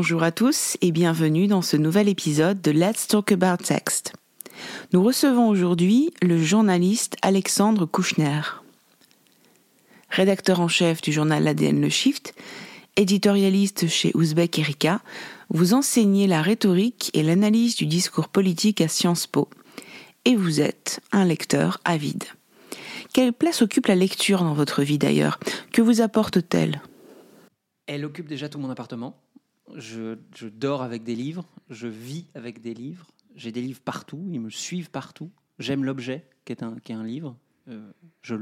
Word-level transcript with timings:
Bonjour 0.00 0.22
à 0.22 0.30
tous 0.30 0.76
et 0.80 0.92
bienvenue 0.92 1.48
dans 1.48 1.60
ce 1.60 1.76
nouvel 1.76 2.08
épisode 2.08 2.60
de 2.60 2.70
Let's 2.70 3.08
Talk 3.08 3.32
About 3.32 3.64
Text. 3.64 4.12
Nous 4.92 5.02
recevons 5.02 5.48
aujourd'hui 5.48 6.12
le 6.22 6.40
journaliste 6.40 7.16
Alexandre 7.20 7.84
Kouchner. 7.84 8.42
Rédacteur 10.08 10.60
en 10.60 10.68
chef 10.68 11.02
du 11.02 11.10
journal 11.10 11.48
ADN 11.48 11.80
Le 11.80 11.88
Shift, 11.88 12.32
éditorialiste 12.94 13.88
chez 13.88 14.12
Ouzbek 14.14 14.60
Erika, 14.60 15.00
vous 15.48 15.74
enseignez 15.74 16.28
la 16.28 16.42
rhétorique 16.42 17.10
et 17.12 17.24
l'analyse 17.24 17.74
du 17.74 17.86
discours 17.86 18.28
politique 18.28 18.80
à 18.80 18.86
Sciences 18.86 19.26
Po. 19.26 19.48
Et 20.24 20.36
vous 20.36 20.60
êtes 20.60 21.00
un 21.10 21.24
lecteur 21.24 21.80
avide. 21.84 22.22
Quelle 23.12 23.32
place 23.32 23.62
occupe 23.62 23.88
la 23.88 23.96
lecture 23.96 24.44
dans 24.44 24.54
votre 24.54 24.84
vie 24.84 24.98
d'ailleurs? 24.98 25.40
Que 25.72 25.82
vous 25.82 26.02
apporte-t-elle? 26.02 26.82
Elle 27.88 28.04
occupe 28.04 28.28
déjà 28.28 28.48
tout 28.50 28.58
mon 28.58 28.70
appartement. 28.70 29.16
Je, 29.76 30.16
dors 30.48 30.82
avec 30.82 31.04
des 31.04 31.14
livres, 31.14 31.46
je 31.70 31.86
vis 31.86 32.26
avec 32.34 32.60
des 32.60 32.74
livres, 32.74 33.06
j'ai 33.34 33.52
des 33.52 33.60
livres 33.60 33.80
partout, 33.80 34.26
ils 34.30 34.40
me 34.40 34.50
suivent 34.50 34.90
partout. 34.90 35.30
J'aime 35.58 35.84
l'objet 35.84 36.26
qui 36.44 36.52
est 36.52 36.62
un, 36.62 36.76
est 36.76 36.92
un 36.92 37.04
livre. 37.04 37.36
Euh, 37.68 37.90
je 38.22 38.34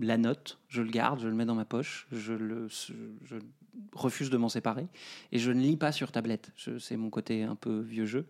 la 0.00 0.16
note, 0.16 0.58
je 0.68 0.80
le 0.80 0.90
garde, 0.90 1.20
je 1.20 1.28
le 1.28 1.34
mets 1.34 1.44
dans 1.44 1.54
ma 1.54 1.66
poche, 1.66 2.06
je, 2.12 2.32
le, 2.32 2.68
refuse 3.92 4.30
de 4.30 4.36
m'en 4.36 4.48
séparer. 4.48 4.88
Et 5.32 5.38
je 5.38 5.50
ne 5.50 5.60
lis 5.60 5.76
pas 5.76 5.92
sur 5.92 6.12
tablette. 6.12 6.50
C'est 6.78 6.96
mon 6.96 7.10
côté 7.10 7.42
un 7.42 7.56
peu 7.56 7.80
vieux 7.80 8.06
jeu. 8.06 8.26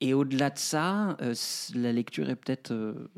Et 0.00 0.14
au-delà 0.14 0.50
de 0.50 0.58
ça, 0.58 1.16
euh, 1.20 1.34
la 1.74 1.92
lecture 1.92 2.28
est 2.28 2.36
peut-être 2.36 2.72
euh, 2.72 3.10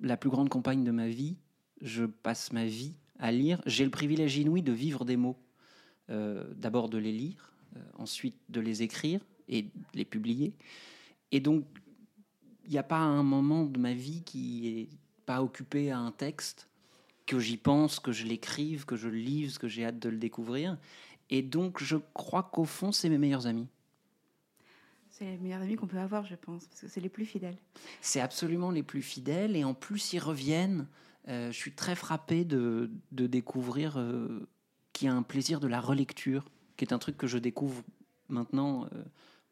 la 0.00 0.16
plus 0.16 0.30
grande 0.30 0.48
compagne 0.48 0.84
de 0.84 0.90
ma 0.90 1.08
vie. 1.08 1.36
Je 1.80 2.04
passe 2.04 2.52
ma 2.52 2.64
vie 2.64 2.94
à 3.18 3.32
lire. 3.32 3.60
J'ai 3.66 3.84
le 3.84 3.90
privilège 3.90 4.36
inouï 4.36 4.62
de 4.62 4.72
vivre 4.72 5.04
des 5.04 5.16
mots. 5.16 5.36
Euh, 6.10 6.44
d'abord 6.56 6.88
de 6.88 6.98
les 6.98 7.12
lire, 7.12 7.52
ensuite 7.96 8.36
de 8.48 8.60
les 8.60 8.82
écrire 8.82 9.20
et 9.48 9.62
de 9.62 9.70
les 9.94 10.04
publier. 10.04 10.52
Et 11.30 11.38
donc, 11.38 11.64
il 12.64 12.72
n'y 12.72 12.78
a 12.78 12.82
pas 12.82 12.98
un 12.98 13.22
moment 13.22 13.64
de 13.64 13.78
ma 13.78 13.94
vie 13.94 14.22
qui 14.24 14.68
est 14.68 14.88
pas 15.24 15.42
occupé 15.42 15.92
à 15.92 15.98
un 15.98 16.10
texte, 16.10 16.68
que 17.26 17.38
j'y 17.38 17.56
pense, 17.56 18.00
que 18.00 18.10
je 18.10 18.26
l'écrive, 18.26 18.86
que 18.86 18.96
je 18.96 19.08
le 19.08 19.18
lise, 19.18 19.58
que 19.58 19.68
j'ai 19.68 19.84
hâte 19.84 20.00
de 20.00 20.08
le 20.08 20.16
découvrir. 20.16 20.76
Et 21.30 21.42
donc, 21.42 21.80
je 21.80 21.96
crois 22.12 22.42
qu'au 22.42 22.64
fond, 22.64 22.90
c'est 22.90 23.08
mes 23.08 23.18
meilleurs 23.18 23.46
amis. 23.46 23.68
C'est 25.10 25.26
les 25.26 25.38
meilleurs 25.38 25.62
amis 25.62 25.76
qu'on 25.76 25.86
peut 25.86 25.98
avoir, 25.98 26.26
je 26.26 26.34
pense, 26.34 26.66
parce 26.66 26.80
que 26.80 26.88
c'est 26.88 27.00
les 27.00 27.08
plus 27.08 27.26
fidèles. 27.26 27.56
C'est 28.00 28.20
absolument 28.20 28.72
les 28.72 28.82
plus 28.82 29.02
fidèles, 29.02 29.54
et 29.54 29.62
en 29.62 29.74
plus, 29.74 30.12
ils 30.12 30.18
reviennent. 30.18 30.88
Euh, 31.28 31.52
je 31.52 31.56
suis 31.56 31.72
très 31.72 31.94
frappé 31.94 32.44
de, 32.44 32.90
de 33.12 33.28
découvrir 33.28 33.96
euh, 33.96 34.48
qu'il 34.92 35.08
y 35.08 35.10
a 35.10 35.14
un 35.14 35.22
plaisir 35.22 35.60
de 35.60 35.68
la 35.68 35.80
relecture, 35.80 36.44
qui 36.76 36.84
est 36.84 36.92
un 36.92 36.98
truc 36.98 37.16
que 37.16 37.26
je 37.26 37.38
découvre 37.38 37.82
maintenant 38.28 38.84
euh, 38.86 39.04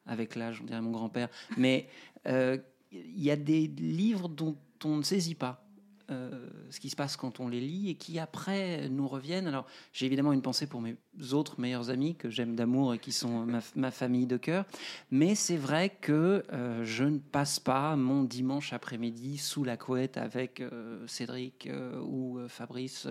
avec 0.06 0.34
l'âge, 0.34 0.60
on 0.62 0.64
dirait 0.64 0.80
mon 0.80 0.90
grand-père. 0.90 1.28
Mais 1.56 1.88
il 2.24 3.22
y 3.22 3.30
a 3.30 3.36
des 3.36 3.66
livres 3.66 4.28
dont 4.28 4.56
on 4.84 4.96
ne 4.96 5.02
saisit 5.02 5.34
pas. 5.34 5.67
Euh, 6.10 6.30
ce 6.70 6.80
qui 6.80 6.88
se 6.88 6.96
passe 6.96 7.18
quand 7.18 7.38
on 7.38 7.48
les 7.48 7.60
lit 7.60 7.90
et 7.90 7.94
qui 7.94 8.18
après 8.18 8.88
nous 8.88 9.06
reviennent. 9.06 9.46
Alors 9.46 9.66
j'ai 9.92 10.06
évidemment 10.06 10.32
une 10.32 10.40
pensée 10.40 10.66
pour 10.66 10.80
mes 10.80 10.96
autres 11.32 11.60
meilleurs 11.60 11.90
amis 11.90 12.14
que 12.14 12.30
j'aime 12.30 12.56
d'amour 12.56 12.94
et 12.94 12.98
qui 12.98 13.12
sont 13.12 13.46
ma, 13.76 13.90
famille 13.90 14.26
de 14.26 14.38
cœur, 14.38 14.64
mais 15.10 15.34
c'est 15.34 15.58
vrai 15.58 15.90
que 15.90 16.44
euh, 16.50 16.82
je 16.82 17.04
ne 17.04 17.18
passe 17.18 17.60
pas 17.60 17.94
mon 17.94 18.22
dimanche 18.22 18.72
après-midi 18.72 19.36
sous 19.36 19.64
la 19.64 19.76
couette 19.76 20.16
avec 20.16 20.60
euh, 20.60 21.06
Cédric 21.06 21.68
ou 22.02 22.38
Fabrice 22.48 23.06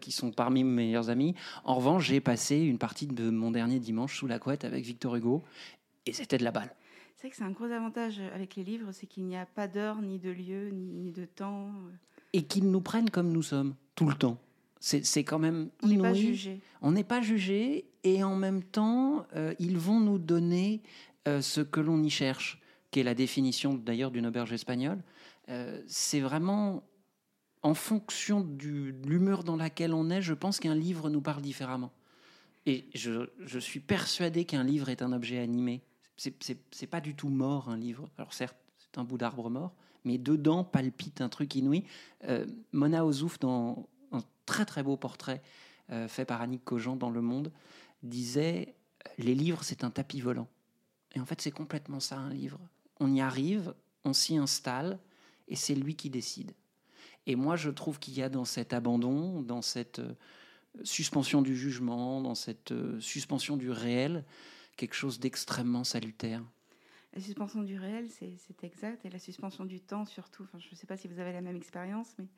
qui 0.00 0.10
sont 0.10 0.32
parmi 0.32 0.64
mes 0.64 0.86
meilleurs 0.86 1.10
amis. 1.10 1.36
En 1.62 1.76
revanche, 1.76 2.06
j'ai 2.06 2.20
passé 2.20 2.56
une 2.56 2.78
partie 2.78 3.06
de 3.06 3.30
mon 3.30 3.52
dernier 3.52 3.78
dimanche 3.78 4.18
sous 4.18 4.26
la 4.26 4.40
couette 4.40 4.64
avec 4.64 4.84
Victor 4.84 5.14
Hugo 5.14 5.44
et 6.06 6.12
c'était 6.12 6.38
de 6.38 6.44
la 6.44 6.50
balle. 6.50 6.74
C'est 7.14 7.22
vrai 7.22 7.30
que 7.30 7.36
c'est 7.36 7.44
un 7.44 7.50
gros 7.50 7.70
avantage 7.70 8.20
avec 8.34 8.56
les 8.56 8.64
livres, 8.64 8.90
c'est 8.90 9.06
qu'il 9.06 9.24
n'y 9.24 9.36
a 9.36 9.46
pas 9.46 9.68
d'heure, 9.68 10.02
ni 10.02 10.18
de 10.18 10.30
lieu, 10.30 10.70
ni 10.70 11.12
de 11.12 11.24
temps 11.24 11.70
et 12.36 12.42
qu'ils 12.42 12.70
nous 12.70 12.82
prennent 12.82 13.08
comme 13.08 13.32
nous 13.32 13.42
sommes 13.42 13.74
tout 13.94 14.06
le 14.06 14.14
temps. 14.14 14.38
C'est 14.78 15.24
quand 15.24 15.38
même 15.38 15.70
On 15.82 15.88
n'est 15.88 15.98
pas 15.98 16.12
jugé. 16.12 16.60
On 16.82 16.92
n'est 16.92 17.02
pas 17.02 17.22
jugé 17.22 17.86
et 18.04 18.22
en 18.22 18.36
même 18.36 18.62
temps, 18.62 19.26
euh, 19.34 19.54
ils 19.58 19.78
vont 19.78 20.00
nous 20.00 20.18
donner 20.18 20.82
euh, 21.26 21.40
ce 21.40 21.62
que 21.62 21.80
l'on 21.80 22.02
y 22.02 22.10
cherche, 22.10 22.60
qui 22.90 23.00
est 23.00 23.04
la 23.04 23.14
définition 23.14 23.74
d'ailleurs 23.74 24.10
d'une 24.10 24.26
auberge 24.26 24.52
espagnole. 24.52 25.02
Euh, 25.48 25.80
c'est 25.86 26.20
vraiment 26.20 26.84
en 27.62 27.72
fonction 27.72 28.42
de 28.42 28.94
l'humeur 29.08 29.42
dans 29.42 29.56
laquelle 29.56 29.94
on 29.94 30.10
est, 30.10 30.20
je 30.20 30.34
pense 30.34 30.60
qu'un 30.60 30.74
livre 30.74 31.08
nous 31.08 31.22
parle 31.22 31.40
différemment. 31.40 31.90
Et 32.66 32.84
je, 32.94 33.30
je 33.40 33.58
suis 33.58 33.80
persuadé 33.80 34.44
qu'un 34.44 34.62
livre 34.62 34.90
est 34.90 35.00
un 35.00 35.12
objet 35.12 35.38
animé. 35.38 35.80
C'est 36.18 36.86
pas 36.86 37.00
du 37.00 37.14
tout 37.14 37.28
mort 37.28 37.70
un 37.70 37.78
livre. 37.78 38.10
Alors 38.18 38.34
certes, 38.34 38.58
c'est 38.78 38.98
un 38.98 39.04
bout 39.04 39.16
d'arbre 39.16 39.48
mort, 39.48 39.72
mais 40.06 40.16
dedans 40.16 40.64
palpite 40.64 41.20
un 41.20 41.28
truc 41.28 41.54
inouï. 41.56 41.84
Euh, 42.24 42.46
Mona 42.72 43.04
Ozouf, 43.04 43.38
dans 43.38 43.88
un 44.12 44.20
très 44.46 44.64
très 44.64 44.82
beau 44.82 44.96
portrait 44.96 45.42
euh, 45.90 46.08
fait 46.08 46.24
par 46.24 46.40
Annick 46.40 46.64
Cogent 46.64 46.96
dans 46.96 47.10
Le 47.10 47.20
Monde, 47.20 47.52
disait 48.02 48.74
Les 49.18 49.34
livres, 49.34 49.64
c'est 49.64 49.84
un 49.84 49.90
tapis 49.90 50.20
volant. 50.20 50.48
Et 51.14 51.20
en 51.20 51.26
fait, 51.26 51.40
c'est 51.42 51.50
complètement 51.50 52.00
ça, 52.00 52.16
un 52.16 52.30
livre. 52.30 52.60
On 53.00 53.12
y 53.12 53.20
arrive, 53.20 53.74
on 54.04 54.12
s'y 54.12 54.36
installe, 54.36 54.98
et 55.48 55.56
c'est 55.56 55.74
lui 55.74 55.96
qui 55.96 56.08
décide. 56.08 56.52
Et 57.26 57.34
moi, 57.34 57.56
je 57.56 57.70
trouve 57.70 57.98
qu'il 57.98 58.14
y 58.14 58.22
a 58.22 58.28
dans 58.28 58.44
cet 58.44 58.72
abandon, 58.72 59.42
dans 59.42 59.62
cette 59.62 59.98
euh, 59.98 60.14
suspension 60.84 61.42
du 61.42 61.56
jugement, 61.56 62.20
dans 62.20 62.36
cette 62.36 62.72
suspension 63.00 63.56
du 63.56 63.70
réel, 63.70 64.24
quelque 64.76 64.94
chose 64.94 65.18
d'extrêmement 65.18 65.82
salutaire. 65.82 66.44
La 67.16 67.22
suspension 67.22 67.62
du 67.62 67.78
réel, 67.78 68.10
c'est 68.10 68.62
exact, 68.62 69.06
et 69.06 69.08
la 69.08 69.18
suspension 69.18 69.64
du 69.64 69.80
temps 69.80 70.04
surtout. 70.04 70.42
Enfin, 70.42 70.58
je 70.58 70.68
ne 70.70 70.76
sais 70.76 70.86
pas 70.86 70.98
si 70.98 71.08
vous 71.08 71.18
avez 71.18 71.32
la 71.32 71.40
même 71.40 71.56
expérience, 71.56 72.14
mais 72.18 72.28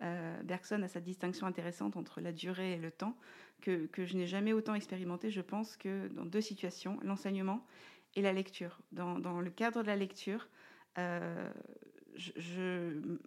euh, 0.00 0.42
Bergson 0.44 0.80
a 0.82 0.88
sa 0.88 1.00
distinction 1.00 1.46
intéressante 1.46 1.98
entre 1.98 2.22
la 2.22 2.32
durée 2.32 2.72
et 2.72 2.78
le 2.78 2.90
temps, 2.90 3.18
que, 3.60 3.86
je 3.98 4.16
n'ai 4.16 4.26
jamais 4.26 4.54
autant 4.54 4.74
expérimenté, 4.74 5.30
je 5.30 5.42
pense, 5.42 5.76
que 5.76 6.08
dans 6.08 6.24
deux 6.24 6.40
situations, 6.40 6.98
l'enseignement 7.02 7.66
et 8.14 8.22
la 8.22 8.32
lecture. 8.32 8.78
Dans, 8.92 9.18
dans, 9.18 9.42
le 9.42 9.50
cadre 9.50 9.82
de 9.82 9.88
la 9.88 9.96
lecture, 9.96 10.48
euh, 10.96 11.52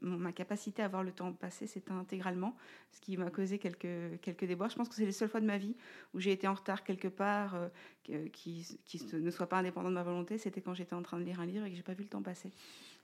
ma 0.02 0.32
capacité 0.32 0.82
à 0.82 0.88
voir 0.88 1.04
le 1.04 1.12
temps 1.12 1.32
passer 1.34 1.68
s'éteint 1.68 2.00
intégralement, 2.00 2.56
ce 2.92 3.02
qui 3.02 3.18
m'a 3.18 3.30
causé 3.30 3.60
quelques, 3.60 4.20
quelques 4.22 4.46
déboires. 4.46 4.70
Je 4.70 4.76
pense 4.76 4.90
que 4.90 4.96
c'est 4.96 5.06
les 5.06 5.12
seules 5.12 5.30
fois 5.30 5.42
de 5.42 5.46
ma 5.46 5.58
vie 5.58 5.76
où 6.14 6.20
j'ai 6.20 6.32
été 6.32 6.48
en 6.48 6.54
retard 6.54 6.84
quelque 6.84 7.08
part, 7.08 7.56
euh, 7.56 8.28
qui, 8.32 8.80
qui, 8.86 9.04
ne 9.14 9.32
soit 9.32 9.48
pas 9.48 9.58
indépendant 9.58 9.90
de 9.90 9.96
ma 9.96 10.04
volonté. 10.04 10.38
C'était 10.38 10.62
quand 10.62 10.74
j'étais 10.74 10.96
en 10.96 11.02
train 11.02 11.20
de 11.20 11.24
lire 11.24 11.40
un 11.40 11.46
livre 11.46 11.66
et 11.66 11.70
que 11.70 11.76
j'ai 11.76 11.84
pas 11.84 11.94
vu 11.94 12.04
le 12.04 12.10
temps 12.10 12.22
passer. 12.22 12.52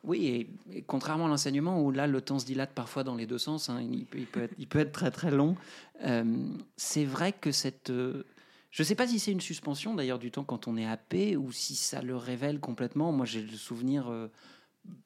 Oui, 0.04 0.50
et, 0.74 0.82
contrairement 0.82 1.26
à 1.26 1.30
l'enseignement 1.30 1.82
où 1.82 1.92
là 1.92 2.08
le 2.08 2.22
temps 2.22 2.40
se 2.40 2.46
dilate 2.46 2.72
parfois 2.74 3.04
dans 3.04 3.16
les 3.16 3.26
deux 3.26 3.38
sens, 3.38 3.70
hein, 3.70 3.82
il, 3.82 4.06
peut, 4.06 4.20
il, 4.20 4.28
peut 4.28 4.44
être, 4.44 4.54
il, 4.58 4.68
peut, 4.68 4.80
être, 4.80 4.92
très 4.92 5.12
très 5.12 5.32
long. 5.32 5.56
Euh, 6.04 6.46
c'est 6.76 7.06
vrai 7.06 7.32
que 7.32 7.52
cette 7.52 7.90
euh, 7.90 8.24
je 8.74 8.82
ne 8.82 8.86
sais 8.88 8.96
pas 8.96 9.08
si 9.08 9.20
c'est 9.20 9.32
une 9.32 9.40
suspension 9.40 9.94
d'ailleurs 9.94 10.18
du 10.18 10.32
temps 10.32 10.44
quand 10.44 10.68
on 10.68 10.78
est 10.78 10.86
happé 10.88 11.38
ou 11.38 11.52
si 11.52 11.76
ça 11.76 12.02
le 12.02 12.18
révèle 12.18 12.60
complètement. 12.60 13.12
Moi, 13.12 13.28
j'ai 13.28 13.44
le 13.44 13.56
souvenir 13.56 14.10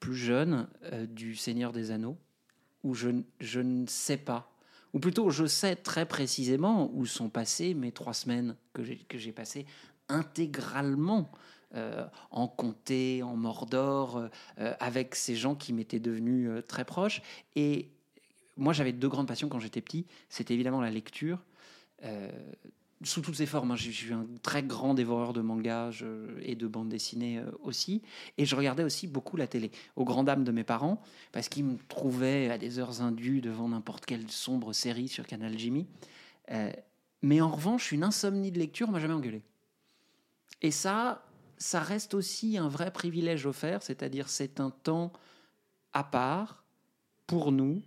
plus 0.00 0.16
jeune 0.16 0.68
euh, 0.84 1.06
du 1.06 1.36
Seigneur 1.36 1.72
des 1.72 1.90
Anneaux, 1.90 2.16
où 2.84 2.94
je, 2.94 3.10
je, 3.40 3.60
ne 3.60 3.86
sais 3.86 4.16
pas, 4.16 4.50
ou 4.92 5.00
plutôt 5.00 5.30
je 5.30 5.46
sais 5.46 5.76
très 5.76 6.06
précisément 6.06 6.90
où 6.92 7.06
sont 7.06 7.28
passées 7.28 7.74
mes 7.74 7.92
trois 7.92 8.14
semaines 8.14 8.56
que 8.72 9.18
j'ai 9.18 9.32
passées 9.32 9.66
intégralement 10.08 11.30
euh, 11.74 12.06
en 12.30 12.48
comté, 12.48 13.22
en 13.22 13.36
Mordor, 13.36 14.28
euh, 14.58 14.74
avec 14.80 15.14
ces 15.14 15.36
gens 15.36 15.54
qui 15.54 15.72
m'étaient 15.72 16.00
devenus 16.00 16.50
très 16.66 16.84
proches. 16.84 17.20
Et 17.56 17.90
moi, 18.56 18.72
j'avais 18.72 18.92
deux 18.92 19.08
grandes 19.08 19.28
passions 19.28 19.48
quand 19.48 19.60
j'étais 19.60 19.82
petit. 19.82 20.06
C'était 20.30 20.54
évidemment 20.54 20.80
la 20.80 20.90
lecture, 20.90 21.38
sous 23.02 23.20
toutes 23.20 23.36
ses 23.36 23.46
formes. 23.46 23.70
Hein. 23.70 23.76
Je 23.76 23.90
suis 23.90 24.12
un 24.12 24.26
très 24.42 24.62
grand 24.62 24.94
dévoreur 24.94 25.32
de 25.32 25.40
mangas 25.40 26.02
et 26.42 26.54
de 26.54 26.66
bandes 26.66 26.88
dessinées 26.88 27.38
euh, 27.38 27.50
aussi. 27.62 28.02
Et 28.36 28.44
je 28.44 28.56
regardais 28.56 28.82
aussi 28.82 29.06
beaucoup 29.06 29.36
la 29.36 29.46
télé, 29.46 29.70
aux 29.96 30.04
grandes 30.04 30.26
dames 30.26 30.44
de 30.44 30.52
mes 30.52 30.64
parents, 30.64 31.00
parce 31.32 31.48
qu'ils 31.48 31.64
me 31.64 31.76
trouvaient 31.88 32.50
à 32.50 32.58
des 32.58 32.78
heures 32.78 33.00
indues 33.00 33.40
devant 33.40 33.68
n'importe 33.68 34.06
quelle 34.06 34.30
sombre 34.30 34.72
série 34.72 35.08
sur 35.08 35.26
Canal 35.26 35.58
Jimmy. 35.58 35.86
Euh, 36.50 36.72
mais 37.22 37.40
en 37.40 37.50
revanche, 37.50 37.92
une 37.92 38.04
insomnie 38.04 38.52
de 38.52 38.58
lecture 38.58 38.90
m'a 38.90 39.00
jamais 39.00 39.14
engueulé. 39.14 39.42
Et 40.62 40.70
ça, 40.70 41.24
ça 41.56 41.80
reste 41.80 42.14
aussi 42.14 42.58
un 42.58 42.68
vrai 42.68 42.92
privilège 42.92 43.46
offert, 43.46 43.82
c'est-à-dire 43.82 44.28
c'est 44.28 44.60
un 44.60 44.70
temps 44.70 45.12
à 45.92 46.04
part 46.04 46.64
pour 47.26 47.52
nous 47.52 47.82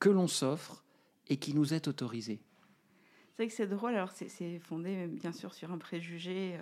que 0.00 0.08
l'on 0.08 0.28
s'offre 0.28 0.84
et 1.28 1.38
qui 1.38 1.54
nous 1.54 1.72
est 1.72 1.88
autorisé. 1.88 2.40
C'est 3.36 3.42
vrai 3.42 3.48
que 3.48 3.54
c'est 3.54 3.66
drôle. 3.66 3.94
Alors, 3.94 4.12
c'est 4.12 4.58
fondé 4.60 5.06
bien 5.08 5.32
sûr 5.32 5.54
sur 5.54 5.72
un 5.72 5.78
préjugé 5.78 6.56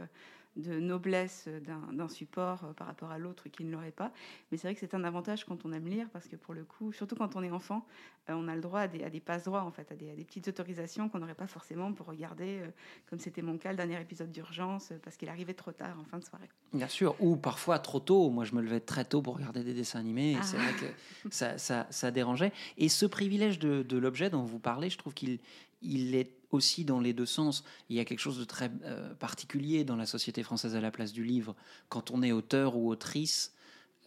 de 0.56 0.78
noblesse 0.80 1.48
d'un 1.66 1.94
d'un 1.94 2.08
support 2.08 2.64
euh, 2.64 2.72
par 2.74 2.86
rapport 2.86 3.10
à 3.10 3.16
l'autre 3.16 3.48
qui 3.48 3.64
ne 3.64 3.72
l'aurait 3.72 3.90
pas. 3.90 4.12
Mais 4.50 4.58
c'est 4.58 4.66
vrai 4.68 4.74
que 4.74 4.80
c'est 4.80 4.92
un 4.94 5.02
avantage 5.02 5.46
quand 5.46 5.64
on 5.64 5.72
aime 5.72 5.86
lire, 5.88 6.08
parce 6.12 6.28
que 6.28 6.36
pour 6.36 6.52
le 6.52 6.64
coup, 6.64 6.92
surtout 6.92 7.14
quand 7.16 7.36
on 7.36 7.42
est 7.42 7.50
enfant, 7.50 7.86
euh, 8.28 8.34
on 8.34 8.46
a 8.48 8.54
le 8.54 8.60
droit 8.60 8.80
à 8.80 8.86
des, 8.88 9.02
à 9.02 9.08
des 9.08 9.20
passe-droits, 9.20 9.62
en 9.62 9.70
fait, 9.70 9.90
à 9.90 9.96
des, 9.96 10.10
à 10.10 10.14
des 10.14 10.24
petites 10.26 10.48
autorisations 10.48 11.08
qu'on 11.08 11.20
n'aurait 11.20 11.34
pas 11.34 11.46
forcément 11.46 11.94
pour 11.94 12.04
regarder, 12.06 12.58
euh, 12.60 12.66
comme 13.08 13.18
c'était 13.18 13.40
mon 13.40 13.56
cas, 13.56 13.70
le 13.70 13.78
dernier 13.78 13.98
épisode 13.98 14.30
d'urgence, 14.30 14.92
euh, 14.92 14.98
parce 15.02 15.16
qu'il 15.16 15.30
arrivait 15.30 15.54
trop 15.54 15.72
tard 15.72 15.98
en 15.98 16.04
fin 16.04 16.18
de 16.18 16.24
soirée. 16.24 16.50
Bien 16.74 16.88
sûr, 16.88 17.16
ou 17.20 17.36
parfois 17.36 17.78
trop 17.78 18.00
tôt. 18.00 18.28
Moi, 18.28 18.44
je 18.44 18.54
me 18.54 18.60
levais 18.60 18.80
très 18.80 19.06
tôt 19.06 19.22
pour 19.22 19.36
regarder 19.36 19.64
des 19.64 19.72
dessins 19.72 20.00
animés. 20.00 20.32
Et 20.32 20.36
Ah. 20.38 20.42
c'est 20.42 20.58
vrai 20.58 20.72
que 20.74 21.30
ça, 21.30 21.56
ça, 21.56 21.86
ça 21.88 22.10
dérangeait. 22.10 22.52
Et 22.76 22.90
ce 22.90 23.06
privilège 23.06 23.58
de, 23.58 23.82
de 23.82 23.96
l'objet 23.96 24.28
dont 24.28 24.42
vous 24.44 24.58
parlez, 24.58 24.90
je 24.90 24.98
trouve 24.98 25.14
qu'il 25.14 25.38
il 25.80 26.14
est 26.14 26.30
aussi 26.52 26.84
dans 26.84 27.00
les 27.00 27.12
deux 27.12 27.26
sens. 27.26 27.64
Il 27.88 27.96
y 27.96 28.00
a 28.00 28.04
quelque 28.04 28.20
chose 28.20 28.38
de 28.38 28.44
très 28.44 28.70
euh, 28.84 29.14
particulier 29.14 29.84
dans 29.84 29.96
la 29.96 30.06
société 30.06 30.42
française 30.42 30.76
à 30.76 30.80
la 30.80 30.90
place 30.90 31.12
du 31.12 31.24
livre. 31.24 31.56
Quand 31.88 32.10
on 32.10 32.22
est 32.22 32.32
auteur 32.32 32.76
ou 32.76 32.88
autrice, 32.90 33.54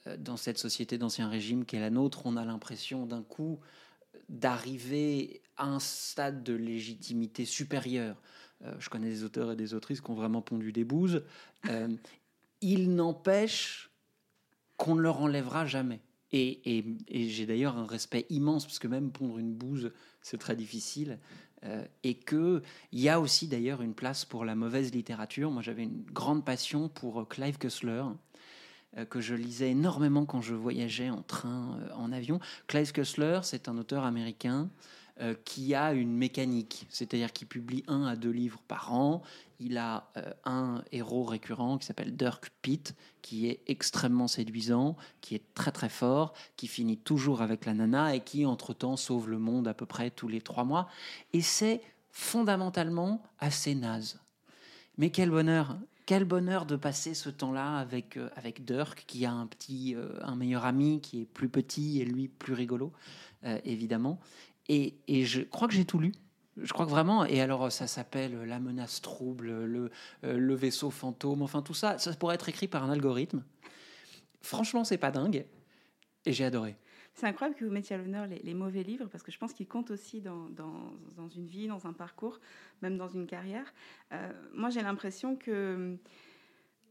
euh, 0.07 0.15
dans 0.17 0.37
cette 0.37 0.57
société 0.57 0.97
d'ancien 0.97 1.27
régime 1.27 1.65
qu'est 1.65 1.79
la 1.79 1.89
nôtre, 1.89 2.25
on 2.25 2.37
a 2.37 2.45
l'impression 2.45 3.05
d'un 3.05 3.23
coup 3.23 3.59
d'arriver 4.29 5.41
à 5.57 5.65
un 5.67 5.79
stade 5.79 6.43
de 6.43 6.53
légitimité 6.53 7.45
supérieure. 7.45 8.21
Euh, 8.63 8.73
je 8.79 8.89
connais 8.89 9.09
des 9.09 9.23
auteurs 9.23 9.51
et 9.51 9.55
des 9.55 9.73
autrices 9.73 9.99
qui 10.01 10.09
ont 10.09 10.15
vraiment 10.15 10.41
pondu 10.41 10.71
des 10.71 10.85
bouses. 10.85 11.23
Il 12.61 12.95
n'empêche 12.95 13.91
qu'on 14.77 14.95
ne 14.95 15.01
leur 15.01 15.21
enlèvera 15.21 15.65
jamais. 15.65 15.99
Et, 16.31 16.77
et- 16.77 16.85
et 17.07 17.29
j'ai 17.29 17.45
d'ailleurs 17.45 17.77
un 17.77 17.85
respect 17.85 18.25
immense, 18.29 18.65
parce 18.65 18.79
que 18.79 18.87
même 18.87 19.11
pondre 19.11 19.37
une 19.37 19.53
bouse, 19.53 19.91
c'est 20.21 20.37
très 20.37 20.55
difficile. 20.55 21.19
Euh, 21.63 21.83
et 22.03 22.15
qu'il 22.15 22.61
y 22.91 23.09
a 23.09 23.19
aussi 23.19 23.47
d'ailleurs 23.47 23.81
une 23.81 23.93
place 23.93 24.25
pour 24.25 24.45
la 24.45 24.55
mauvaise 24.55 24.93
littérature. 24.93 25.49
Moi, 25.51 25.61
j'avais 25.61 25.83
une 25.83 26.03
grande 26.11 26.45
passion 26.45 26.89
pour 26.89 27.21
euh, 27.21 27.25
Clive 27.25 27.57
Cussler, 27.57 28.03
euh, 28.97 29.05
que 29.05 29.19
je 29.19 29.33
lisais 29.33 29.71
énormément 29.71 30.25
quand 30.25 30.41
je 30.41 30.53
voyageais 30.53 31.09
en 31.09 31.23
train, 31.23 31.79
en 31.95 32.11
avion. 32.11 32.39
Clive 32.67 32.91
Cussler, 32.91 33.39
c'est 33.43 33.67
un 33.67 33.77
auteur 33.77 34.03
américain 34.03 34.69
euh, 35.21 35.33
qui 35.45 35.73
a 35.73 35.93
une 35.93 36.13
mécanique, 36.13 36.87
c'est-à-dire 36.89 37.31
qu'il 37.31 37.47
publie 37.47 37.85
un 37.87 38.03
à 38.03 38.17
deux 38.17 38.31
livres 38.31 38.59
par 38.67 38.93
an. 38.93 39.21
Il 39.61 39.77
a 39.77 40.11
euh, 40.17 40.33
un 40.43 40.83
héros 40.91 41.23
récurrent 41.23 41.77
qui 41.77 41.85
s'appelle 41.85 42.17
Dirk 42.17 42.51
Pitt, 42.61 42.93
qui 43.21 43.47
est 43.47 43.61
extrêmement 43.67 44.27
séduisant, 44.27 44.97
qui 45.21 45.33
est 45.33 45.53
très 45.53 45.71
très 45.71 45.87
fort, 45.87 46.33
qui 46.57 46.67
finit 46.67 46.97
toujours 46.97 47.41
avec 47.41 47.65
la 47.65 47.73
nana 47.73 48.13
et 48.13 48.25
qui 48.25 48.45
entre-temps 48.45 48.97
sauve 48.97 49.29
le 49.29 49.39
monde 49.39 49.69
à 49.69 49.73
peu 49.73 49.85
près 49.85 50.11
tous 50.11 50.27
les 50.27 50.41
trois 50.41 50.65
mois. 50.65 50.89
Et 51.31 51.41
c'est 51.41 51.81
fondamentalement 52.11 53.23
assez 53.39 53.73
naze. 53.73 54.19
Mais 54.97 55.11
quel 55.11 55.29
bonheur 55.29 55.77
quel 56.05 56.23
bonheur 56.23 56.67
de 56.67 56.75
passer 56.75 57.15
ce 57.15 57.29
temps-là 57.29 57.77
avec, 57.77 58.17
euh, 58.17 58.29
avec 58.35 58.63
Dirk, 58.63 59.05
qui 59.07 59.25
a 59.25 59.31
un 59.31 59.47
petit, 59.47 59.95
un 60.21 60.35
meilleur 60.35 60.65
ami 60.65 61.01
qui 61.01 61.21
est 61.21 61.25
plus 61.25 61.49
petit 61.49 61.99
et 61.99 62.05
lui 62.05 62.27
plus 62.27 62.53
rigolo, 62.53 62.91
évidemment. 63.63 64.19
Et, 64.69 64.95
je 65.07 65.41
crois 65.41 65.67
que 65.67 65.73
j'ai 65.73 65.85
tout 65.85 65.99
lu. 65.99 66.11
Je 66.57 66.71
crois 66.71 66.85
que 66.85 66.91
vraiment, 66.91 67.25
et 67.25 67.41
alors 67.41 67.69
ça 67.71 67.85
s'appelle 67.85 68.43
La 68.45 68.59
menace 68.59 69.01
trouble, 69.01 69.47
le, 69.65 69.91
euh, 70.23 70.37
le 70.37 70.55
vaisseau 70.55 70.89
fantôme, 70.89 71.41
enfin 71.41 71.61
tout 71.61 71.73
ça, 71.73 71.97
ça 71.97 72.13
pourrait 72.13 72.35
être 72.35 72.47
écrit 72.47 72.69
par 72.69 72.83
un 72.83 72.89
algorithme. 72.89 73.43
Franchement, 74.41 74.85
c'est 74.85 74.97
pas 74.97 75.11
dingue. 75.11 75.45
Et 76.25 76.31
j'ai 76.31 76.45
adoré. 76.45 76.77
C'est 77.15 77.27
incroyable 77.27 77.57
que 77.57 77.63
vous 77.63 77.71
mettiez 77.71 77.95
à 77.95 77.99
l'honneur 77.99 78.27
les, 78.27 78.53
mauvais 78.53 78.83
livres, 78.83 79.07
parce 79.09 79.23
que 79.23 79.31
je 79.31 79.37
pense 79.37 79.53
qu'ils 79.53 79.67
comptent 79.67 79.89
aussi 79.89 80.19
dans, 80.19 80.49
une 81.35 81.45
vie, 81.45 81.67
dans 81.67 81.87
un 81.87 81.93
parcours, 81.93 82.41
même 82.81 82.97
dans 82.97 83.07
une 83.07 83.25
carrière. 83.25 83.73
Euh, 84.11 84.31
moi, 84.53 84.69
j'ai 84.69 84.81
l'impression 84.81 85.37
que 85.37 85.97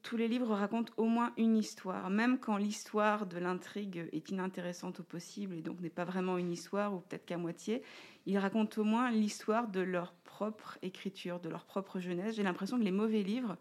tous 0.04 0.16
les 0.18 0.28
livres 0.28 0.54
racontent 0.54 0.92
au 0.98 1.06
moins 1.06 1.32
une 1.38 1.56
histoire, 1.56 2.10
même 2.10 2.38
quand 2.38 2.58
l'histoire 2.58 3.26
de 3.26 3.38
l'intrigue 3.38 4.06
est 4.12 4.28
inintéressante 4.28 5.00
au 5.00 5.02
possible 5.02 5.56
et 5.56 5.62
donc 5.62 5.80
n'est 5.80 5.88
pas 5.88 6.04
vraiment 6.04 6.36
une 6.38 6.52
histoire, 6.52 6.94
ou 6.94 7.00
peut-être 7.00 7.24
qu'à 7.24 7.38
moitié. 7.38 7.82
Ils 8.26 8.38
racontent 8.38 8.80
au 8.80 8.84
moins 8.84 9.10
l'histoire 9.10 9.66
de 9.66 9.80
leur 9.80 10.12
propre 10.24 10.78
écriture, 10.82 11.40
de 11.40 11.48
leur 11.48 11.64
propre 11.64 12.00
jeunesse. 12.00 12.36
J'ai 12.36 12.42
l'impression 12.42 12.78
que 12.78 12.84
les 12.84 12.92
mauvais 12.92 13.22
livres 13.22 13.56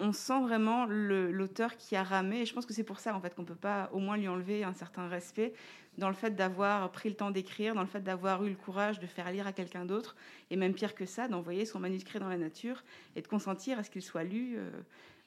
on 0.00 0.12
sent 0.12 0.40
vraiment 0.40 0.86
l'auteur 0.86 1.76
qui 1.76 1.96
a 1.96 2.02
ramé. 2.02 2.40
Et 2.40 2.46
je 2.46 2.54
pense 2.54 2.66
que 2.66 2.72
c'est 2.72 2.84
pour 2.84 3.00
ça 3.00 3.14
en 3.14 3.20
fait 3.20 3.34
qu'on 3.34 3.44
peut 3.44 3.54
pas 3.54 3.90
au 3.92 3.98
moins 3.98 4.16
lui 4.16 4.28
enlever 4.28 4.64
un 4.64 4.72
certain 4.72 5.08
respect 5.08 5.52
dans 5.98 6.08
le 6.08 6.14
fait 6.14 6.34
d'avoir 6.34 6.90
pris 6.90 7.08
le 7.08 7.14
temps 7.14 7.30
d'écrire, 7.30 7.74
dans 7.74 7.82
le 7.82 7.86
fait 7.86 8.00
d'avoir 8.00 8.44
eu 8.44 8.48
le 8.48 8.56
courage 8.56 8.98
de 8.98 9.06
faire 9.06 9.30
lire 9.30 9.46
à 9.46 9.52
quelqu'un 9.52 9.84
d'autre, 9.84 10.16
et 10.50 10.56
même 10.56 10.74
pire 10.74 10.96
que 10.96 11.06
ça, 11.06 11.28
d'envoyer 11.28 11.64
son 11.64 11.78
manuscrit 11.78 12.18
dans 12.18 12.28
la 12.28 12.36
nature 12.36 12.82
et 13.14 13.22
de 13.22 13.28
consentir 13.28 13.78
à 13.78 13.84
ce 13.84 13.90
qu'il 13.90 14.02
soit 14.02 14.24
lu 14.24 14.56
euh, 14.56 14.70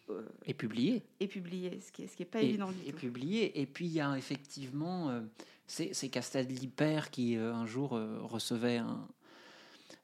euh, 0.09 0.27
Et 0.45 0.53
publié. 0.53 1.03
et 1.19 1.27
publié, 1.27 1.79
ce 1.79 1.91
qui 1.91 2.03
est, 2.03 2.07
ce 2.07 2.15
qui 2.15 2.23
est 2.23 2.27
pas 2.27 2.41
et, 2.41 2.49
évident 2.49 2.71
du 2.71 2.81
et 2.85 2.91
tout. 2.91 2.97
publié. 2.97 3.59
Et 3.61 3.65
puis 3.65 3.85
il 3.85 3.91
y 3.93 3.99
a 4.01 4.17
effectivement, 4.17 5.09
euh, 5.09 5.21
c'est 5.67 6.09
Castaldi 6.09 6.67
père 6.67 7.09
qui 7.11 7.37
euh, 7.37 7.53
un 7.53 7.65
jour 7.65 7.95
euh, 7.95 8.19
recevait 8.21 8.77
un- 8.77 9.07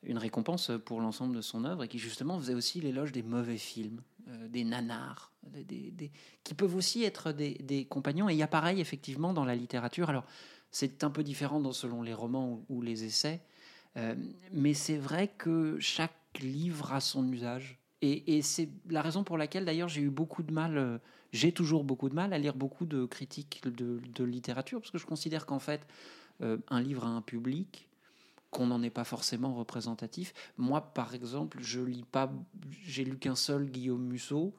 une 0.03 0.17
récompense 0.17 0.71
pour 0.85 0.99
l'ensemble 1.01 1.35
de 1.35 1.41
son 1.41 1.63
œuvre 1.65 1.83
et 1.83 1.87
qui 1.87 1.99
justement 1.99 2.37
faisait 2.39 2.53
aussi 2.55 2.81
l'éloge 2.81 3.11
des 3.13 3.23
mauvais 3.23 3.57
films, 3.57 4.01
euh, 4.27 4.47
des 4.49 4.63
nanars, 4.65 5.31
des, 5.47 5.63
des- 5.63 5.91
des- 5.91 6.11
qui 6.43 6.53
peuvent 6.53 6.75
aussi 6.75 7.03
être 7.03 7.31
des, 7.31 7.85
compagnons. 7.85 8.27
Et 8.29 8.33
il 8.33 8.37
y 8.37 8.43
a 8.43 8.47
pareil 8.47 8.81
effectivement 8.81 9.33
dans 9.33 9.45
la 9.45 9.55
littérature. 9.55 10.09
Alors 10.09 10.25
c'est 10.71 11.03
un 11.03 11.09
peu 11.09 11.23
différent 11.23 11.61
dans, 11.61 11.71
selon 11.71 12.01
les 12.01 12.13
romans 12.13 12.49
ou, 12.69 12.77
ou 12.77 12.81
les 12.81 13.03
essais, 13.05 13.41
mais 14.51 14.73
c'est 14.73 14.97
vrai 14.97 15.27
que 15.37 15.77
chaque 15.79 16.11
livre 16.41 16.91
a 16.93 16.99
son 16.99 17.27
usage. 17.31 17.77
Et, 18.05 18.41
c'est 18.41 18.67
la 18.89 19.01
raison 19.01 19.23
pour 19.23 19.37
laquelle 19.37 19.63
d'ailleurs 19.63 19.87
j'ai 19.87 20.01
eu 20.01 20.09
beaucoup 20.09 20.43
de 20.43 20.51
mal, 20.51 20.77
euh, 20.77 20.97
j'ai 21.31 21.53
toujours 21.53 21.85
beaucoup 21.85 22.09
de 22.09 22.13
mal 22.13 22.33
à 22.33 22.37
lire 22.37 22.53
beaucoup 22.53 22.85
de 22.85 23.05
critiques 23.05 23.61
de, 23.65 24.23
littérature, 24.25 24.81
parce 24.81 24.91
que 24.91 24.97
je 24.97 25.05
considère 25.05 25.45
qu'en 25.45 25.59
fait, 25.59 25.87
euh, 26.41 26.57
un 26.67 26.81
livre 26.81 27.05
a 27.05 27.07
un 27.07 27.21
public, 27.21 27.87
qu'on 28.51 28.67
n'en 28.67 28.83
est 28.83 28.89
pas 28.89 29.05
forcément 29.05 29.55
représentatif. 29.55 30.33
Moi, 30.57 30.81
par 30.81 31.15
exemple, 31.15 31.59
je 31.61 31.79
lis 31.79 32.03
pas, 32.03 32.29
j'ai 32.83 33.05
lu 33.05 33.17
qu'un 33.17 33.35
seul 33.35 33.69
Guillaume 33.69 34.03
Musso, 34.03 34.53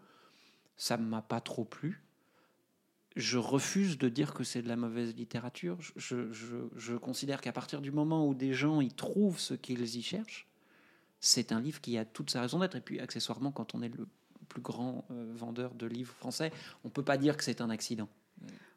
ça 0.78 0.96
ne 0.96 1.04
m'a 1.04 1.20
pas 1.20 1.42
trop 1.42 1.64
plu. 1.64 2.02
Je 3.14 3.36
refuse 3.36 3.98
de 3.98 4.08
dire 4.08 4.32
que 4.32 4.42
c'est 4.42 4.62
de 4.62 4.68
la 4.68 4.76
mauvaise 4.76 5.14
littérature. 5.14 5.76
Je- 5.96 6.32
je- 6.32 6.66
je 6.76 6.96
considère 6.96 7.42
qu'à 7.42 7.52
partir 7.52 7.82
du 7.82 7.92
moment 7.92 8.26
où 8.26 8.34
des 8.34 8.54
gens 8.54 8.80
y 8.80 8.88
trouvent 8.88 9.38
ce 9.38 9.52
qu'ils 9.52 9.96
y 9.96 10.02
cherchent, 10.02 10.48
c'est 11.24 11.52
un 11.52 11.60
livre 11.60 11.80
qui 11.80 11.96
a 11.96 12.04
toute 12.04 12.30
sa 12.30 12.42
raison 12.42 12.58
d'être. 12.58 12.76
Et 12.76 12.80
puis, 12.80 13.00
accessoirement, 13.00 13.50
quand 13.50 13.74
on 13.74 13.82
est 13.82 13.88
le 13.88 14.06
plus 14.48 14.60
grand 14.60 15.06
euh, 15.10 15.32
vendeur 15.34 15.74
de 15.74 15.86
livres 15.86 16.14
français, 16.14 16.52
on 16.84 16.90
peut 16.90 17.02
pas 17.02 17.16
dire 17.16 17.36
que 17.36 17.44
c'est 17.44 17.60
un 17.60 17.70
accident. 17.70 18.08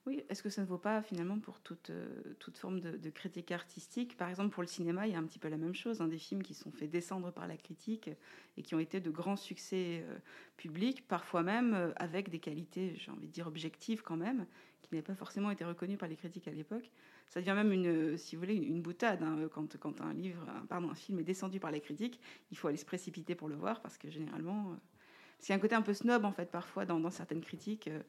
Oui, 0.06 0.24
est-ce 0.30 0.42
que 0.42 0.50
ça 0.50 0.62
ne 0.62 0.68
vaut 0.68 0.78
pas 0.78 1.02
finalement 1.02 1.38
pour 1.40 1.60
toute, 1.60 1.90
euh, 1.90 2.08
toute 2.40 2.58
forme 2.58 2.80
de, 2.80 3.10
critique 3.10 3.52
artistique? 3.52 4.16
Par 4.16 4.30
exemple, 4.30 4.52
pour 4.52 4.64
le 4.64 4.68
cinéma, 4.68 5.08
il 5.08 5.12
y 5.12 5.16
a 5.16 5.20
un 5.20 5.26
petit 5.26 5.40
peu 5.40 5.50
la 5.50 5.58
même 5.58 5.76
chose. 5.76 6.00
hein, 6.00 6.08
des 6.08 6.18
films 6.18 6.42
qui 6.42 6.54
sont 6.54 6.72
faits 6.72 6.90
descendre 6.90 7.32
par 7.32 7.48
la 7.48 7.58
critique 7.58 8.10
et 8.56 8.62
qui 8.62 8.76
ont 8.76 8.80
été 8.80 9.02
de 9.02 9.10
grands 9.10 9.36
succès 9.36 10.06
euh, 10.08 10.18
publics, 10.56 11.06
parfois 11.06 11.44
même 11.44 11.94
avec 11.98 12.30
des 12.30 12.40
qualités, 12.40 12.96
j'ai 12.96 13.12
envie 13.12 13.28
de 13.28 13.34
dire, 13.34 13.48
objectives 13.48 14.04
quand 14.04 14.16
même, 14.16 14.46
qui 14.82 14.94
n'avaient 14.94 15.06
pas 15.06 15.16
forcément 15.16 15.52
été 15.52 15.66
reconnues 15.66 15.98
par 15.98 16.08
les 16.08 16.16
critiques 16.16 16.48
à 16.48 16.52
l'époque. 16.52 16.90
Ça 17.30 17.42
devient 17.42 17.54
même, 17.54 17.72
une, 17.72 17.88
euh, 17.88 18.18
si 18.18 18.36
vous 18.36 18.42
voulez, 18.42 18.56
une, 18.56 18.82
boutade. 18.82 19.22
hein, 19.24 19.38
quand, 19.54 19.78
quand 19.78 20.02
un, 20.02 20.14
livre, 20.14 20.46
pardon, 20.70 20.90
un 20.90 20.96
film 20.96 21.20
est 21.20 21.24
descendu 21.24 21.60
par 21.60 21.72
les 21.72 21.82
critiques, 21.82 22.20
il 22.52 22.58
faut 22.58 22.68
aller 22.68 22.78
se 22.78 22.86
précipiter 22.86 23.36
pour 23.36 23.50
le 23.50 23.56
voir 23.56 23.82
parce 23.82 23.98
que 23.98 24.10
généralement... 24.10 24.72
euh, 24.72 25.54
a 25.54 25.54
un 25.54 25.60
côté 25.60 25.76
un 25.76 25.82
peu 25.82 25.94
snob, 25.94 26.26
en 26.26 26.32
fait, 26.32 26.50
parfois, 26.50 26.86
dans, 26.86 27.10
certaines 27.12 27.42
critiques. 27.42 27.88
euh, 27.88 28.02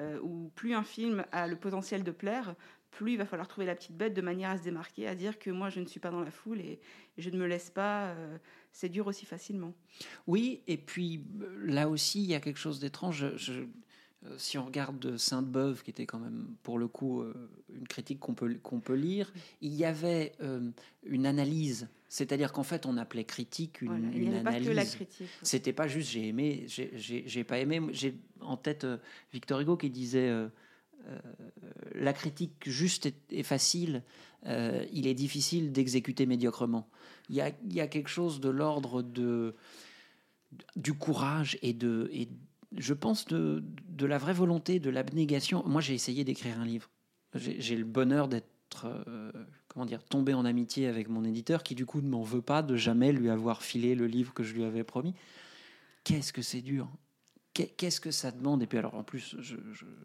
euh, 0.00 0.20
où 0.22 0.50
plus 0.54 0.74
un 0.74 0.84
film 0.84 1.24
a 1.32 1.48
le 1.48 1.56
potentiel 1.56 2.04
de 2.04 2.12
plaire, 2.12 2.54
plus 2.92 3.12
il 3.12 3.18
va 3.18 3.26
falloir 3.26 3.48
trouver 3.48 3.66
la 3.66 3.74
petite 3.74 3.96
bête 3.96 4.14
de 4.14 4.20
manière 4.20 4.50
à 4.50 4.58
se 4.58 4.62
démarquer, 4.62 5.08
à 5.08 5.16
dire 5.16 5.40
que 5.40 5.50
moi 5.50 5.70
je 5.70 5.80
ne 5.80 5.86
suis 5.86 5.98
pas 5.98 6.10
dans 6.10 6.20
la 6.20 6.30
foule 6.30 6.60
et, 6.60 6.80
je 7.18 7.30
ne 7.30 7.36
me 7.36 7.46
laisse 7.46 7.68
pas 7.68 8.10
euh, 8.10 8.38
séduire 8.70 9.08
aussi 9.08 9.26
facilement. 9.26 9.74
Oui, 10.28 10.62
et 10.68 10.76
puis 10.76 11.24
euh, 11.40 11.66
là 11.66 11.88
aussi, 11.88 12.22
il 12.22 12.30
y 12.30 12.34
a 12.36 12.40
quelque 12.40 12.60
chose 12.60 12.78
d'étrange. 12.78 13.24
Euh, 13.24 13.66
si 14.36 14.58
on 14.58 14.64
regarde 14.66 15.16
Sainte-Beuve, 15.16 15.82
qui 15.82 15.90
était 15.90 16.06
quand 16.06 16.18
même 16.18 16.48
pour 16.62 16.78
le 16.78 16.88
coup 16.88 17.22
euh, 17.22 17.32
une 17.72 17.86
critique 17.86 18.18
qu'on 18.18 18.34
peut, 18.34 18.54
qu'on 18.62 18.80
peut 18.80 18.94
lire, 18.96 19.32
il 19.60 19.74
y 19.74 19.84
avait 19.84 20.32
euh, 20.40 20.70
une 21.04 21.24
analyse. 21.26 21.88
C'est-à-dire 22.08 22.52
qu'en 22.52 22.62
fait, 22.64 22.86
on 22.86 22.96
appelait 22.96 23.24
critique 23.24 23.80
une, 23.82 23.88
Voilà, 23.88 24.06
Il 24.14 24.20
n'y 24.30 24.36
une 24.36 24.42
pas 24.42 24.50
analyse. 24.50 24.68
que 24.68 24.72
la 24.74 24.84
critique. 24.84 25.28
C'était 25.42 25.72
pas 25.72 25.86
juste 25.88 26.10
j'ai 26.10 26.26
aimé, 26.28 26.64
j'ai- 26.66 27.44
pas 27.44 27.58
aimé. 27.58 27.80
J'ai 27.92 28.14
en 28.40 28.56
tête 28.56 28.84
euh, 28.84 28.96
Victor 29.32 29.60
Hugo 29.60 29.76
qui 29.76 29.90
disait 29.90 30.28
euh, 30.28 30.48
euh, 31.06 31.18
la 31.94 32.12
critique 32.12 32.54
juste 32.68 33.06
et, 33.06 33.14
et 33.30 33.42
facile, 33.42 34.02
euh, 34.46 34.84
il 34.92 35.06
est 35.06 35.14
difficile 35.14 35.70
d'exécuter 35.70 36.26
médiocrement. 36.26 36.88
Il 37.28 37.36
y 37.36 37.40
a, 37.40 37.50
il 37.64 37.72
y 37.74 37.80
a 37.80 37.86
quelque 37.86 38.08
chose 38.08 38.40
de 38.40 38.48
l'ordre 38.48 39.02
de 39.02 39.54
du 40.76 40.94
courage 40.94 41.58
et 41.60 41.74
de 41.74 42.08
et 42.12 42.28
je 42.76 42.94
pense 42.94 43.26
de, 43.26 43.62
la 44.00 44.18
vraie 44.18 44.32
volonté, 44.32 44.78
de 44.80 44.90
l'abnégation. 44.90 45.62
Moi, 45.66 45.80
j'ai 45.80 45.94
essayé 45.94 46.24
d'écrire 46.24 46.60
un 46.60 46.64
livre. 46.64 46.90
J'ai 47.34 47.76
le 47.76 47.84
bonheur 47.84 48.28
d'être 48.28 48.84
euh, 48.84 49.32
comment 49.68 49.86
dire 49.86 50.02
tombé 50.02 50.34
en 50.34 50.44
amitié 50.44 50.86
avec 50.86 51.08
mon 51.08 51.24
éditeur 51.24 51.62
qui 51.62 51.74
du 51.74 51.84
coup 51.86 52.00
ne 52.00 52.08
m'en 52.08 52.22
veut 52.22 52.42
pas 52.42 52.62
de 52.62 52.76
jamais 52.76 53.12
lui 53.12 53.28
avoir 53.28 53.62
filé 53.62 53.94
le 53.94 54.06
livre 54.06 54.32
que 54.32 54.42
je 54.42 54.54
lui 54.54 54.64
avais 54.64 54.84
promis. 54.84 55.14
Qu'est-ce 56.04 56.32
que 56.32 56.42
c'est 56.42 56.62
dur 56.62 56.88
qu'est-ce 57.76 58.00
que 58.00 58.10
ça 58.10 58.30
demande? 58.30 58.62
Et 58.62 58.66
puis 58.66 58.78
alors 58.78 58.94
en 58.94 59.02
plus, 59.02 59.36
je, 59.40 59.56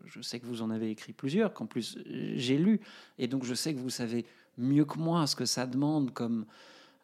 je 0.06 0.22
sais 0.22 0.40
que 0.40 0.46
vous 0.46 0.62
en 0.62 0.70
avez 0.70 0.90
écrit 0.90 1.14
plusieurs, 1.14 1.54
qu'en 1.54 1.66
plus 1.66 2.00
j'ai 2.06 2.58
lu, 2.58 2.82
et 3.18 3.28
donc 3.28 3.44
je 3.44 3.54
sais 3.54 3.74
que 3.74 3.80
vous 3.80 3.90
savez 3.90 4.26
mieux 4.58 4.86
que 4.86 4.98
moi 4.98 5.28
ce 5.28 5.36
que 5.36 5.46
ça 5.46 5.68
demande 5.68 6.14
comme 6.14 6.46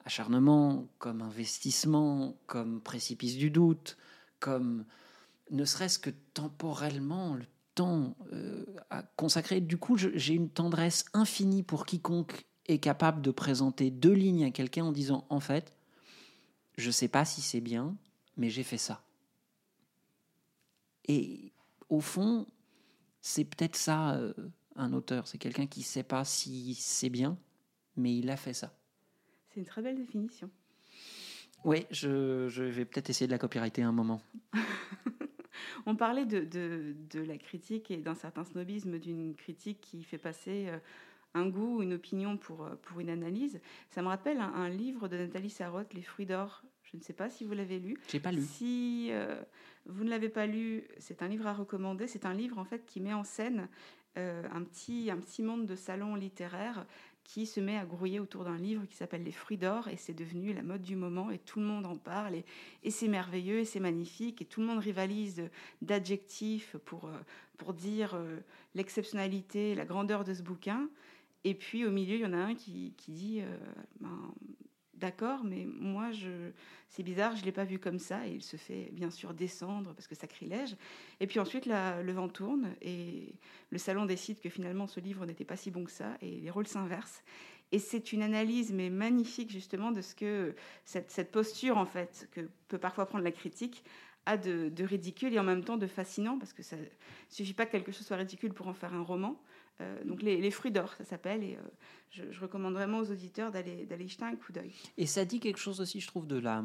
acharnement, 0.05 0.87
comme 0.97 1.21
investissement, 1.21 2.35
comme 2.47 2.81
précipice 2.81 3.37
du 3.37 3.51
doute, 3.51 3.97
comme 4.39 4.85
ne 5.49 5.65
serait-ce 5.65 5.99
que 5.99 6.09
temporellement 6.33 7.35
le 7.35 7.45
temps 7.75 8.15
euh, 8.33 8.65
à 8.89 9.03
consacrer. 9.03 9.61
Du 9.61 9.77
coup, 9.77 9.97
j'ai 9.97 10.33
une 10.33 10.49
tendresse 10.49 11.05
infinie 11.13 11.63
pour 11.63 11.85
quiconque 11.85 12.45
est 12.67 12.79
capable 12.79 13.21
de 13.21 13.31
présenter 13.31 13.89
deux 13.89 14.13
lignes 14.13 14.45
à 14.45 14.51
quelqu'un 14.51 14.85
en 14.85 14.91
disant 14.91 15.25
en 15.29 15.39
fait, 15.39 15.75
je 16.77 16.87
ne 16.87 16.91
sais 16.91 17.07
pas 17.07 17.25
si 17.25 17.41
c'est 17.41 17.61
bien, 17.61 17.95
mais 18.37 18.49
j'ai 18.49 18.63
fait 18.63 18.77
ça. 18.77 19.03
Et 21.07 21.51
au 21.89 21.99
fond, 21.99 22.45
c'est 23.21 23.45
peut-être 23.45 23.75
ça 23.75 24.15
euh, 24.15 24.33
un 24.75 24.93
auteur, 24.93 25.27
c'est 25.27 25.37
quelqu'un 25.37 25.65
qui 25.65 25.79
ne 25.79 25.85
sait 25.85 26.03
pas 26.03 26.23
si 26.25 26.75
c'est 26.75 27.09
bien, 27.09 27.37
mais 27.95 28.15
il 28.15 28.29
a 28.29 28.37
fait 28.37 28.53
ça. 28.53 28.77
C'est 29.49 29.59
une 29.59 29.65
très 29.65 29.81
belle 29.81 29.97
définition. 29.97 30.49
Oui, 31.65 31.85
je, 31.91 32.47
je 32.49 32.63
vais 32.63 32.85
peut-être 32.85 33.09
essayer 33.09 33.27
de 33.27 33.31
la 33.31 33.39
copyrighter 33.39 33.81
un 33.81 33.91
moment. 33.91 34.21
On 35.85 35.95
parlait 35.95 36.25
de, 36.25 36.39
de, 36.39 36.95
de, 37.09 37.21
la 37.21 37.37
critique 37.37 37.91
et 37.91 37.97
d'un 37.97 38.15
certain 38.15 38.43
snobisme 38.43 38.99
d'une 38.99 39.35
critique 39.35 39.81
qui 39.81 40.03
fait 40.03 40.17
passer 40.17 40.67
euh, 40.67 40.77
un 41.33 41.47
goût, 41.47 41.81
une 41.81 41.93
opinion 41.93 42.37
pour, 42.37 42.65
euh, 42.65 42.75
pour 42.83 42.99
une 42.99 43.09
analyse. 43.09 43.59
Ça 43.91 44.01
me 44.01 44.07
rappelle 44.07 44.39
un, 44.39 44.53
un 44.53 44.69
livre 44.69 45.07
de 45.07 45.17
Nathalie 45.17 45.49
Sarraute, 45.49 45.93
Les 45.93 46.01
fruits 46.01 46.25
d'or. 46.25 46.63
Je 46.91 46.97
ne 46.97 47.01
sais 47.01 47.13
pas 47.13 47.29
si 47.29 47.43
vous 47.43 47.53
l'avez 47.53 47.79
lu. 47.79 47.97
J'ai 48.07 48.19
pas 48.19 48.31
lu. 48.31 48.41
Si 48.41 49.09
euh, 49.11 49.39
vous 49.85 50.03
ne 50.03 50.09
l'avez 50.09 50.29
pas 50.29 50.47
lu, 50.47 50.85
c'est 50.97 51.21
un 51.21 51.27
livre 51.27 51.45
à 51.45 51.53
recommander. 51.53 52.07
C'est 52.07 52.25
un 52.25 52.33
livre 52.33 52.57
en 52.57 52.65
fait 52.65 52.85
qui 52.85 52.99
met 52.99 53.13
en 53.13 53.23
scène 53.23 53.67
euh, 54.17 54.43
un, 54.51 54.63
petit, 54.63 55.11
un 55.11 55.17
petit 55.17 55.43
monde 55.43 55.67
de 55.67 55.75
salon 55.75 56.15
littéraire 56.15 56.87
qui 57.29 57.45
se 57.45 57.59
met 57.59 57.77
à 57.77 57.85
grouiller 57.85 58.19
autour 58.19 58.43
d'un 58.43 58.57
livre 58.57 58.87
qui 58.87 58.95
s'appelle 58.95 59.23
Les 59.23 59.31
fruits 59.31 59.59
d'or 59.59 59.87
et 59.87 59.97
c'est 59.97 60.15
devenu 60.15 60.51
la 60.51 60.63
mode 60.63 60.81
du 60.81 60.95
moment 60.95 61.29
et 61.29 61.37
tout 61.37 61.59
le 61.59 61.65
monde 61.67 61.85
en 61.85 61.95
parle 61.95 62.33
et, 62.83 62.89
c'est 62.89 63.07
merveilleux 63.07 63.59
et 63.59 63.65
c'est 63.65 63.79
magnifique 63.79 64.41
et 64.41 64.45
tout 64.45 64.61
le 64.61 64.65
monde 64.65 64.79
rivalise 64.79 65.47
d'adjectifs 65.83 66.75
pour, 66.85 67.05
euh, 67.05 67.13
pour 67.59 67.75
dire 67.75 68.15
euh, 68.15 68.39
l'exceptionnalité, 68.73 69.75
la 69.75 69.85
grandeur 69.85 70.23
de 70.23 70.33
ce 70.33 70.41
bouquin. 70.41 70.89
Et 71.43 71.53
puis 71.53 71.85
au 71.85 71.91
milieu, 71.91 72.15
il 72.15 72.21
y 72.21 72.25
en 72.25 72.33
a 72.33 72.37
un 72.37 72.55
qui, 72.55 72.95
qui 72.97 73.11
dit 73.11 73.41
euh, 73.41 73.57
ben, 73.99 74.33
D'accord, 74.99 75.45
mais 75.45 75.65
moi, 75.65 76.11
je... 76.11 76.51
c'est 76.89 77.03
bizarre, 77.03 77.33
je 77.35 77.41
ne 77.41 77.45
l'ai 77.45 77.53
pas 77.53 77.63
vu 77.63 77.79
comme 77.79 77.99
ça. 77.99 78.27
Et 78.27 78.31
il 78.31 78.43
se 78.43 78.57
fait 78.57 78.89
bien 78.91 79.09
sûr 79.09 79.33
descendre 79.33 79.93
parce 79.93 80.07
que 80.07 80.15
sacrilège. 80.15 80.75
Et 81.21 81.27
puis 81.27 81.39
ensuite, 81.39 81.65
la, 81.65 82.03
le 82.03 82.11
vent 82.11 82.27
tourne 82.27 82.75
et 82.81 83.33
le 83.69 83.77
salon 83.77 84.05
décide 84.05 84.41
que 84.41 84.49
finalement, 84.49 84.87
ce 84.87 84.99
livre 84.99 85.25
n'était 85.25 85.45
pas 85.45 85.55
si 85.55 85.71
bon 85.71 85.85
que 85.85 85.91
ça 85.91 86.17
et 86.21 86.41
les 86.41 86.49
rôles 86.49 86.67
s'inversent. 86.67 87.23
Et 87.71 87.79
c'est 87.79 88.11
une 88.11 88.21
analyse, 88.23 88.73
mais 88.73 88.89
magnifique 88.89 89.51
justement, 89.51 89.91
de 89.91 90.01
ce 90.01 90.15
que 90.15 90.53
cette, 90.83 91.11
cette, 91.11 91.31
posture, 91.31 91.77
en 91.77 91.85
fait, 91.85 92.27
que 92.31 92.49
peut 92.67 92.79
parfois 92.79 93.05
prendre 93.05 93.23
la 93.23 93.31
critique, 93.31 93.83
a 94.25 94.35
de, 94.35 94.69
de 94.69 94.83
ridicule 94.83 95.33
et 95.33 95.39
en 95.39 95.43
même 95.43 95.63
temps 95.63 95.77
de 95.77 95.87
fascinant, 95.87 96.37
parce 96.37 96.51
que 96.51 96.61
ça 96.61 96.75
ne 96.75 96.83
suffit 97.29 97.53
pas 97.53 97.65
que 97.65 97.71
quelque 97.71 97.93
chose 97.93 98.05
soit 98.05 98.17
ridicule 98.17 98.53
pour 98.53 98.67
en 98.67 98.73
faire 98.73 98.93
un 98.93 99.03
roman. 99.03 99.41
Euh, 99.81 100.03
donc 100.03 100.21
les, 100.21 100.51
fruits 100.51 100.71
d'or, 100.71 100.93
ça 100.97 101.05
s'appelle, 101.05 101.43
et 101.43 101.55
euh, 101.55 102.23
je, 102.31 102.39
recommande 102.39 102.73
vraiment 102.73 102.99
aux 102.99 103.11
auditeurs 103.11 103.51
d'aller 103.51 103.85
d'aller 103.85 104.07
jeter 104.07 104.25
un 104.25 104.35
coup 104.35 104.51
d'œil. 104.51 104.73
Et 104.97 105.05
ça 105.05 105.23
dit 105.23 105.39
quelque 105.39 105.59
chose 105.59 105.79
aussi, 105.79 106.01
je 106.01 106.07
trouve, 106.07 106.27
de 106.27 106.37
la 106.37 106.63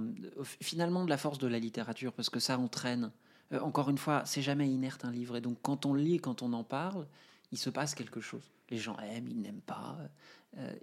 finalement 0.60 1.04
de 1.04 1.10
la 1.10 1.16
force 1.16 1.38
de 1.38 1.46
la 1.46 1.58
littérature, 1.58 2.12
parce 2.12 2.30
que 2.30 2.40
ça 2.40 2.58
entraîne. 2.58 3.12
Euh, 3.52 3.60
encore 3.60 3.88
une 3.90 3.98
fois, 3.98 4.24
c'est 4.24 4.42
jamais 4.42 4.68
inerte 4.68 5.04
un 5.04 5.12
livre, 5.12 5.36
et 5.36 5.40
donc 5.40 5.58
quand 5.62 5.86
on 5.86 5.94
lit, 5.94 6.18
quand 6.18 6.42
on 6.42 6.52
en 6.52 6.64
parle, 6.64 7.06
il 7.52 7.58
se 7.58 7.70
passe 7.70 7.94
quelque 7.94 8.20
chose. 8.20 8.50
Les 8.70 8.78
gens 8.78 8.98
aiment, 8.98 9.28
ils 9.28 9.40
n'aiment 9.40 9.60
pas, 9.60 9.96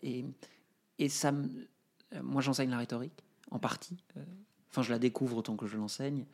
et 0.02 0.26
et 1.00 1.10
ça, 1.10 1.34
moi 2.22 2.42
j'enseigne 2.42 2.70
la 2.70 2.78
rhétorique 2.78 3.14
en 3.50 3.60
partie. 3.60 3.98
Enfin, 4.72 4.84
je 4.84 4.92
la 4.92 5.00
découvre 5.00 5.38
autant 5.38 5.58
que 5.58 5.68
je 5.68 5.76
l'enseigne. 5.76 6.26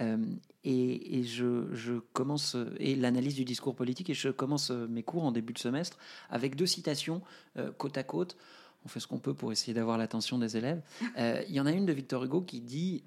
Euh, 0.00 0.18
et, 0.64 1.18
et 1.20 1.22
je, 1.22 1.72
je, 1.72 1.94
commence 2.12 2.56
et 2.78 2.96
l'analyse 2.96 3.36
du 3.36 3.44
discours 3.44 3.76
politique 3.76 4.10
et 4.10 4.14
je 4.14 4.28
commence 4.30 4.70
mes 4.70 5.04
cours 5.04 5.24
en 5.24 5.30
début 5.30 5.52
de 5.52 5.58
semestre 5.58 5.98
avec 6.30 6.56
deux 6.56 6.66
citations 6.66 7.22
euh, 7.56 7.70
côte 7.70 7.96
à 7.96 8.02
côte. 8.02 8.36
On 8.84 8.88
fait 8.88 8.98
ce 8.98 9.06
qu'on 9.06 9.18
peut 9.18 9.34
pour 9.34 9.52
essayer 9.52 9.72
d'avoir 9.72 9.96
l'attention 9.96 10.38
des 10.38 10.56
élèves. 10.56 10.82
Euh, 11.16 11.44
il 11.48 11.54
y 11.54 11.60
en 11.60 11.66
a 11.66 11.70
une 11.70 11.86
de 11.86 11.92
Victor 11.92 12.24
Hugo 12.24 12.40
qui 12.40 12.60
dit 12.60 13.04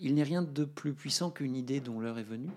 Il 0.00 0.14
n'est 0.14 0.24
rien 0.24 0.42
de 0.42 0.64
plus 0.64 0.94
puissant 0.94 1.30
qu'une 1.30 1.54
idée 1.54 1.78
dont 1.78 2.00
l'heure 2.00 2.18
est 2.18 2.24
venue. 2.24 2.50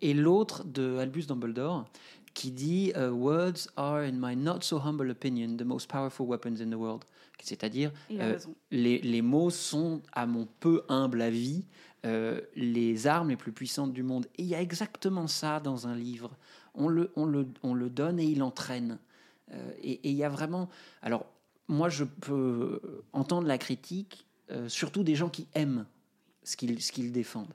Et 0.00 0.14
l'autre 0.14 0.64
de 0.64 0.96
Albus 0.96 1.26
Dumbledore 1.26 1.84
qui 2.32 2.52
dit 2.52 2.92
Words 2.96 3.68
are, 3.76 3.98
in 3.98 4.12
my 4.12 4.34
not 4.34 4.60
so 4.62 4.78
humble 4.78 5.10
opinion, 5.10 5.56
the 5.58 5.64
most 5.64 5.90
powerful 5.90 6.26
weapons 6.26 6.60
in 6.60 6.70
the 6.70 6.74
world. 6.78 7.04
C'est-à-dire, 7.42 7.92
euh, 8.12 8.38
les, 8.70 8.98
les, 8.98 9.22
mots 9.22 9.50
sont, 9.50 10.02
à 10.12 10.26
mon 10.26 10.46
peu 10.60 10.82
humble 10.88 11.22
avis, 11.22 11.64
euh, 12.04 12.40
les 12.54 13.06
armes 13.06 13.28
les 13.28 13.36
plus 13.36 13.52
puissantes 13.52 13.92
du 13.92 14.02
monde. 14.02 14.26
Et 14.36 14.42
il 14.42 14.48
y 14.48 14.54
a 14.54 14.60
exactement 14.60 15.26
ça 15.26 15.60
dans 15.60 15.86
un 15.86 15.94
livre. 15.94 16.36
On 16.74 16.88
le, 16.88 17.12
on 17.16 17.24
le, 17.24 17.46
on 17.62 17.74
le 17.74 17.90
donne 17.90 18.18
et 18.18 18.24
il 18.24 18.42
entraîne. 18.42 18.98
Euh, 19.52 19.70
et 19.80 20.10
il 20.10 20.16
y 20.16 20.24
a 20.24 20.28
vraiment... 20.28 20.68
Alors, 21.02 21.26
moi, 21.68 21.88
je 21.88 22.04
peux 22.04 23.04
entendre 23.12 23.48
la 23.48 23.58
critique, 23.58 24.26
surtout 24.68 25.02
des 25.02 25.16
gens 25.16 25.28
qui 25.28 25.48
aiment 25.54 25.84
ce 26.44 26.56
qu'ils 26.56 26.76
qu'ils 26.76 27.10
défendent. 27.10 27.52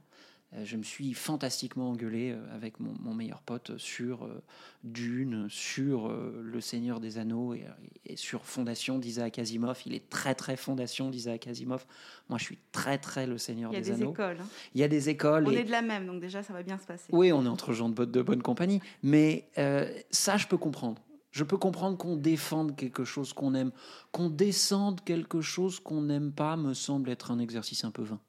Euh, 0.53 0.65
je 0.65 0.75
me 0.75 0.84
suis 0.84 1.13
fantastiquement 1.13 1.91
engueulé 1.91 2.31
euh, 2.31 2.55
avec 2.55 2.79
mon, 2.79 2.93
mon 3.00 3.13
meilleur 3.13 3.41
pote 3.41 3.77
sur 3.77 4.25
euh, 4.25 4.41
Dune, 4.84 5.48
sur 5.50 6.10
Le 6.10 6.62
Seigneur 6.62 7.00
des 7.00 7.17
Anneaux 7.17 7.53
et, 7.53 7.65
et 8.05 8.15
sur 8.17 8.46
Fondation 8.46 9.00
d'Isaac 9.00 9.39
Asimov. 9.39 9.79
Il 9.86 9.93
est 9.93 10.10
très 10.10 10.36
très 10.36 10.58
Fondation 10.58 11.10
d'Isaac 11.10 11.48
Asimov. 11.48 11.86
Moi, 12.29 12.38
je 12.38 12.43
suis 12.43 12.58
très 12.72 12.98
très 12.98 13.27
Le 13.27 13.38
Seigneur 13.38 13.72
des, 13.72 13.81
des 13.81 13.91
Anneaux. 13.91 14.12
Écoles, 14.12 14.38
hein. 14.41 14.48
Il 14.74 14.81
y 14.81 14.84
a 14.84 14.88
des 14.88 15.10
écoles. 15.10 15.46
On 15.48 15.51
et... 15.51 15.58
est 15.58 15.63
de 15.63 15.72
la 15.72 15.81
même, 15.81 16.05
donc 16.08 16.20
déjà 16.20 16.43
ça 16.43 16.53
va 16.53 16.63
bien 16.63 16.77
se 16.77 16.86
passer. 16.86 17.08
Oui, 17.12 17.31
on 17.31 17.46
est 17.46 17.50
entre 17.50 17.74
gens 17.74 17.89
de, 17.89 17.93
bonne, 17.93 18.12
de 18.12 18.22
bonne 18.22 18.41
compagnie. 18.41 18.81
Mais 19.03 19.48
euh, 19.58 19.91
ça, 20.10 20.38
je 20.38 20.48
peux 20.48 20.58
comprendre. 20.58 21.01
Je 21.31 21.46
peux 21.46 21.58
comprendre 21.58 21.98
qu'on 21.98 22.17
défende 22.17 22.75
quelque 22.75 23.05
chose 23.05 23.31
qu'on 23.31 23.53
aime, 23.53 23.72
qu'on 24.12 24.29
descende 24.29 25.01
quelque 25.05 25.39
chose 25.39 25.79
qu'on 25.79 26.01
n'aime 26.01 26.34
pas, 26.34 26.58
me 26.58 26.74
semble 26.74 27.10
être 27.10 27.31
un 27.31 27.39
exercice 27.39 27.86
un 27.86 27.91
peu 27.91 28.03
vain. 28.03 28.20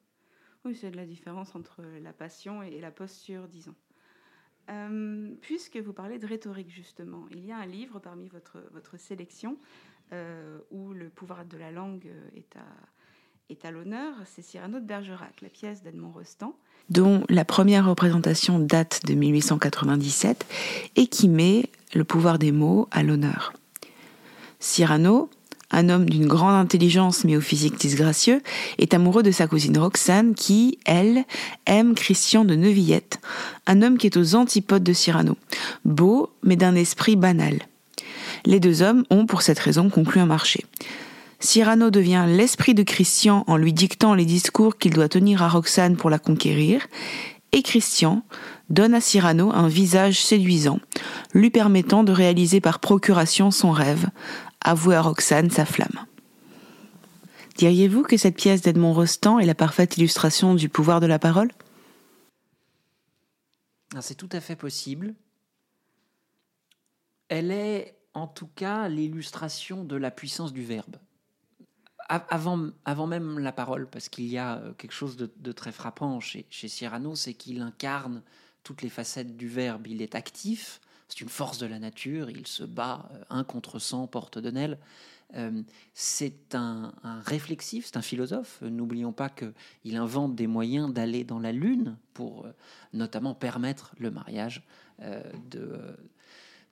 Oui, 0.65 0.77
c'est 0.77 0.95
la 0.95 1.07
différence 1.07 1.55
entre 1.57 1.83
la 2.03 2.13
passion 2.13 2.63
et 2.63 2.81
la 2.81 2.91
posture, 2.91 3.49
disons. 3.49 3.75
Euh, 4.71 5.35
puisque 5.41 5.77
vous 5.77 5.93
parlez 5.93 6.19
de 6.19 6.27
rhétorique, 6.27 6.71
justement, 6.71 7.27
il 7.33 7.45
y 7.45 7.51
a 7.51 7.57
un 7.59 7.67
livre 7.67 7.99
parmi 7.99 8.29
votre, 8.29 8.59
votre 8.73 8.97
sélection 8.97 9.59
euh, 10.13 10.59
où 10.71 10.93
le 10.93 11.09
pouvoir 11.09 11.45
de 11.45 11.57
la 11.57 11.73
langue 11.73 12.09
est 12.37 12.57
à, 12.57 12.65
est 13.51 13.65
à 13.65 13.71
l'honneur. 13.73 14.15
C'est 14.25 14.43
Cyrano 14.43 14.79
de 14.79 14.85
Bergerac, 14.85 15.41
la 15.41 15.49
pièce 15.49 15.83
d'Edmond 15.83 16.13
Rostand. 16.13 16.57
Dont 16.91 17.25
la 17.29 17.45
première 17.45 17.89
représentation 17.89 18.59
date 18.59 19.05
de 19.05 19.15
1897 19.15 20.47
et 20.97 21.07
qui 21.07 21.29
met 21.29 21.71
le 21.95 22.05
pouvoir 22.05 22.39
des 22.39 22.53
mots 22.53 22.89
à 22.91 23.03
l'honneur. 23.03 23.53
Cyrano, 24.61 25.29
un 25.73 25.89
homme 25.89 26.09
d'une 26.09 26.27
grande 26.27 26.55
intelligence 26.55 27.25
mais 27.25 27.37
au 27.37 27.41
physique 27.41 27.79
disgracieux, 27.79 28.43
est 28.79 28.95
amoureux 28.95 29.23
de 29.23 29.31
sa 29.31 29.47
cousine 29.47 29.79
Roxane 29.79 30.35
qui, 30.35 30.79
elle, 30.85 31.25
aime 31.67 31.95
Christian 31.95 32.45
de 32.45 32.55
Neuvillette, 32.55 33.21
un 33.67 33.83
homme 33.83 33.99
qui 33.99 34.07
est 34.07 34.17
aux 34.17 34.35
antipodes 34.35 34.85
de 34.85 34.93
Cyrano, 34.93 35.37
beau 35.85 36.31
mais 36.43 36.57
d'un 36.57 36.75
esprit 36.75 37.17
banal. 37.17 37.59
Les 38.45 38.61
deux 38.61 38.83
hommes 38.83 39.05
ont 39.11 39.27
pour 39.27 39.43
cette 39.43 39.59
raison 39.59 39.89
conclu 39.89 40.21
un 40.21 40.27
marché. 40.27 40.65
Cyrano 41.41 41.91
devient 41.91 42.25
l'esprit 42.29 42.75
de 42.75 42.85
Christian 42.85 43.45
en 43.49 43.57
lui 43.57 43.73
dictant 43.73 44.15
les 44.15 44.25
discours 44.25 44.79
qu'il 44.79 44.93
doit 44.93 45.09
tenir 45.09 45.43
à 45.43 45.49
Roxane 45.49 45.97
pour 45.97 46.09
la 46.09 46.21
conquérir, 46.21 46.87
et 47.53 47.63
Christian 47.63 48.23
donne 48.71 48.95
à 48.95 49.01
Cyrano 49.01 49.51
un 49.53 49.69
visage 49.69 50.23
séduisant, 50.23 50.81
lui 51.35 51.51
permettant 51.51 52.05
de 52.05 52.13
réaliser 52.13 52.61
par 52.61 52.79
procuration 52.79 53.51
son 53.51 53.71
rêve, 53.71 54.07
avouer 54.65 54.97
à 54.97 55.03
Roxane 55.03 55.51
sa 55.51 55.65
flamme. 55.65 56.07
Diriez-vous 57.57 58.03
que 58.03 58.17
cette 58.17 58.37
pièce 58.37 58.63
d'Edmond 58.63 58.95
Rostand 58.95 59.39
est 59.39 59.47
la 59.47 59.55
parfaite 59.55 59.97
illustration 59.99 60.55
du 60.55 60.69
pouvoir 60.69 61.01
de 61.01 61.07
la 61.07 61.19
parole? 61.19 61.51
C'est 64.01 64.15
tout 64.15 64.29
à 64.33 64.41
fait 64.41 64.57
possible. 64.57 65.15
Elle 67.29 67.51
est 67.51 67.95
en 68.15 68.27
tout 68.27 68.49
cas 68.55 68.89
l'illustration 68.89 69.85
de 69.85 69.97
la 69.97 70.11
puissance 70.11 70.53
du 70.53 70.65
verbe. 70.65 70.97
Avant, 72.09 72.71
avant 72.85 73.07
même 73.07 73.39
la 73.39 73.53
parole, 73.53 73.89
parce 73.89 74.11
qu'il 74.11 74.27
y 74.27 74.37
a 74.37 74.61
quelque 74.77 74.93
chose 74.93 75.17
de, 75.17 75.33
de 75.35 75.53
très 75.53 75.73
frappant 75.73 76.21
chez, 76.21 76.45
chez 76.51 76.69
Cyrano, 76.69 77.15
c'est 77.15 77.33
qu'il 77.33 77.63
incarne 77.63 78.23
toutes 78.65 78.83
les 78.83 78.91
facettes 78.91 79.37
du 79.37 79.49
verbe. 79.49 79.87
Il 79.87 80.03
est 80.03 80.15
actif, 80.15 80.81
c'est 81.13 81.21
une 81.21 81.29
force 81.29 81.59
de 81.59 81.67
la 81.67 81.79
nature, 81.79 82.31
il 82.31 82.47
se 82.47 82.65
bat 82.65 83.11
un 83.29 83.45
contre 83.45 83.79
cent 83.79 84.07
porte 84.07 84.39
de 84.39 84.51
Nel. 84.51 84.79
Euh, 85.35 85.63
c'est 85.93 86.55
un, 86.55 86.95
un, 87.03 87.21
réflexif, 87.21 87.85
c'est 87.87 87.99
un 87.99 88.03
philosophe. 88.03 88.63
N'oublions 88.63 89.13
pas 89.13 89.29
qu'il 89.29 89.97
invente 89.97 90.35
des 90.35 90.47
moyens 90.47 90.93
d'aller 90.93 91.25
dans 91.25 91.39
la 91.39 91.53
Lune 91.53 91.99
pour 92.15 92.47
euh, 92.47 92.53
notamment 92.95 93.35
permettre 93.35 93.95
le 93.99 94.11
mariage 94.11 94.63
euh, 95.01 95.23
de 95.51 95.97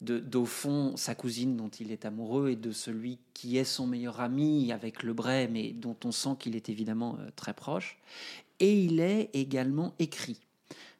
d'au 0.00 0.47
fond 0.47 0.97
sa 0.97 1.14
cousine 1.14 1.59
dont 1.59 1.68
il 1.68 1.92
est 1.92 2.06
amoureux 2.06 2.49
et 2.49 2.56
de 2.56 2.73
celui 2.73 3.18
qui 3.35 3.59
est 3.59 3.64
son 3.64 3.87
meilleur 3.87 4.20
ami 4.20 4.73
avec 4.73 5.02
le 5.02 5.12
Bray, 5.12 5.47
mais 5.49 5.73
dont 5.73 5.97
on 6.04 6.11
sent 6.11 6.37
qu'il 6.38 6.56
est 6.56 6.70
évidemment 6.70 7.18
euh, 7.20 7.28
très 7.37 7.52
proche. 7.52 7.99
Et 8.61 8.82
il 8.82 9.00
est 9.00 9.28
également 9.35 9.94
écrit. 9.99 10.40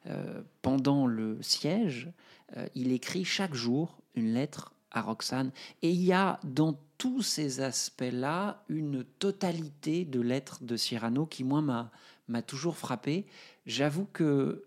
Euh, 0.07 0.41
pendant 0.63 1.05
le 1.05 1.37
siège, 1.41 2.09
euh, 2.57 2.67
il 2.75 2.91
écrit 2.91 3.25
chaque 3.25 3.53
jour 3.53 3.97
une 4.15 4.33
lettre 4.33 4.73
à 4.91 5.01
Roxane. 5.01 5.51
Et 5.81 5.89
il 5.91 6.01
y 6.01 6.13
a 6.13 6.39
dans 6.43 6.77
tous 6.97 7.21
ces 7.21 7.61
aspects-là 7.61 8.63
une 8.67 9.03
totalité 9.03 10.05
de 10.05 10.19
lettres 10.19 10.63
de 10.63 10.75
Cyrano 10.75 11.25
qui, 11.25 11.43
moi, 11.43 11.61
m'a 11.61 12.41
toujours 12.41 12.77
frappé. 12.77 13.25
J'avoue 13.65 14.05
que 14.05 14.65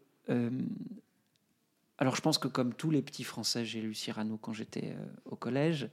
alors 1.98 2.16
je 2.16 2.20
pense 2.20 2.38
que 2.38 2.48
comme 2.48 2.74
tous 2.74 2.90
les 2.90 3.02
petits 3.02 3.24
Français, 3.24 3.64
j'ai 3.64 3.80
lu 3.80 3.94
Cyrano 3.94 4.36
quand 4.36 4.52
j'étais 4.52 4.94
euh, 4.96 5.06
au 5.26 5.36
collège. 5.36 5.88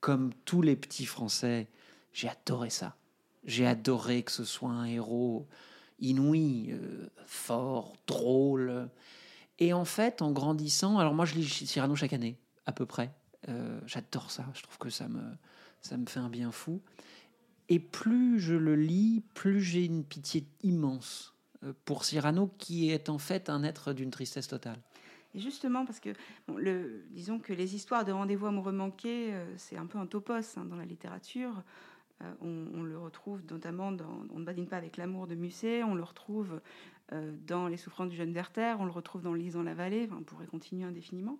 Comme 0.00 0.32
tous 0.44 0.62
les 0.62 0.76
petits 0.76 1.06
Français, 1.06 1.68
j'ai 2.12 2.28
adoré 2.28 2.70
ça. 2.70 2.96
J'ai 3.44 3.66
adoré 3.66 4.22
que 4.22 4.32
ce 4.32 4.44
soit 4.44 4.70
un 4.70 4.86
héros 4.86 5.46
inouï, 6.00 6.72
euh, 6.72 7.06
fort, 7.26 7.94
drôle. 8.06 8.21
Et 9.62 9.72
en 9.72 9.84
fait, 9.84 10.22
en 10.22 10.32
grandissant, 10.32 10.98
alors 10.98 11.14
moi 11.14 11.24
je 11.24 11.34
lis 11.34 11.44
Cyrano 11.44 11.94
chaque 11.94 12.12
année, 12.12 12.36
à 12.66 12.72
peu 12.72 12.84
près. 12.84 13.12
Euh, 13.48 13.80
j'adore 13.86 14.32
ça, 14.32 14.44
je 14.54 14.62
trouve 14.62 14.76
que 14.78 14.90
ça 14.90 15.06
me, 15.08 15.22
ça 15.80 15.96
me 15.96 16.06
fait 16.06 16.18
un 16.18 16.28
bien 16.28 16.50
fou. 16.50 16.80
Et 17.68 17.78
plus 17.78 18.40
je 18.40 18.54
le 18.54 18.74
lis, 18.74 19.22
plus 19.34 19.60
j'ai 19.60 19.84
une 19.84 20.02
pitié 20.02 20.46
immense 20.64 21.34
pour 21.84 22.04
Cyrano, 22.04 22.50
qui 22.58 22.90
est 22.90 23.08
en 23.08 23.18
fait 23.18 23.48
un 23.48 23.62
être 23.62 23.92
d'une 23.92 24.10
tristesse 24.10 24.48
totale. 24.48 24.80
Et 25.34 25.38
justement, 25.38 25.84
parce 25.84 26.00
que, 26.00 26.10
le, 26.56 27.04
disons 27.10 27.38
que 27.38 27.52
les 27.52 27.76
histoires 27.76 28.04
de 28.04 28.10
rendez-vous 28.12 28.46
amoureux 28.46 28.72
manqués, 28.72 29.32
euh, 29.32 29.44
c'est 29.56 29.76
un 29.76 29.86
peu 29.86 29.98
un 29.98 30.06
topos 30.06 30.56
hein, 30.56 30.64
dans 30.64 30.76
la 30.76 30.84
littérature. 30.84 31.62
Euh, 32.22 32.32
on, 32.74 32.82
le 32.82 32.98
retrouve 32.98 33.40
notamment 33.50 33.92
dans 33.92 34.24
On 34.34 34.38
ne 34.38 34.44
badine 34.44 34.66
pas 34.66 34.76
avec 34.76 34.96
l'amour 34.96 35.26
de 35.26 35.34
Musset, 35.34 35.82
on 35.82 35.94
le 35.94 36.02
retrouve 36.02 36.52
euh, 36.54 36.58
dans 37.46 37.68
Les 37.68 37.76
souffrances 37.76 38.08
du 38.08 38.16
jeune 38.16 38.32
Werther, 38.32 38.76
on 38.78 38.84
le 38.84 38.90
retrouve 38.90 39.22
dans 39.22 39.34
Lise 39.34 39.54
dans 39.54 39.62
la 39.62 39.74
vallée, 39.74 40.08
on 40.12 40.22
pourrait 40.22 40.46
continuer 40.46 40.84
indéfiniment. 40.84 41.38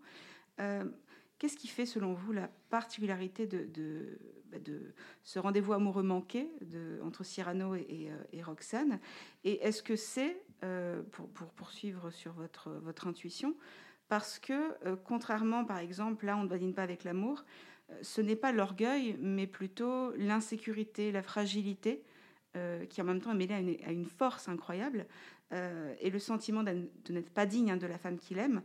Qu'est-ce 1.38 1.56
qui 1.56 1.68
fait, 1.68 1.86
selon 1.86 2.12
vous, 2.12 2.32
la 2.32 2.48
particularité 2.70 3.46
de, 3.46 4.18
bah, 4.50 4.58
ce 5.24 5.38
rendez-vous 5.38 5.72
amoureux 5.72 6.02
manqué 6.02 6.48
entre 7.02 7.24
Cyrano 7.24 7.74
et, 7.74 8.10
et 8.32 8.42
Roxane? 8.42 9.00
Et 9.44 9.60
est-ce 9.64 9.82
que 9.82 9.96
c'est, 9.96 10.36
pour, 11.10 11.28
pour, 11.30 11.48
poursuivre 11.48 12.10
sur 12.10 12.32
votre, 12.32 13.06
intuition, 13.06 13.56
parce 14.12 14.38
que, 14.38 14.52
euh, 14.86 14.94
contrairement, 15.02 15.64
par 15.64 15.78
exemple, 15.78 16.26
là, 16.26 16.36
on 16.36 16.42
ne 16.42 16.48
badine 16.48 16.74
pas 16.74 16.82
avec 16.82 17.02
l'amour, 17.02 17.44
euh, 17.90 17.98
ce 18.02 18.20
n'est 18.20 18.36
pas 18.36 18.52
l'orgueil, 18.52 19.16
mais 19.18 19.46
plutôt 19.46 20.12
l'insécurité, 20.16 21.12
la 21.12 21.22
fragilité, 21.22 22.02
euh, 22.54 22.84
qui 22.84 23.00
en 23.00 23.04
même 23.04 23.20
temps 23.22 23.32
est 23.32 23.36
mêlée 23.36 23.80
à 23.86 23.90
une, 23.90 24.04
force 24.04 24.48
incroyable, 24.48 25.06
et 26.00 26.10
le 26.10 26.18
sentiment 26.18 26.62
de 26.62 26.88
n'être 27.10 27.30
pas 27.30 27.46
digne 27.46 27.70
hein, 27.70 27.76
de 27.76 27.86
la 27.86 27.98
femme 27.98 28.18
qu'il 28.18 28.38
aime, 28.38 28.62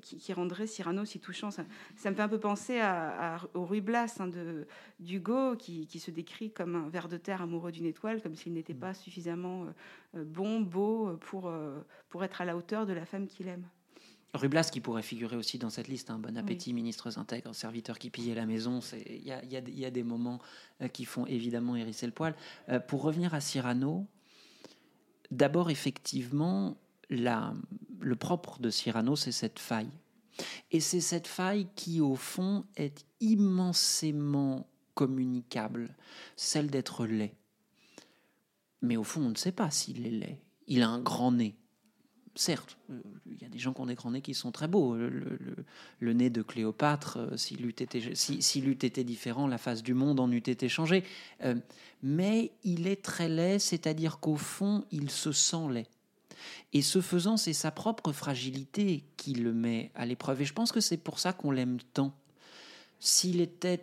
qui, 0.00 0.32
rendrait 0.32 0.66
Cyrano 0.66 1.04
si 1.04 1.20
touchant. 1.20 1.50
Ça, 1.50 1.62
me 1.62 2.14
fait 2.14 2.22
un 2.22 2.28
peu 2.28 2.40
penser 2.40 2.80
à, 2.80 3.38
au 3.54 3.66
Ruy 3.66 3.80
Blas 3.80 4.16
hein, 4.20 4.28
de 4.28 4.66
d'Hugo, 4.98 5.56
qui, 5.56 5.86
qui, 5.86 5.98
se 5.98 6.10
décrit 6.10 6.50
comme 6.50 6.76
un 6.76 6.88
ver 6.88 7.08
de 7.08 7.16
terre 7.16 7.42
amoureux 7.42 7.72
d'une 7.72 7.86
étoile, 7.86 8.22
comme 8.22 8.34
s'il 8.34 8.54
n'était 8.54 8.74
pas 8.74 8.94
suffisamment 8.94 9.66
bon, 10.14 10.60
beau 10.60 11.16
pour, 11.20 11.52
pour 12.08 12.24
être 12.24 12.40
à 12.40 12.44
la 12.44 12.56
hauteur 12.56 12.86
de 12.86 12.92
la 12.92 13.04
femme 13.04 13.26
qu'il 13.26 13.48
aime. 13.48 13.66
Rublas 14.34 14.70
qui 14.70 14.80
pourrait 14.80 15.02
figurer 15.02 15.36
aussi 15.36 15.58
dans 15.58 15.70
cette 15.70 15.88
liste, 15.88 16.10
un 16.10 16.14
hein. 16.14 16.18
bon 16.18 16.36
appétit, 16.36 16.72
ministres 16.72 17.18
intègres, 17.18 17.54
serviteurs 17.54 17.98
qui 17.98 18.10
pillaient 18.10 18.34
la 18.34 18.46
maison, 18.46 18.80
il 19.06 19.24
y 19.24 19.32
a, 19.32 19.42
y 19.44 19.84
a, 19.84 19.90
des 19.90 20.02
moments 20.02 20.38
euh, 20.82 20.88
qui 20.88 21.04
font 21.04 21.26
évidemment 21.26 21.76
hérisser 21.76 22.06
le 22.06 22.12
poil. 22.12 22.34
Euh, 22.68 22.78
pour 22.78 23.02
revenir 23.02 23.34
à 23.34 23.40
Cyrano, 23.40 24.06
d'abord 25.30 25.70
effectivement, 25.70 26.76
le 27.08 28.16
propre 28.16 28.60
de 28.60 28.70
Cyrano, 28.70 29.16
c'est 29.16 29.32
cette 29.32 29.58
faille. 29.58 29.90
Et 30.70 30.80
c'est 30.80 31.00
cette 31.00 31.26
faille 31.26 31.68
qui, 31.74 32.00
au 32.00 32.14
fond, 32.14 32.64
est 32.76 33.04
immensément 33.20 34.68
communicable, 34.94 35.94
celle 36.36 36.70
d'être 36.70 37.06
laid. 37.06 37.34
Mais 38.82 38.96
au 38.96 39.04
fond, 39.04 39.22
on 39.22 39.30
ne 39.30 39.34
sait 39.34 39.52
pas 39.52 39.70
s'il 39.70 40.06
est 40.06 40.10
laid. 40.10 40.38
Il 40.66 40.82
a 40.82 40.88
un 40.88 41.00
grand 41.00 41.32
nez 41.32 41.56
certes, 42.34 42.76
euh, 42.90 43.00
il 43.26 43.40
y 43.42 43.44
a 43.44 43.48
des 43.48 43.58
gens 43.58 43.72
qui 43.72 43.80
ont 43.80 43.86
des 43.86 43.94
grands 43.94 44.10
nez 44.12 44.22
qui 44.22 44.34
sont 44.34 44.52
très 44.52 44.68
beaux. 44.68 44.94
Le, 44.94 46.12
nez 46.12 46.30
de 46.30 46.42
Cléopâtre, 46.42 47.18
euh, 47.18 47.36
s'il 47.36 47.64
eût, 47.64 47.70
été, 47.70 49.04
différent, 49.04 49.46
la 49.46 49.58
face 49.58 49.82
du 49.82 49.94
monde 49.94 50.20
en 50.20 50.30
eût 50.30 50.38
été 50.38 50.68
changée. 50.68 51.04
Euh, 51.44 51.56
mais 52.02 52.52
il 52.64 52.86
est 52.86 53.02
très 53.02 53.28
laid, 53.28 53.58
c'est-à-dire 53.58 54.18
qu'au 54.18 54.36
fond, 54.36 54.84
il 54.90 55.10
se 55.10 55.32
sent 55.32 55.68
laid. 55.70 55.86
Et 56.72 56.82
ce 56.82 57.00
faisant, 57.00 57.36
c'est 57.36 57.52
sa 57.52 57.70
propre 57.70 58.12
fragilité 58.12 59.04
qui 59.16 59.34
le 59.34 59.52
met 59.52 59.90
à 59.94 60.06
l'épreuve. 60.06 60.42
Et 60.42 60.44
je 60.44 60.54
pense 60.54 60.72
que 60.72 60.80
c'est 60.80 60.96
pour 60.96 61.18
ça 61.18 61.32
qu'on 61.32 61.50
l'aime 61.50 61.78
tant. 61.92 62.14
S'il 62.98 63.40
était, 63.40 63.82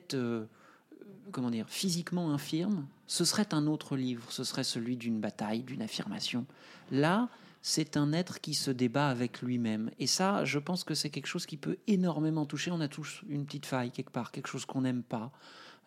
comment 1.32 1.52
dire, 1.52 1.68
physiquement 1.70 2.32
infirme, 2.32 2.88
ce 3.06 3.26
serait 3.26 3.54
un 3.54 3.68
autre 3.68 3.96
livre. 3.96 4.32
Ce 4.32 4.44
serait 4.44 4.64
celui 4.64 4.96
d'une 4.96 5.20
bataille, 5.20 5.62
d'une 5.62 5.82
affirmation. 5.82 6.46
Là, 6.92 7.30
c'est 7.70 7.98
un 7.98 8.14
être 8.14 8.40
qui 8.40 8.54
se 8.54 8.72
débat 8.72 9.10
avec 9.10 9.42
lui-même. 9.42 9.92
Et 10.00 10.08
ça, 10.08 10.46
je 10.46 10.58
pense 10.58 10.86
que 10.86 10.94
c'est 10.94 11.10
quelque 11.10 11.28
chose 11.28 11.46
qui 11.46 11.58
peut 11.58 11.80
énormément 11.86 12.46
toucher. 12.46 12.72
On 12.72 12.80
a 12.80 12.88
tous 12.88 13.24
une 13.28 13.46
petite 13.46 13.66
faille 13.66 13.92
quelque 13.92 14.10
part, 14.10 14.32
quelque 14.32 14.48
chose 14.48 14.66
qu'on 14.66 14.82
n'aime 14.82 15.04
pas. 15.04 15.34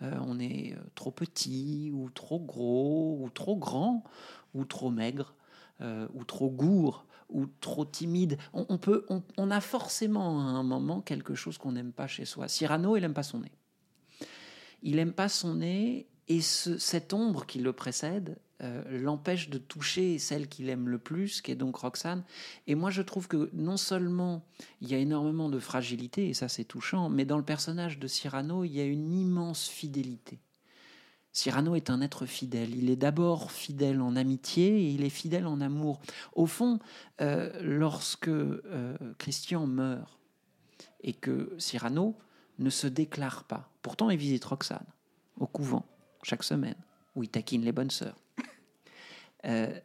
Euh, 0.02 0.14
on 0.26 0.38
est 0.38 0.74
euh, 0.74 0.80
trop 0.94 1.10
petit, 1.10 1.90
ou 1.94 2.10
trop 2.10 2.38
gros, 2.38 3.18
ou 3.22 3.30
trop 3.30 3.56
grand, 3.56 4.04
ou 4.52 4.66
trop 4.66 4.90
maigre, 4.90 5.34
euh, 5.80 6.06
ou 6.12 6.24
trop 6.24 6.50
gourd, 6.50 7.06
ou 7.30 7.46
trop 7.46 7.86
timide. 7.86 8.36
On, 8.52 8.76
peut, 8.76 9.06
on, 9.08 9.50
a 9.50 9.60
forcément 9.62 10.38
à 10.38 10.42
un 10.42 10.62
moment 10.62 11.00
quelque 11.00 11.34
chose 11.34 11.56
qu'on 11.56 11.72
n'aime 11.72 11.92
pas 11.92 12.06
chez 12.06 12.26
soi. 12.26 12.46
Cyrano, 12.46 12.94
il 12.98 13.00
n'aime 13.00 13.14
pas 13.14 13.22
son 13.22 13.40
nez. 13.40 13.52
Il 14.82 14.96
n'aime 14.96 15.14
pas 15.14 15.30
son 15.30 15.54
nez, 15.54 16.08
et 16.28 16.42
cette 16.42 17.14
ombre 17.14 17.46
qui 17.46 17.58
le 17.58 17.72
précède, 17.72 18.36
euh, 18.62 18.82
l'empêche 18.98 19.48
de 19.48 19.58
toucher 19.58 20.18
celle 20.18 20.48
qu'il 20.48 20.68
aime 20.68 20.88
le 20.88 20.98
plus, 20.98 21.40
qui 21.40 21.50
est 21.50 21.56
donc 21.56 21.76
Roxane. 21.76 22.24
Et 22.66 22.74
moi, 22.74 22.90
je 22.90 23.02
trouve 23.02 23.28
que 23.28 23.50
non 23.52 23.76
seulement 23.76 24.44
il 24.80 24.88
y 24.88 24.94
a 24.94 24.98
énormément 24.98 25.48
de 25.48 25.58
fragilité, 25.58 26.28
et 26.28 26.34
ça 26.34 26.48
c'est 26.48 26.64
touchant, 26.64 27.08
mais 27.08 27.24
dans 27.24 27.38
le 27.38 27.44
personnage 27.44 27.98
de 27.98 28.06
Cyrano, 28.06 28.64
il 28.64 28.72
y 28.72 28.80
a 28.80 28.84
une 28.84 29.12
immense 29.12 29.68
fidélité. 29.68 30.40
Cyrano 31.32 31.76
est 31.76 31.90
un 31.90 32.00
être 32.00 32.26
fidèle. 32.26 32.74
Il 32.74 32.90
est 32.90 32.96
d'abord 32.96 33.52
fidèle 33.52 34.00
en 34.00 34.16
amitié 34.16 34.82
et 34.82 34.90
il 34.90 35.04
est 35.04 35.10
fidèle 35.10 35.46
en 35.46 35.60
amour. 35.60 36.00
Au 36.34 36.46
fond, 36.46 36.80
euh, 37.20 37.50
lorsque 37.62 38.28
euh, 38.28 38.96
Christian 39.18 39.66
meurt 39.66 40.18
et 41.02 41.12
que 41.12 41.54
Cyrano 41.58 42.18
ne 42.58 42.70
se 42.70 42.86
déclare 42.86 43.44
pas, 43.44 43.70
pourtant 43.82 44.10
il 44.10 44.18
visite 44.18 44.44
Roxane 44.44 44.86
au 45.38 45.46
couvent 45.46 45.86
chaque 46.22 46.42
semaine, 46.42 46.76
où 47.14 47.22
il 47.22 47.30
taquine 47.30 47.64
les 47.64 47.72
bonnes 47.72 47.90
sœurs. 47.90 48.16
Euh, 49.44 49.78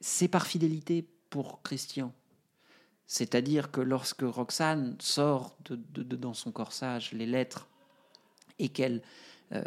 c'est 0.00 0.28
par 0.28 0.46
fidélité 0.46 1.06
pour 1.30 1.62
Christian. 1.62 2.12
C'est-à-dire 3.06 3.70
que 3.70 3.80
lorsque 3.80 4.22
Roxane 4.22 4.96
sort 5.00 5.56
de, 5.64 6.02
dans 6.02 6.34
son 6.34 6.50
corsage 6.50 7.12
les 7.12 7.26
lettres 7.26 7.68
et 8.58 8.68
qu'elle, 8.68 9.02
euh, 9.52 9.62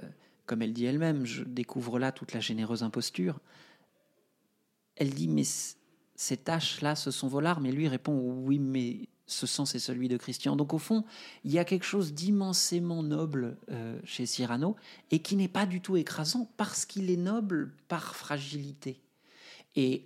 comme 0.46 0.62
elle 0.62 0.74
dit 0.74 0.86
elle-même, 0.86 1.26
je 1.26 1.44
découvre 1.44 2.00
là 2.00 2.12
toute 2.12 2.34
la 2.34 2.40
généreuse 2.40 2.84
imposture, 2.84 3.40
elle 4.96 5.14
dit 5.14 5.28
mais 5.28 5.44
ces 6.16 6.38
taches-là, 6.38 6.96
ce 6.96 7.12
sont 7.12 7.28
vos 7.28 7.40
larmes. 7.40 7.66
Et 7.66 7.72
lui 7.72 7.88
répond 7.88 8.18
oui, 8.18 8.60
mais 8.60 9.10
ce 9.28 9.48
sang, 9.48 9.66
c'est 9.66 9.80
celui 9.80 10.08
de 10.08 10.18
Christian. 10.18 10.56
Donc 10.56 10.74
au 10.74 10.78
fond, 10.78 11.04
il 11.44 11.52
y 11.52 11.60
a 11.60 11.66
quelque 11.66 11.86
chose 11.86 12.14
d'immensément 12.14 13.04
noble 13.04 13.58
euh, 13.70 14.00
chez 14.04 14.26
Cyrano 14.26 14.76
et 15.12 15.20
qui 15.20 15.36
n'est 15.36 15.48
pas 15.48 15.66
du 15.66 15.82
tout 15.82 15.98
écrasant 15.98 16.50
parce 16.58 16.86
qu'il 16.86 17.10
est 17.10 17.18
noble 17.18 17.74
par 17.88 18.16
fragilité. 18.16 19.02
Et 19.76 20.06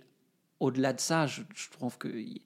au-delà 0.58 0.92
de 0.92 1.00
ça, 1.00 1.26
je, 1.26 1.42
trouve 1.72 1.98
qu'il 1.98 2.40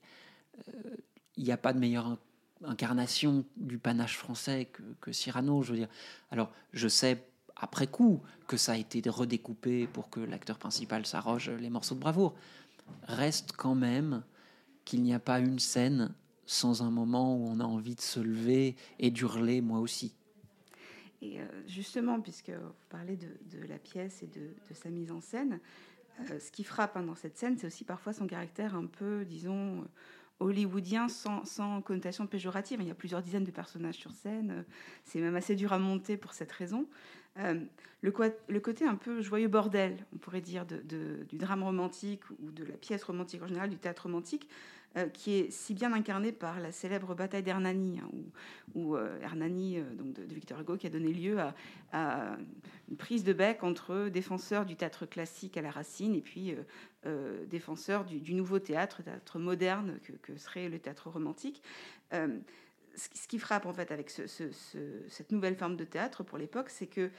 n'y 1.37 1.51
a 1.51 1.57
pas 1.57 1.73
de 1.73 1.79
meilleure 1.79 2.17
incarnation 2.63 3.45
du 3.57 3.77
panache 3.77 4.17
français 4.17 4.69
que, 5.01 5.11
Cyrano. 5.11 5.61
Je 5.63 5.71
veux 5.71 5.77
dire, 5.77 5.89
alors 6.31 6.51
je 6.73 6.87
sais 6.87 7.23
après 7.55 7.87
coup 7.87 8.21
que 8.47 8.57
ça 8.57 8.73
a 8.73 8.77
été 8.77 9.01
redécoupé 9.09 9.87
pour 9.87 10.09
que 10.09 10.19
l'acteur 10.19 10.57
principal 10.57 11.05
s'arroge 11.05 11.49
les 11.49 11.69
morceaux 11.69 11.95
de 11.95 11.99
bravoure. 11.99 12.35
Reste 13.03 13.53
quand 13.53 13.75
même 13.75 14.23
qu'il 14.83 15.01
n'y 15.01 15.13
a 15.13 15.19
pas 15.19 15.39
une 15.39 15.59
scène 15.59 16.13
sans 16.45 16.83
un 16.83 16.91
moment 16.91 17.35
où 17.35 17.47
on 17.47 17.59
a 17.59 17.63
envie 17.63 17.95
de 17.95 18.01
se 18.01 18.19
lever 18.19 18.75
et 18.99 19.09
d'hurler 19.09 19.61
moi 19.61 19.79
aussi. 19.79 20.13
Et 21.21 21.39
euh, 21.39 21.45
justement, 21.67 22.19
puisque 22.21 22.51
vous 22.51 22.73
parlez 22.89 23.17
de, 23.17 23.65
la 23.67 23.79
pièce 23.79 24.21
et 24.21 24.27
de, 24.27 24.51
sa 24.73 24.89
mise 24.89 25.11
en 25.11 25.21
scène, 25.21 25.53
euh, 25.53 25.94
ce 26.39 26.51
qui 26.51 26.63
frappe 26.63 26.97
hein, 26.97 27.03
dans 27.03 27.15
cette 27.15 27.37
scène, 27.37 27.57
c'est 27.57 27.67
aussi 27.67 27.83
parfois 27.83 28.13
son 28.13 28.27
caractère 28.27 28.75
un 28.75 28.85
peu, 28.85 29.25
disons, 29.25 29.81
euh, 29.81 29.85
hollywoodien 30.39 31.07
sans, 31.07 31.81
connotation 31.81 32.27
péjorative. 32.27 32.79
Il 32.81 32.87
y 32.87 32.91
a 32.91 32.95
plusieurs 32.95 33.21
dizaines 33.21 33.43
de 33.43 33.51
personnages 33.51 33.95
sur 33.95 34.11
scène. 34.11 34.65
C'est 35.03 35.19
même 35.19 35.35
assez 35.35 35.55
dur 35.55 35.73
à 35.73 35.79
monter 35.79 36.17
pour 36.17 36.33
cette 36.33 36.51
raison. 36.51 36.87
Euh, 37.37 37.59
le, 38.01 38.11
côté 38.11 38.85
un 38.85 38.95
peu 38.95 39.21
joyeux 39.21 39.47
bordel, 39.47 39.97
on 40.13 40.17
pourrait 40.17 40.41
dire, 40.41 40.65
du 40.65 41.37
drame 41.37 41.63
romantique 41.63 42.21
ou 42.29 42.51
de 42.51 42.63
la 42.63 42.77
pièce 42.77 43.03
romantique 43.03 43.41
en 43.43 43.47
général, 43.47 43.69
du 43.69 43.77
théâtre 43.77 44.03
romantique, 44.03 44.47
euh, 44.97 45.09
qui 45.09 45.33
est 45.33 45.51
si 45.51 45.73
bien 45.73 45.91
incarné 45.91 46.31
par 46.31 46.61
la 46.61 46.71
célèbre 46.71 47.15
bataille 47.15 47.43
d'Hernani, 47.43 47.99
hein, 47.99 48.09
où, 48.75 48.95
euh, 48.95 49.19
Hernani, 49.21 49.77
euh, 49.77 49.83
donc 49.93 50.13
de, 50.13 50.23
Victor 50.33 50.61
Hugo, 50.61 50.77
qui 50.77 50.87
a 50.87 50.89
donné 50.89 51.11
lieu 51.11 51.37
à, 51.91 52.37
une 52.89 52.95
prise 52.95 53.25
de 53.25 53.33
bec 53.33 53.63
entre 53.63 54.07
défenseurs 54.07 54.65
du 54.65 54.77
théâtre 54.77 55.05
classique 55.05 55.57
à 55.57 55.61
la 55.61 55.71
racine 55.71 56.15
et 56.15 56.21
puis 56.21 56.55
défenseurs 57.47 58.03
du, 58.03 58.33
nouveau 58.33 58.59
théâtre, 58.59 59.01
théâtre 59.01 59.39
moderne 59.39 59.99
que, 60.21 60.35
serait 60.37 60.67
le 60.67 60.79
théâtre 60.79 61.09
romantique. 61.09 61.63
Ce 62.11 63.27
qui 63.27 63.39
frappe 63.39 63.65
en 63.65 63.73
fait 63.73 63.91
avec 63.91 64.09
ce, 64.09 64.27
ce, 64.27 64.51
ce, 64.51 64.77
cette 65.07 65.31
nouvelle 65.31 65.55
forme 65.55 65.77
de 65.77 65.85
théâtre 65.85 66.23
pour 66.23 66.37
l'époque, 66.37 66.69
c'est 66.69 66.87
que 66.87 67.11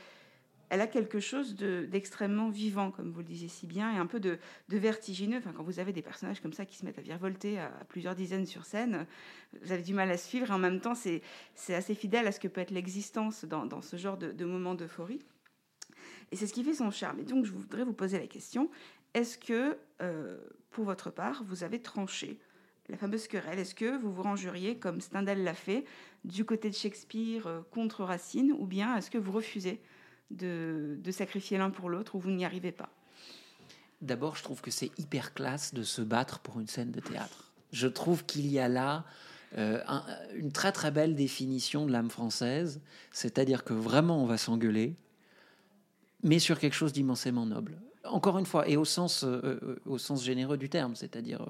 elle 0.68 0.80
a 0.80 0.86
quelque 0.86 1.20
chose 1.20 1.54
d'extrêmement 1.56 2.48
de, 2.48 2.54
vivant, 2.54 2.90
comme 2.90 3.10
vous 3.10 3.18
le 3.20 3.24
disiez 3.24 3.48
si 3.48 3.66
bien, 3.66 3.94
et 3.94 3.98
un 3.98 4.06
peu 4.06 4.20
de, 4.20 4.38
vertigineux. 4.68 5.38
Enfin, 5.38 5.52
quand 5.52 5.62
vous 5.62 5.78
avez 5.78 5.92
des 5.92 6.02
personnages 6.02 6.40
comme 6.40 6.52
ça 6.52 6.64
qui 6.64 6.76
se 6.76 6.84
mettent 6.84 6.98
à 6.98 7.02
virevolter 7.02 7.58
à, 7.58 7.66
à 7.66 7.84
plusieurs 7.84 8.14
dizaines 8.14 8.46
sur 8.46 8.64
scène, 8.64 9.06
vous 9.62 9.72
avez 9.72 9.82
du 9.82 9.94
mal 9.94 10.10
à 10.10 10.16
suivre, 10.16 10.50
et 10.50 10.52
en 10.52 10.58
même 10.58 10.80
temps, 10.80 10.94
c'est 10.94 11.22
assez 11.74 11.94
fidèle 11.94 12.26
à 12.26 12.32
ce 12.32 12.40
que 12.40 12.48
peut 12.48 12.60
être 12.60 12.70
l'existence 12.70 13.44
dans, 13.44 13.80
ce 13.82 13.96
genre 13.96 14.16
de, 14.16 14.32
de 14.32 14.44
moment 14.44 14.74
d'euphorie. 14.74 15.20
Et 16.32 16.36
c'est 16.36 16.46
ce 16.46 16.52
qui 16.52 16.64
fait 16.64 16.74
son 16.74 16.90
charme. 16.90 17.20
Et 17.20 17.24
donc, 17.24 17.44
je 17.44 17.52
voudrais 17.52 17.84
vous 17.84 17.92
poser 17.92 18.18
la 18.18 18.26
question 18.26 18.70
est-ce 19.16 19.38
que, 19.38 19.78
euh, 20.02 20.36
pour 20.70 20.84
votre 20.84 21.10
part, 21.10 21.42
vous 21.44 21.64
avez 21.64 21.80
tranché 21.80 22.38
la 22.90 22.98
fameuse 22.98 23.28
querelle? 23.28 23.58
Est-ce 23.58 23.74
que 23.74 23.96
vous 23.96 24.12
vous 24.12 24.22
rangeriez, 24.22 24.76
comme 24.76 25.00
Stendhal 25.00 25.42
l'a 25.42 25.54
fait, 25.54 25.86
du 26.24 26.44
côté 26.44 26.68
de 26.68 26.74
Shakespeare 26.74 27.46
euh, 27.46 27.60
contre 27.70 28.04
Racine, 28.04 28.52
ou 28.52 28.66
bien 28.66 28.94
est-ce 28.94 29.10
que 29.10 29.16
vous 29.16 29.32
refusez 29.32 29.80
de, 30.30 30.98
sacrifier 31.10 31.58
l'un 31.58 31.70
pour 31.70 31.88
l'autre, 31.88 32.14
ou 32.14 32.18
vous 32.18 32.30
n'y 32.30 32.44
arrivez 32.44 32.72
pas 32.72 32.90
D'abord, 34.02 34.36
je 34.36 34.42
trouve 34.42 34.60
que 34.60 34.70
c'est 34.70 34.90
hyper 34.98 35.32
classe 35.32 35.72
de 35.72 35.82
se 35.82 36.02
battre 36.02 36.40
pour 36.40 36.60
une 36.60 36.66
scène 36.66 36.90
de 36.90 37.00
théâtre. 37.00 37.52
Je 37.72 37.88
trouve 37.88 38.26
qu'il 38.26 38.46
y 38.46 38.58
a 38.58 38.68
là 38.68 39.04
euh, 39.56 39.80
un, 39.86 40.04
une 40.34 40.52
très 40.52 40.72
très 40.72 40.90
belle 40.90 41.14
définition 41.14 41.86
de 41.86 41.92
l'âme 41.92 42.10
française, 42.10 42.80
c'est-à-dire 43.10 43.64
que 43.64 43.72
vraiment 43.72 44.22
on 44.22 44.26
va 44.26 44.36
s'engueuler, 44.36 44.94
mais 46.22 46.38
sur 46.38 46.58
quelque 46.58 46.74
chose 46.74 46.92
d'immensément 46.92 47.46
noble. 47.46 47.78
Encore 48.04 48.38
une 48.38 48.46
fois, 48.46 48.68
et 48.68 48.76
au 48.76 48.84
sens, 48.84 49.24
euh, 49.24 49.40
euh 49.44 49.80
au 49.86 49.98
sens 49.98 50.22
généreux 50.22 50.58
du 50.58 50.68
terme, 50.68 50.94
c'est-à-dire 50.94 51.46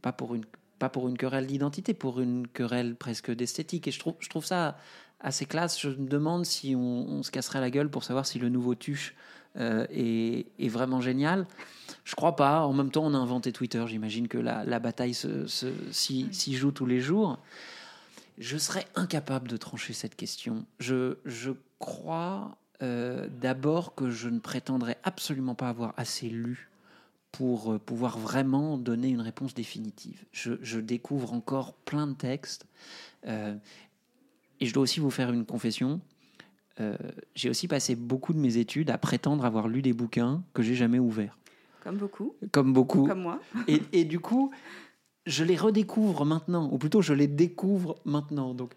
pas 0.00 0.12
pour 0.12 0.34
une 0.34 0.44
pas 0.80 0.88
pour 0.88 1.08
une 1.08 1.18
querelle 1.18 1.46
d'identité, 1.46 1.94
pour 1.94 2.20
une 2.20 2.48
querelle 2.48 2.96
presque 2.96 3.30
d'esthétique. 3.30 3.86
Et 3.86 3.92
je 3.92 4.00
trouve, 4.00 4.14
je 4.18 4.28
trouve 4.28 4.44
ça 4.44 4.78
assez 5.20 5.46
classe. 5.46 5.80
Je 5.80 5.88
me 5.88 6.08
demande 6.08 6.44
si 6.44 6.74
on, 6.74 7.06
on, 7.08 7.22
se 7.22 7.30
casserait 7.30 7.60
la 7.60 7.70
gueule 7.70 7.90
pour 7.90 8.04
savoir 8.04 8.26
si 8.26 8.38
le 8.38 8.48
nouveau 8.48 8.74
Tuche 8.74 9.14
euh, 9.56 9.86
est, 9.90 10.46
est, 10.58 10.68
vraiment 10.68 11.00
génial. 11.00 11.46
Je 12.04 12.14
crois 12.14 12.36
pas. 12.36 12.60
En 12.60 12.72
même 12.72 12.90
temps, 12.90 13.04
on 13.04 13.14
a 13.14 13.18
inventé 13.18 13.52
Twitter. 13.52 13.84
J'imagine 13.86 14.28
que 14.28 14.38
la, 14.38 14.64
la 14.64 14.78
bataille 14.78 15.14
s'y 15.14 15.46
se, 15.46 15.46
se, 15.46 16.32
si, 16.32 16.54
joue 16.54 16.72
tous 16.72 16.86
les 16.86 17.00
jours. 17.00 17.38
Je 18.38 18.56
serais 18.56 18.86
incapable 18.94 19.48
de 19.48 19.56
trancher 19.56 19.92
cette 19.92 20.16
question. 20.16 20.64
Je, 20.78 21.18
je 21.24 21.52
crois 21.78 22.56
euh, 22.82 23.28
d'abord 23.40 23.94
que 23.94 24.08
je 24.08 24.28
ne 24.28 24.38
prétendrai 24.38 24.96
absolument 25.02 25.54
pas 25.54 25.68
avoir 25.68 25.94
assez 25.96 26.28
lu 26.28 26.70
pour 27.32 27.78
pouvoir 27.80 28.18
vraiment 28.18 28.76
donner 28.76 29.08
une 29.08 29.20
réponse 29.20 29.54
définitive. 29.54 30.24
Je, 30.32 30.54
je 30.62 30.80
découvre 30.80 31.32
encore 31.32 31.74
plein 31.74 32.06
de 32.06 32.14
textes. 32.14 32.66
Euh, 33.26 33.54
et 34.60 34.66
je 34.66 34.74
dois 34.74 34.82
aussi 34.82 35.00
vous 35.00 35.10
faire 35.10 35.32
une 35.32 35.44
confession. 35.44 36.00
Euh, 36.80 36.96
j'ai 37.34 37.50
aussi 37.50 37.68
passé 37.68 37.94
beaucoup 37.94 38.32
de 38.32 38.38
mes 38.38 38.56
études 38.56 38.90
à 38.90 38.98
prétendre 38.98 39.44
avoir 39.44 39.68
lu 39.68 39.82
des 39.82 39.92
bouquins 39.92 40.42
que 40.54 40.62
j'ai 40.62 40.74
jamais 40.74 40.98
ouverts. 40.98 41.36
Comme 41.82 41.96
beaucoup. 41.96 42.34
Comme 42.52 42.72
beaucoup. 42.72 43.06
Comme 43.06 43.22
moi. 43.22 43.40
et, 43.66 43.82
et, 43.92 44.04
du 44.04 44.20
coup, 44.20 44.50
je 45.26 45.44
les 45.44 45.56
redécouvre 45.56 46.24
maintenant, 46.24 46.68
ou 46.70 46.78
plutôt 46.78 47.02
je 47.02 47.14
les 47.14 47.26
découvre 47.26 47.96
maintenant. 48.04 48.54
Donc, 48.54 48.74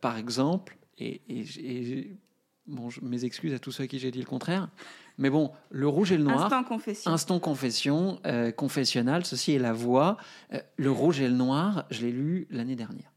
par 0.00 0.16
exemple, 0.16 0.78
et, 0.98 1.20
et, 1.28 1.44
et 1.58 2.16
bon, 2.66 2.90
je, 2.90 3.00
mes 3.02 3.24
excuses 3.24 3.54
à 3.54 3.58
tous 3.58 3.72
ceux 3.72 3.84
à 3.84 3.86
qui 3.86 3.98
j'ai 3.98 4.10
dit 4.10 4.20
le 4.20 4.26
contraire, 4.26 4.68
mais 5.16 5.30
bon, 5.30 5.50
le 5.70 5.88
rouge 5.88 6.12
et 6.12 6.16
le 6.16 6.24
noir. 6.24 6.44
Instant 6.44 6.64
confession. 6.64 7.10
Instant 7.10 7.40
confession, 7.40 8.20
euh, 8.24 8.52
confessionnal, 8.52 9.24
ceci 9.24 9.52
est 9.52 9.58
la 9.58 9.72
voix. 9.72 10.16
Euh, 10.52 10.60
le 10.76 10.90
rouge 10.90 11.20
et 11.20 11.28
le 11.28 11.34
noir, 11.34 11.86
je 11.90 12.02
l'ai 12.02 12.12
lu 12.12 12.46
l'année 12.50 12.76
dernière. 12.76 13.12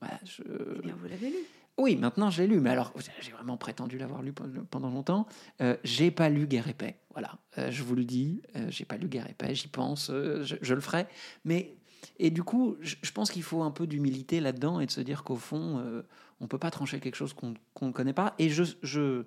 Voilà, 0.00 0.18
je... 0.24 0.42
Eh 0.76 0.82
bien, 0.82 0.94
vous 0.98 1.08
l'avez 1.08 1.30
lu. 1.30 1.36
Oui, 1.78 1.96
maintenant 1.96 2.30
je 2.30 2.42
l'ai 2.42 2.48
lu, 2.48 2.60
mais 2.60 2.70
alors 2.70 2.92
j'ai 3.20 3.32
vraiment 3.32 3.58
prétendu 3.58 3.98
l'avoir 3.98 4.22
lu 4.22 4.32
pendant 4.32 4.88
longtemps. 4.88 5.26
Euh, 5.60 5.76
j'ai 5.84 6.10
pas 6.10 6.30
lu 6.30 6.46
Guerre 6.46 6.68
et 6.68 6.74
Paix, 6.74 6.96
voilà. 7.12 7.38
Euh, 7.58 7.70
je 7.70 7.82
vous 7.82 7.94
le 7.94 8.04
dis, 8.04 8.40
euh, 8.56 8.66
j'ai 8.70 8.86
pas 8.86 8.96
lu 8.96 9.08
Guerre 9.08 9.28
et 9.28 9.34
Paix, 9.34 9.54
j'y 9.54 9.68
pense, 9.68 10.08
euh, 10.08 10.42
je, 10.42 10.56
je, 10.62 10.74
le 10.74 10.80
ferai. 10.80 11.06
Mais 11.44 11.76
et 12.18 12.30
du 12.30 12.42
coup, 12.42 12.76
je, 12.80 12.96
je 13.02 13.12
pense 13.12 13.30
qu'il 13.30 13.42
faut 13.42 13.62
un 13.62 13.70
peu 13.70 13.86
d'humilité 13.86 14.40
là-dedans 14.40 14.80
et 14.80 14.86
de 14.86 14.90
se 14.90 15.02
dire 15.02 15.22
qu'au 15.22 15.36
fond, 15.36 15.78
euh, 15.78 16.02
on 16.40 16.46
peut 16.46 16.58
pas 16.58 16.70
trancher 16.70 16.98
quelque 16.98 17.14
chose 17.14 17.34
qu'on 17.34 17.54
ne 17.82 17.92
connaît 17.92 18.14
pas. 18.14 18.34
Et 18.38 18.48
je, 18.48 18.64
je 18.82 19.24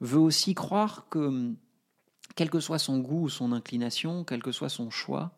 veux 0.00 0.18
aussi 0.18 0.54
croire 0.54 1.06
que, 1.10 1.52
quel 2.36 2.48
que 2.48 2.60
soit 2.60 2.78
son 2.78 2.98
goût 2.98 3.24
ou 3.24 3.28
son 3.28 3.52
inclination, 3.52 4.24
quel 4.24 4.42
que 4.42 4.52
soit 4.52 4.70
son 4.70 4.90
choix, 4.90 5.35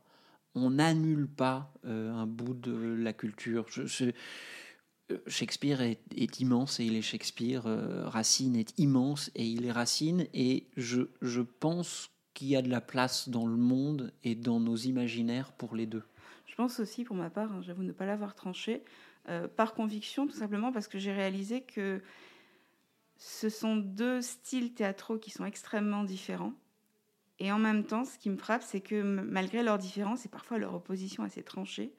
on 0.64 0.70
n'annule 0.70 1.28
pas 1.28 1.72
euh, 1.84 2.12
un 2.12 2.26
bout 2.26 2.54
de 2.54 2.72
la 2.72 3.12
culture. 3.12 3.66
Je, 3.68 4.12
Shakespeare 5.26 5.80
est, 5.80 6.40
immense 6.40 6.80
et 6.80 6.84
il 6.84 6.96
est 6.96 7.02
Shakespeare. 7.02 7.66
Euh, 7.66 8.08
Racine 8.08 8.56
est 8.56 8.78
immense 8.78 9.30
et 9.34 9.46
il 9.46 9.66
est 9.66 9.72
Racine. 9.72 10.26
Et 10.34 10.66
je, 10.76 11.02
pense 11.40 12.10
qu'il 12.34 12.48
y 12.48 12.56
a 12.56 12.62
de 12.62 12.68
la 12.68 12.80
place 12.80 13.28
dans 13.28 13.46
le 13.46 13.56
monde 13.56 14.12
et 14.22 14.34
dans 14.34 14.60
nos 14.60 14.76
imaginaires 14.76 15.52
pour 15.52 15.74
les 15.74 15.86
deux. 15.86 16.04
Je 16.46 16.54
pense 16.54 16.80
aussi, 16.80 17.04
pour 17.04 17.16
ma 17.16 17.30
part, 17.30 17.52
hein, 17.52 17.62
j'avoue 17.62 17.82
ne 17.82 17.92
pas 17.92 18.06
l'avoir 18.06 18.34
tranché, 18.34 18.82
euh, 19.28 19.48
par 19.48 19.74
conviction, 19.74 20.26
tout 20.26 20.36
simplement 20.36 20.72
parce 20.72 20.88
que 20.88 20.98
j'ai 20.98 21.12
réalisé 21.12 21.62
que 21.62 22.02
ce 23.16 23.48
sont 23.48 23.76
deux 23.76 24.20
styles 24.20 24.74
théâtraux 24.74 25.18
qui 25.18 25.30
sont 25.30 25.44
extrêmement 25.44 26.04
différents. 26.04 26.52
Et 27.40 27.53
en 27.53 27.59
même 27.59 27.85
temps, 27.85 28.05
ce 28.05 28.18
qui 28.18 28.31
me 28.31 28.37
frappe, 28.37 28.62
c'est 28.62 28.81
que 28.81 29.01
malgré 29.03 29.62
leurs 29.62 29.79
différences 29.79 30.27
et 30.27 30.29
parfois 30.29 30.59
leur 30.59 30.74
opposition 30.74 31.22
assez 31.22 31.42
tranchée, 31.42 31.92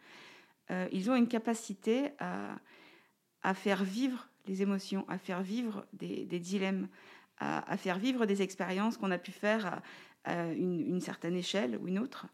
euh, 0.72 0.88
ils 0.92 1.10
ont 1.10 1.16
une 1.16 1.28
capacité 1.28 2.12
à, 2.20 3.54
faire 3.54 3.84
vivre 3.84 4.28
les 4.48 4.62
émotions, 4.62 5.06
à 5.08 5.18
faire 5.18 5.42
vivre 5.42 5.86
des, 5.94 6.26
dilemmes, 6.40 6.88
à, 7.38 7.78
faire 7.78 7.98
vivre 7.98 8.26
des 8.26 8.42
expériences 8.42 8.98
qu'on 8.98 9.12
a 9.12 9.18
pu 9.18 9.32
faire 9.32 9.82
à, 10.26 10.46
une, 10.52 11.00
certaine 11.00 11.36
échelle 11.36 11.78
ou 11.82 11.88
une 11.88 12.00
autre. 12.00 12.28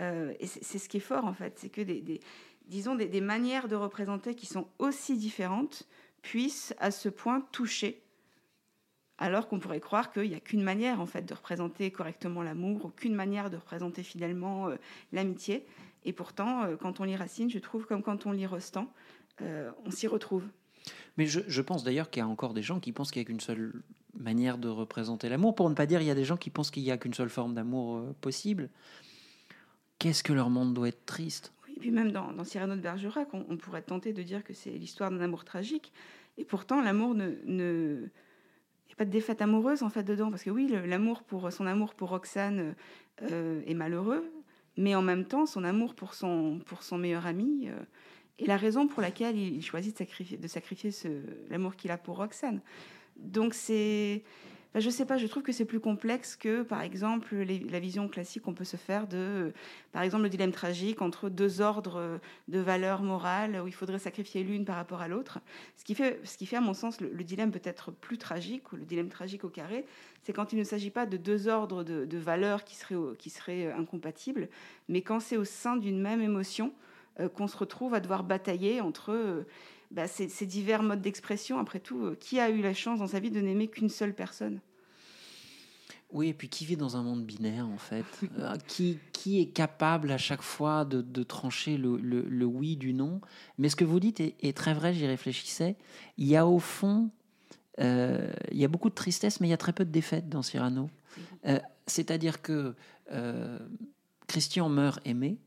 Euh, 0.00 0.32
et 0.38 0.46
c'est 0.46 0.78
ce 0.78 0.88
qui 0.88 0.98
est 0.98 1.00
fort 1.00 1.24
en 1.24 1.32
fait, 1.32 1.58
c'est 1.58 1.70
que 1.70 1.80
des, 1.80 2.20
disons 2.66 2.94
des, 2.94 3.20
manières 3.20 3.66
de 3.66 3.74
représenter 3.74 4.34
qui 4.34 4.46
sont 4.46 4.68
aussi 4.78 5.16
différentes 5.16 5.88
puissent 6.22 6.74
à 6.78 6.90
ce 6.90 7.08
point 7.08 7.40
toucher 7.52 8.02
alors 9.18 9.48
qu'on 9.48 9.58
pourrait 9.58 9.80
croire 9.80 10.12
qu'il 10.12 10.28
n'y 10.28 10.34
a 10.34 10.40
qu'une 10.40 10.62
manière 10.62 11.00
en 11.00 11.06
fait 11.06 11.22
de 11.22 11.34
représenter 11.34 11.90
correctement 11.90 12.42
l'amour, 12.42 12.84
aucune 12.84 13.14
manière 13.14 13.50
de 13.50 13.56
représenter 13.56 14.02
fidèlement 14.02 14.68
euh, 14.68 14.76
l'amitié. 15.12 15.64
Et 16.04 16.12
pourtant, 16.12 16.64
euh, 16.64 16.76
quand 16.76 17.00
on 17.00 17.04
lit 17.04 17.16
Racine, 17.16 17.50
je 17.50 17.58
trouve 17.58 17.86
comme 17.86 18.02
quand 18.02 18.26
on 18.26 18.32
lit 18.32 18.46
Rostand, 18.46 18.92
euh, 19.40 19.70
on 19.84 19.90
s'y 19.90 20.06
retrouve. 20.06 20.44
Mais 21.16 21.26
je, 21.26 21.40
je 21.46 21.62
pense 21.62 21.82
d'ailleurs 21.82 22.10
qu'il 22.10 22.20
y 22.20 22.24
a 22.24 22.28
encore 22.28 22.54
des 22.54 22.62
gens 22.62 22.78
qui 22.78 22.92
pensent 22.92 23.10
qu'il 23.10 23.20
n'y 23.20 23.26
a 23.26 23.28
qu'une 23.28 23.40
seule 23.40 23.72
manière 24.18 24.58
de 24.58 24.68
représenter 24.68 25.28
l'amour, 25.28 25.54
pour 25.54 25.68
ne 25.68 25.74
pas 25.74 25.86
dire 25.86 26.00
il 26.00 26.06
y 26.06 26.10
a 26.10 26.14
des 26.14 26.24
gens 26.24 26.36
qui 26.36 26.50
pensent 26.50 26.70
qu'il 26.70 26.82
n'y 26.82 26.90
a 26.90 26.98
qu'une 26.98 27.14
seule 27.14 27.28
forme 27.28 27.54
d'amour 27.54 28.14
possible. 28.20 28.70
Qu'est-ce 29.98 30.22
que 30.22 30.32
leur 30.32 30.50
monde 30.50 30.74
doit 30.74 30.88
être 30.88 31.04
triste? 31.06 31.52
Oui, 31.66 31.74
Et 31.76 31.80
puis 31.80 31.90
même 31.90 32.12
dans, 32.12 32.32
dans 32.32 32.44
Cyrano 32.44 32.76
de 32.76 32.80
Bergerac, 32.80 33.28
on, 33.32 33.44
on 33.48 33.56
pourrait 33.56 33.82
tenter 33.82 34.12
de 34.12 34.22
dire 34.22 34.44
que 34.44 34.54
c'est 34.54 34.70
l'histoire 34.70 35.10
d'un 35.10 35.20
amour 35.20 35.44
tragique. 35.44 35.92
Et 36.38 36.44
pourtant, 36.44 36.82
l'amour 36.82 37.14
ne, 37.14 37.32
ne 37.46 38.08
pas 38.94 39.04
de 39.04 39.10
défaite 39.10 39.42
amoureuse 39.42 39.82
en 39.82 39.90
fait 39.90 40.04
dedans. 40.04 40.30
Parce 40.30 40.42
que 40.42 40.50
oui 40.50 40.68
l'amour 40.86 41.22
pour 41.22 41.52
son 41.52 41.66
amour 41.66 41.94
pour 41.94 42.10
Roxane 42.10 42.74
euh, 43.22 43.62
est 43.66 43.74
malheureux 43.74 44.30
mais 44.76 44.94
en 44.94 45.02
même 45.02 45.24
temps 45.24 45.46
son 45.46 45.64
amour 45.64 45.94
pour 45.94 46.14
son 46.14 46.60
pour 46.66 46.82
son 46.82 46.98
meilleur 46.98 47.26
ami 47.26 47.68
euh, 47.68 47.78
est 48.38 48.46
la 48.46 48.56
raison 48.56 48.86
pour 48.86 49.02
laquelle 49.02 49.36
il 49.36 49.62
choisit 49.62 49.92
de 49.94 49.98
sacrifier 49.98 50.36
de 50.36 50.48
sacrifier 50.48 50.90
l'amour 51.48 51.76
qu'il 51.76 51.90
a 51.90 51.96
pour 51.96 52.16
Roxane. 52.18 52.60
Donc 53.16 53.54
c'est 53.54 54.22
bah, 54.76 54.80
je 54.80 54.90
sais 54.90 55.06
pas, 55.06 55.16
je 55.16 55.26
trouve 55.26 55.42
que 55.42 55.52
c'est 55.52 55.64
plus 55.64 55.80
complexe 55.80 56.36
que, 56.36 56.60
par 56.60 56.82
exemple, 56.82 57.34
la 57.34 57.80
vision 57.80 58.08
classique 58.08 58.42
qu'on 58.42 58.52
peut 58.52 58.62
se 58.62 58.76
faire 58.76 59.06
de, 59.06 59.54
par 59.90 60.02
exemple, 60.02 60.24
le 60.24 60.28
dilemme 60.28 60.52
tragique 60.52 61.00
entre 61.00 61.30
deux 61.30 61.62
ordres 61.62 62.20
de 62.48 62.58
valeurs 62.58 63.00
morales 63.00 63.58
où 63.64 63.66
il 63.66 63.72
faudrait 63.72 63.98
sacrifier 63.98 64.42
l'une 64.42 64.66
par 64.66 64.76
rapport 64.76 65.00
à 65.00 65.08
l'autre. 65.08 65.38
Ce 65.78 65.84
qui 65.84 65.94
fait, 65.94 66.20
ce 66.24 66.36
qui 66.36 66.44
fait, 66.44 66.56
à 66.56 66.60
mon 66.60 66.74
sens, 66.74 67.00
le, 67.00 67.24
dilemme 67.24 67.52
peut-être 67.52 67.90
plus 67.90 68.18
tragique 68.18 68.70
ou 68.70 68.76
le 68.76 68.84
dilemme 68.84 69.08
tragique 69.08 69.44
au 69.44 69.48
carré, 69.48 69.86
c'est 70.24 70.34
quand 70.34 70.52
il 70.52 70.58
ne 70.58 70.64
s'agit 70.64 70.90
pas 70.90 71.06
de 71.06 71.16
deux 71.16 71.48
ordres 71.48 71.82
de, 71.82 72.18
valeurs 72.18 72.62
qui 72.62 72.76
seraient, 72.76 73.16
qui 73.18 73.30
seraient 73.30 73.72
incompatibles, 73.72 74.50
mais 74.90 75.00
quand 75.00 75.20
c'est 75.20 75.38
au 75.38 75.46
sein 75.46 75.78
d'une 75.78 76.02
même 76.02 76.20
émotion 76.20 76.74
euh, 77.18 77.30
qu'on 77.30 77.48
se 77.48 77.56
retrouve 77.56 77.94
à 77.94 78.00
devoir 78.00 78.24
batailler 78.24 78.82
entre 78.82 79.12
euh, 79.12 79.46
bah, 79.90 80.06
ces, 80.08 80.46
divers 80.46 80.82
modes 80.82 81.00
d'expression. 81.00 81.58
Après 81.58 81.80
tout, 81.80 82.04
euh, 82.04 82.16
qui 82.18 82.40
a 82.40 82.50
eu 82.50 82.60
la 82.60 82.74
chance 82.74 82.98
dans 82.98 83.06
sa 83.06 83.20
vie 83.20 83.30
de 83.30 83.40
n'aimer 83.40 83.68
qu'une 83.68 83.88
seule 83.88 84.14
personne? 84.14 84.60
Oui, 86.12 86.28
et 86.28 86.34
puis 86.34 86.48
qui 86.48 86.64
vit 86.64 86.76
dans 86.76 86.96
un 86.96 87.02
monde 87.02 87.24
binaire, 87.24 87.66
en 87.66 87.78
fait? 87.78 88.04
Qui, 88.68 88.98
qui 89.12 89.40
est 89.40 89.48
capable 89.48 90.12
à 90.12 90.18
chaque 90.18 90.42
fois 90.42 90.84
de, 90.84 91.02
de 91.02 91.22
trancher 91.24 91.76
le, 91.76 91.96
le, 91.96 92.44
oui 92.44 92.76
du 92.76 92.94
non? 92.94 93.20
Mais 93.58 93.68
ce 93.68 93.74
que 93.74 93.84
vous 93.84 93.98
dites 93.98 94.20
est, 94.20 94.56
très 94.56 94.72
vrai, 94.72 94.94
j'y 94.94 95.06
réfléchissais. 95.06 95.76
Il 96.16 96.26
y 96.26 96.36
a 96.36 96.46
au 96.46 96.60
fond, 96.60 97.10
il 97.78 98.32
y 98.52 98.64
a 98.64 98.68
beaucoup 98.68 98.88
de 98.88 98.94
tristesse, 98.94 99.40
mais 99.40 99.48
il 99.48 99.50
y 99.50 99.54
a 99.54 99.58
très 99.58 99.72
peu 99.72 99.84
de 99.84 99.90
défaite 99.90 100.28
dans 100.28 100.42
Cyrano. 100.42 100.88
C'est-à-dire 101.88 102.40
que 102.40 102.76
Christian 104.28 104.68
meurt 104.68 105.00
aimé, 105.04 105.38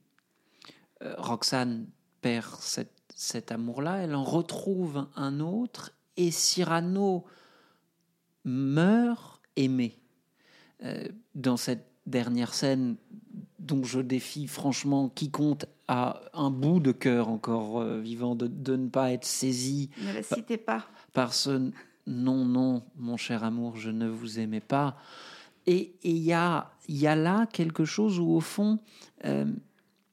euh, 1.04 1.15
Roxane 1.17 1.88
perd 2.21 2.60
cet 3.19 3.51
amour-là, 3.51 3.97
elle 3.97 4.15
en 4.15 4.23
retrouve 4.23 5.05
un 5.17 5.41
autre, 5.41 5.91
et 6.15 6.32
Cyrano 6.32 7.25
meurt 8.45 9.41
aimé. 9.58 9.99
Euh, 10.86 11.03
dans 11.36 11.58
cette 11.58 11.86
dernière 12.05 12.53
scène, 12.53 12.95
dont 13.60 13.84
je 13.84 13.99
défie 13.99 14.47
franchement 14.47 15.10
quiconque 15.10 15.65
a 15.89 16.21
un 16.34 16.49
bout 16.49 16.79
de 16.79 16.93
cœur 16.93 17.27
encore 17.27 17.82
euh, 17.82 17.99
vivant 17.99 18.36
de, 18.36 18.47
ne 18.77 18.88
pas 18.88 19.12
être 19.12 19.25
saisi. 19.25 19.89
Ne 20.01 20.13
la 20.13 20.23
citez 20.23 20.58
pas. 20.58 20.86
Par 21.12 21.34
ce 21.34 21.71
non, 22.08 22.45
non, 22.45 22.84
mon 22.95 23.17
cher 23.17 23.43
amour, 23.43 23.75
je 23.75 23.89
ne 23.89 24.08
vous 24.08 24.39
aimais 24.39 24.62
pas. 24.62 24.95
Et 25.67 25.93
il 26.03 26.19
y 26.19 26.32
a, 26.32 26.71
y 26.88 27.05
a 27.05 27.17
là 27.17 27.47
quelque 27.51 27.84
chose 27.84 28.17
où, 28.17 28.29
au 28.29 28.39
fond, 28.39 28.79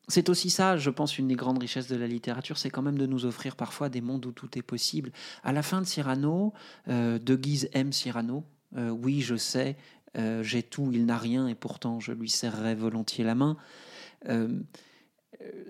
c'est 0.08 0.28
aussi 0.28 0.50
ça, 0.50 0.76
je 0.76 0.90
pense, 0.90 1.18
une 1.18 1.28
des 1.28 1.34
grandes 1.34 1.58
richesses 1.58 1.88
de 1.88 1.96
la 1.96 2.06
littérature, 2.06 2.58
c'est 2.58 2.70
quand 2.70 2.82
même 2.82 2.98
de 2.98 3.06
nous 3.06 3.26
offrir 3.26 3.56
parfois 3.56 3.88
des 3.88 4.00
mondes 4.00 4.24
où 4.26 4.32
tout 4.32 4.56
est 4.56 4.62
possible. 4.62 5.10
À 5.42 5.52
la 5.52 5.62
fin 5.62 5.80
de 5.80 5.86
Cyrano, 5.86 6.52
euh, 6.88 7.18
De 7.18 7.34
Guise 7.34 7.68
aime 7.72 7.92
Cyrano. 7.92 8.44
Euh, 8.76 8.90
oui, 8.90 9.20
je 9.20 9.36
sais, 9.36 9.76
euh, 10.16 10.44
j'ai 10.44 10.62
tout, 10.62 10.90
il 10.92 11.06
n'a 11.06 11.18
rien, 11.18 11.48
et 11.48 11.56
pourtant 11.56 11.98
je 11.98 12.12
lui 12.12 12.30
serrerai 12.30 12.74
volontiers 12.74 13.24
la 13.24 13.34
main. 13.34 13.56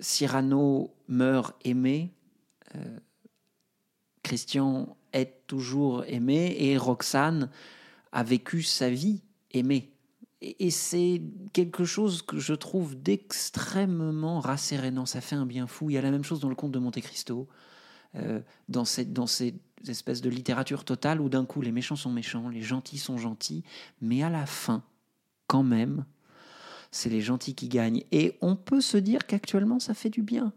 Cyrano 0.01 0.95
meurt 1.09 1.57
aimé. 1.65 2.13
Christian 4.23 4.97
est 5.13 5.47
toujours 5.47 6.05
aimé, 6.07 6.57
et 6.59 6.77
Roxane 6.77 7.51
a 8.13 8.23
vécu 8.23 8.63
sa 8.63 8.91
vie 8.91 9.23
aimée. 9.53 9.96
Et, 10.43 10.71
c'est 10.71 11.23
quelque 11.53 11.85
chose 11.85 12.23
que 12.23 12.39
je 12.39 12.53
trouve 12.53 12.95
d'extrêmement 12.95 14.41
rassérénant. 14.41 15.07
Ça 15.07 15.21
fait 15.21 15.37
un 15.37 15.47
bien 15.47 15.67
fou. 15.67 15.89
Il 15.89 15.95
y 15.95 15.99
a 15.99 16.03
la 16.03 16.11
même 16.11 16.25
chose 16.25 16.41
dans 16.41 16.51
le 16.51 16.55
conte 16.55 16.73
de 16.73 16.79
Monte 16.79 17.01
Cristo, 17.01 17.49
euh, 18.17 18.41
dans, 18.69 18.85
cette, 18.85 19.13
dans 19.13 19.27
ces 19.27 19.55
espèces 19.89 20.21
de 20.21 20.29
littérature 20.29 20.85
totale 20.85 21.21
où 21.21 21.29
d'un 21.29 21.47
coup 21.47 21.63
les 21.63 21.73
méchants 21.73 21.97
sont 21.97 22.11
méchants, 22.11 22.49
les 22.49 22.61
gentils 22.61 22.99
sont 22.99 23.17
gentils, 23.17 23.65
mais 24.03 24.23
à 24.23 24.29
la 24.29 24.45
fin, 24.45 24.83
quand 25.47 25.63
même, 25.63 26.05
c'est 26.91 27.11
les 27.11 27.23
gentils 27.23 27.55
qui 27.55 27.69
gagnent. 27.69 28.05
Et 28.13 28.37
on 28.43 28.57
peut 28.57 28.81
se 28.81 28.97
dire 28.99 29.27
qu'actuellement, 29.27 29.79
ça 29.79 29.95
fait 29.95 30.11
du 30.11 30.23
bien 30.23 30.53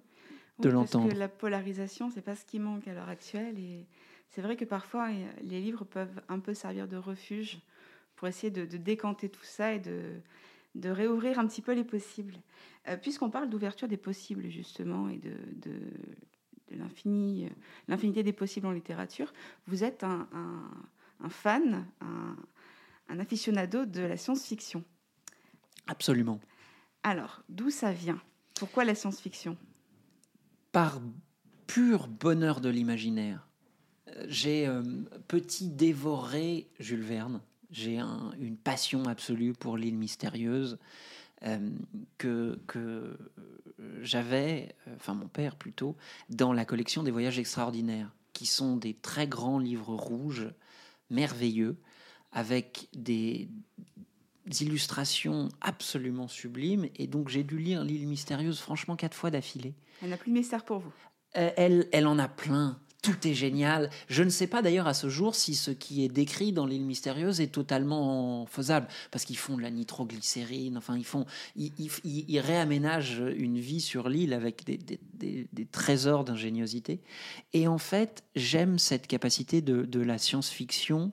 de 0.59 0.69
l'entendre. 0.69 1.05
Parce 1.05 1.13
que 1.13 1.19
la 1.19 1.29
polarisation, 1.29 2.09
c'est 2.13 2.21
pas 2.21 2.35
ce 2.35 2.45
qui 2.45 2.59
manque 2.59 2.87
à 2.87 2.93
l'heure 2.93 3.09
actuelle. 3.09 3.57
Et 3.57 3.85
c'est 4.29 4.41
vrai 4.41 4.55
que 4.55 4.65
parfois, 4.65 5.09
les 5.41 5.61
livres 5.61 5.85
peuvent 5.85 6.21
un 6.27 6.39
peu 6.39 6.53
servir 6.53 6.87
de 6.87 6.97
refuge 6.97 7.59
pour 8.19 8.27
essayer 8.27 8.51
de, 8.51 8.65
décanter 8.75 9.29
tout 9.29 9.45
ça 9.45 9.73
et 9.73 9.79
de, 9.79 10.19
de, 10.75 10.89
réouvrir 10.89 11.39
un 11.39 11.47
petit 11.47 11.61
peu 11.61 11.71
les 11.71 11.85
possibles. 11.85 12.35
Euh, 12.89 12.97
puisqu'on 12.97 13.29
parle 13.29 13.49
d'ouverture 13.49 13.87
des 13.87 13.95
possibles, 13.95 14.49
justement, 14.49 15.07
et 15.07 15.17
de, 15.17 15.31
de, 15.53 15.79
l'infini, 16.71 17.45
euh, 17.45 17.49
l'infinité 17.87 18.21
des 18.21 18.33
possibles 18.33 18.67
en 18.67 18.73
littérature, 18.73 19.31
vous 19.67 19.85
êtes 19.85 20.03
un, 20.03 20.27
un, 21.21 21.29
fan, 21.29 21.87
un, 22.01 22.35
un 23.07 23.19
aficionado 23.19 23.85
de 23.85 24.01
la 24.01 24.17
science-fiction. 24.17 24.83
Absolument. 25.87 26.41
Alors, 27.03 27.41
d'où 27.47 27.69
ça 27.69 27.93
vient? 27.93 28.19
Pourquoi 28.55 28.83
la 28.83 28.95
science-fiction? 28.95 29.55
Par 30.73 30.99
pur 31.67 32.09
bonheur 32.09 32.59
de 32.59 32.67
l'imaginaire. 32.67 33.47
Euh, 34.09 34.25
j'ai 34.27 34.69
petit 35.29 35.69
dévoré 35.69 36.69
Jules 36.79 37.01
Verne 37.01 37.39
j'ai 37.71 37.99
une 37.99 38.57
passion 38.57 39.05
absolue 39.05 39.53
pour 39.53 39.77
l'île 39.77 39.97
mystérieuse 39.97 40.77
euh, 41.43 41.69
que, 42.17 42.59
que 42.67 43.17
j'avais, 44.01 44.75
enfin 44.95 45.13
mon 45.13 45.27
père 45.27 45.55
plutôt, 45.55 45.95
dans 46.29 46.51
la 46.51 46.65
collection 46.65 47.03
des 47.03 47.11
voyages 47.11 47.39
extraordinaires, 47.39 48.11
qui 48.33 48.45
sont 48.45 48.75
des 48.75 48.93
très 48.93 49.27
grands 49.27 49.59
livres 49.59 49.95
rouges, 49.95 50.49
merveilleux, 51.09 51.77
avec 52.31 52.87
des, 52.93 53.49
illustrations 54.61 55.49
absolument 55.61 56.27
sublimes. 56.27 56.89
Et 56.95 57.05
donc 57.05 57.29
j'ai 57.29 57.43
dû 57.43 57.59
lire 57.59 57.83
l'île 57.83 58.07
mystérieuse 58.07 58.59
franchement 58.59 58.95
quatre 58.95 59.15
fois 59.15 59.29
d'affilée. 59.29 59.75
Elle 60.01 60.09
n'a 60.09 60.17
plus 60.17 60.31
de 60.31 60.37
mystère 60.37 60.65
pour 60.65 60.79
vous? 60.79 60.93
Euh, 61.37 61.51
elle, 61.55 61.87
elle 61.91 62.07
en 62.07 62.17
a 62.17 62.27
plein 62.27 62.79
tout 63.01 63.27
est 63.27 63.33
génial. 63.33 63.89
Je 64.09 64.23
ne 64.23 64.29
sais 64.29 64.47
pas 64.47 64.61
d'ailleurs 64.61 64.87
à 64.87 64.93
ce 64.93 65.09
jour 65.09 65.35
si 65.35 65.55
ce 65.55 65.71
qui 65.71 66.03
est 66.03 66.09
décrit 66.09 66.51
dans 66.51 66.65
l'île 66.65 66.85
mystérieuse 66.85 67.39
est 67.39 67.47
totalement 67.47 68.45
faisable, 68.45 68.87
parce 69.11 69.25
qu'ils 69.25 69.37
font 69.37 69.55
de 69.55 69.61
la 69.61 69.71
nitroglycérine, 69.71 70.77
enfin 70.77 70.97
ils 70.97 71.05
font, 71.05 71.25
ils, 71.55 72.39
réaménagent 72.39 73.23
une 73.37 73.59
vie 73.59 73.81
sur 73.81 74.09
l'île 74.09 74.33
avec 74.33 74.65
des, 74.65 75.67
trésors 75.71 76.23
d'ingéniosité. 76.23 77.01
Et 77.53 77.67
en 77.67 77.77
fait, 77.77 78.23
j'aime 78.35 78.79
cette 78.79 79.07
capacité 79.07 79.61
de, 79.61 79.99
la 79.99 80.17
science-fiction 80.17 81.11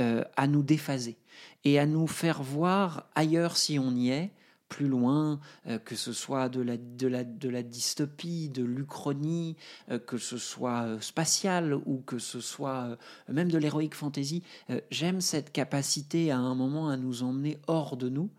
euh, 0.00 0.22
à 0.36 0.46
nous 0.46 0.62
déphaser 0.62 1.16
et 1.64 1.78
à 1.78 1.86
nous 1.86 2.06
faire 2.06 2.42
voir 2.42 3.08
ailleurs 3.14 3.56
si 3.56 3.78
on 3.78 3.94
y 3.94 4.10
est 4.10 4.30
plus 4.68 4.88
loin, 4.88 5.40
euh, 5.66 5.78
que 5.78 5.94
ce 5.94 6.12
soit 6.12 6.48
de 6.48 6.60
la, 6.60 7.62
dystopie, 7.62 8.48
de 8.48 8.64
l'Uchronie, 8.64 9.56
euh, 9.90 9.98
que 9.98 10.18
ce 10.18 10.38
soit 10.38 10.82
euh, 10.82 11.00
spatial 11.00 11.74
ou 11.86 12.02
que 12.06 12.18
ce 12.18 12.40
soit 12.40 12.96
même 13.28 13.50
de 13.50 13.58
l'héroïque 13.58 13.94
fantasy. 13.94 14.42
J'aime 14.90 15.20
cette 15.20 15.52
capacité 15.52 16.30
à 16.30 16.38
un 16.38 16.54
moment 16.54 16.88
à 16.88 16.96
nous 16.96 17.22
emmener 17.22 17.58
hors 17.66 17.96
de 17.96 18.08
nous. 18.08 18.30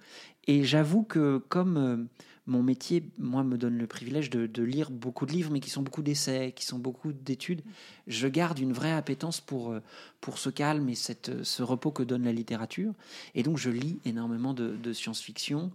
Et 0.47 0.63
j'avoue 0.63 1.03
que 1.03 1.37
comme 1.49 2.07
mon 2.45 2.63
métier, 2.63 3.11
moi, 3.17 3.43
me 3.43 3.57
donne 3.57 3.77
le 3.77 3.87
privilège 3.87 4.29
de, 4.29 4.63
lire 4.63 4.89
beaucoup 4.89 5.25
de 5.25 5.33
livres, 5.33 5.51
mais 5.51 5.59
qui 5.59 5.69
sont 5.69 5.81
beaucoup 5.81 6.01
d'essais, 6.01 6.53
qui 6.55 6.65
sont 6.65 6.79
beaucoup 6.79 7.11
d'études, 7.11 7.61
je 8.07 8.27
garde 8.27 8.59
une 8.59 8.71
vraie 8.71 8.93
appétence 8.93 9.41
pour, 9.41 9.75
pour 10.21 10.37
ce 10.37 10.49
calme 10.49 10.87
et 10.87 10.95
cette, 10.95 11.43
ce 11.43 11.63
repos 11.63 11.91
que 11.91 12.03
donne 12.03 12.23
la 12.23 12.31
littérature. 12.31 12.93
Et 13.35 13.43
donc, 13.43 13.57
je 13.57 13.69
lis 13.69 13.99
énormément 14.05 14.53
de 14.53 14.93
science-fiction. 14.93 15.71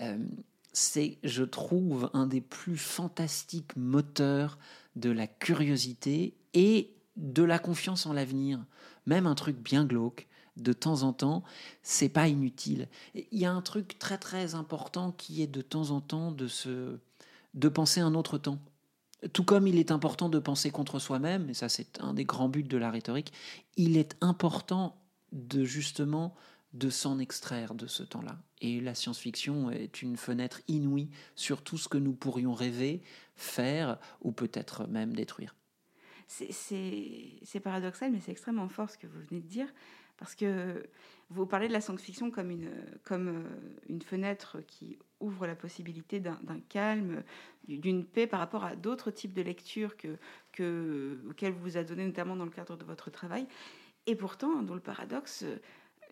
Euh, 0.00 0.18
c'est, 0.72 1.18
je 1.22 1.44
trouve, 1.44 2.10
un 2.14 2.26
des 2.26 2.40
plus 2.40 2.78
fantastiques 2.78 3.76
moteurs 3.76 4.58
de 4.96 5.10
la 5.10 5.26
curiosité 5.26 6.34
et 6.54 6.94
de 7.16 7.42
la 7.42 7.58
confiance 7.58 8.06
en 8.06 8.12
l'avenir. 8.12 8.64
Même 9.06 9.26
un 9.26 9.34
truc 9.34 9.56
bien 9.58 9.84
glauque, 9.84 10.28
de 10.56 10.72
temps 10.72 11.02
en 11.02 11.12
temps, 11.12 11.42
c'est 11.82 12.08
pas 12.08 12.28
inutile. 12.28 12.88
Il 13.14 13.38
y 13.38 13.44
a 13.44 13.52
un 13.52 13.62
truc 13.62 13.98
très 13.98 14.18
très 14.18 14.54
important 14.54 15.12
qui 15.12 15.42
est 15.42 15.46
de 15.46 15.62
temps 15.62 15.90
en 15.90 16.00
temps 16.00 16.30
de 16.30 16.46
se, 16.46 16.98
de 17.54 17.68
penser 17.68 18.00
un 18.00 18.14
autre 18.14 18.38
temps. 18.38 18.58
Tout 19.32 19.44
comme 19.44 19.66
il 19.66 19.78
est 19.78 19.92
important 19.92 20.28
de 20.28 20.38
penser 20.38 20.70
contre 20.70 20.98
soi-même, 20.98 21.48
et 21.48 21.54
ça 21.54 21.68
c'est 21.68 22.00
un 22.00 22.12
des 22.12 22.24
grands 22.24 22.48
buts 22.48 22.64
de 22.64 22.76
la 22.76 22.90
rhétorique, 22.90 23.32
il 23.76 23.96
est 23.96 24.16
important 24.20 24.96
de 25.32 25.64
justement 25.64 26.34
de 26.72 26.90
s'en 26.90 27.18
extraire 27.18 27.74
de 27.74 27.86
ce 27.86 28.02
temps-là. 28.02 28.38
Et 28.60 28.80
la 28.80 28.94
science-fiction 28.94 29.70
est 29.70 30.02
une 30.02 30.16
fenêtre 30.16 30.62
inouïe 30.68 31.10
sur 31.34 31.62
tout 31.62 31.78
ce 31.78 31.88
que 31.88 31.98
nous 31.98 32.12
pourrions 32.12 32.54
rêver, 32.54 33.02
faire 33.36 33.98
ou 34.22 34.32
peut-être 34.32 34.86
même 34.86 35.14
détruire. 35.14 35.54
C'est 36.28 37.60
paradoxal, 37.62 38.10
mais 38.10 38.20
c'est 38.20 38.32
extrêmement 38.32 38.68
fort 38.68 38.88
ce 38.88 38.96
que 38.96 39.06
vous 39.06 39.20
venez 39.28 39.42
de 39.42 39.46
dire, 39.46 39.68
parce 40.16 40.34
que 40.34 40.82
vous 41.28 41.46
parlez 41.46 41.68
de 41.68 41.72
la 41.72 41.80
science-fiction 41.80 42.30
comme 42.30 42.50
une, 42.50 42.70
euh, 43.10 44.00
fenêtre 44.04 44.60
qui 44.66 44.98
ouvre 45.20 45.46
la 45.46 45.54
possibilité 45.54 46.20
d'un 46.20 46.38
calme, 46.68 47.22
d'une 47.68 48.04
paix 48.04 48.26
par 48.26 48.40
rapport 48.40 48.64
à 48.64 48.76
d'autres 48.76 49.10
types 49.10 49.34
de 49.34 49.42
lectures 49.42 49.96
que, 49.96 50.16
que, 50.52 51.18
auxquelles 51.28 51.52
vous 51.52 51.62
vous 51.62 51.76
a 51.76 51.84
donné, 51.84 52.06
notamment 52.06 52.36
dans 52.36 52.44
le 52.44 52.50
cadre 52.50 52.76
de 52.76 52.84
votre 52.84 53.10
travail. 53.10 53.46
Et 54.06 54.16
pourtant, 54.16 54.62
dans 54.62 54.74
le 54.74 54.80
paradoxe, 54.80 55.44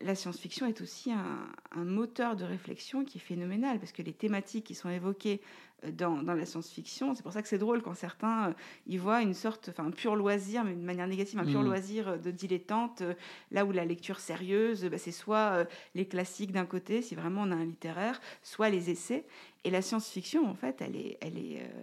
la 0.02 0.14
science-fiction 0.14 0.66
est 0.66 0.80
aussi 0.80 1.12
un, 1.12 1.48
un, 1.72 1.84
moteur 1.84 2.34
de 2.36 2.44
réflexion 2.44 3.04
qui 3.04 3.18
est 3.18 3.20
phénoménal, 3.20 3.78
parce 3.78 3.92
que 3.92 4.02
les 4.02 4.12
thématiques 4.14 4.64
qui 4.64 4.74
sont 4.74 4.88
évoquées 4.88 5.40
euh, 5.84 5.90
dans, 5.92 6.22
dans 6.22 6.34
la 6.34 6.46
science-fiction, 6.46 7.14
c'est 7.14 7.22
pour 7.22 7.32
ça 7.32 7.42
que 7.42 7.48
c'est 7.48 7.58
drôle 7.58 7.82
quand 7.82 7.94
certains 7.94 8.48
euh, 8.48 8.52
y 8.86 8.96
voient 8.96 9.20
une 9.22 9.34
sorte, 9.34 9.68
enfin 9.68 9.86
un 9.86 9.90
pur 9.90 10.16
loisir, 10.16 10.64
mais 10.64 10.74
de 10.74 10.80
manière 10.84 11.06
négative, 11.06 11.38
un 11.38 11.44
pur 11.44 11.60
Mhm. 11.60 11.66
loisir 11.66 12.18
de 12.18 12.30
dilettante, 12.30 13.02
euh, 13.02 13.14
là 13.50 13.64
où 13.66 13.72
la 13.72 13.84
lecture 13.84 14.20
sérieuse, 14.20 14.84
bah, 14.86 14.98
c'est 14.98 15.12
soit 15.12 15.50
euh, 15.52 15.64
les 15.94 16.06
classiques 16.06 16.52
d'un 16.52 16.66
côté, 16.66 17.02
si 17.02 17.14
vraiment 17.14 17.42
on 17.42 17.50
a 17.52 17.56
un 17.56 17.64
littéraire, 17.66 18.20
soit 18.42 18.70
les 18.70 18.88
essais. 18.90 19.26
Et 19.64 19.70
la 19.70 19.82
science-fiction, 19.82 20.48
en 20.48 20.54
fait, 20.54 20.80
elle 20.80 20.96
est, 20.96 21.18
elle 21.20 21.36
est, 21.36 21.60
euh, 21.60 21.82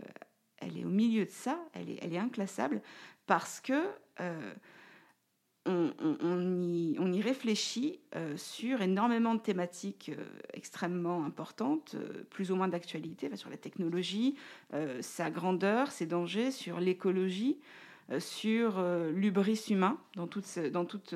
elle 0.57 0.77
est 0.77 0.85
au 0.85 0.89
milieu 0.89 1.25
de 1.25 1.31
ça, 1.31 1.59
elle 1.73 1.89
est, 1.91 1.99
elle 2.01 2.13
est 2.13 2.19
inclassable, 2.19 2.81
parce 3.27 3.61
que... 3.61 3.89
euh, 4.21 4.53
on, 5.69 5.91
on- 5.99 6.17
on 6.21 6.35
y, 7.17 7.21
réfléchit 7.21 7.99
euh, 8.15 8.35
sur 8.37 8.81
énormément 8.81 9.35
de 9.35 9.39
thématiques 9.39 10.11
euh, 10.17 10.23
extrêmement 10.53 11.25
importantes, 11.25 11.95
euh, 11.95 12.23
plus 12.29 12.51
ou 12.51 12.55
moins 12.55 12.67
d'actualité, 12.67 13.35
sur 13.35 13.49
la 13.49 13.57
technologie, 13.57 14.35
sa 15.01 15.29
grandeur, 15.29 15.91
ses 15.91 16.05
dangers, 16.05 16.51
sur 16.51 16.79
l'écologie, 16.79 17.57
sur 18.19 18.81
l'ubris 19.13 19.65
humain 19.69 19.97
dans 20.15 20.27
toutes, 20.27 21.15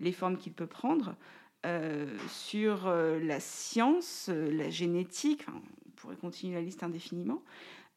les 0.00 0.12
formes 0.12 0.36
qu'il 0.36 0.52
peut 0.52 0.66
prendre, 0.66 1.14
sur 2.28 2.88
la 2.88 3.40
science, 3.40 4.28
la 4.28 4.70
génétique, 4.70 5.44
on 5.48 5.90
pourrait 5.96 6.16
continuer 6.16 6.54
la 6.54 6.62
liste 6.62 6.82
indéfiniment. 6.82 7.42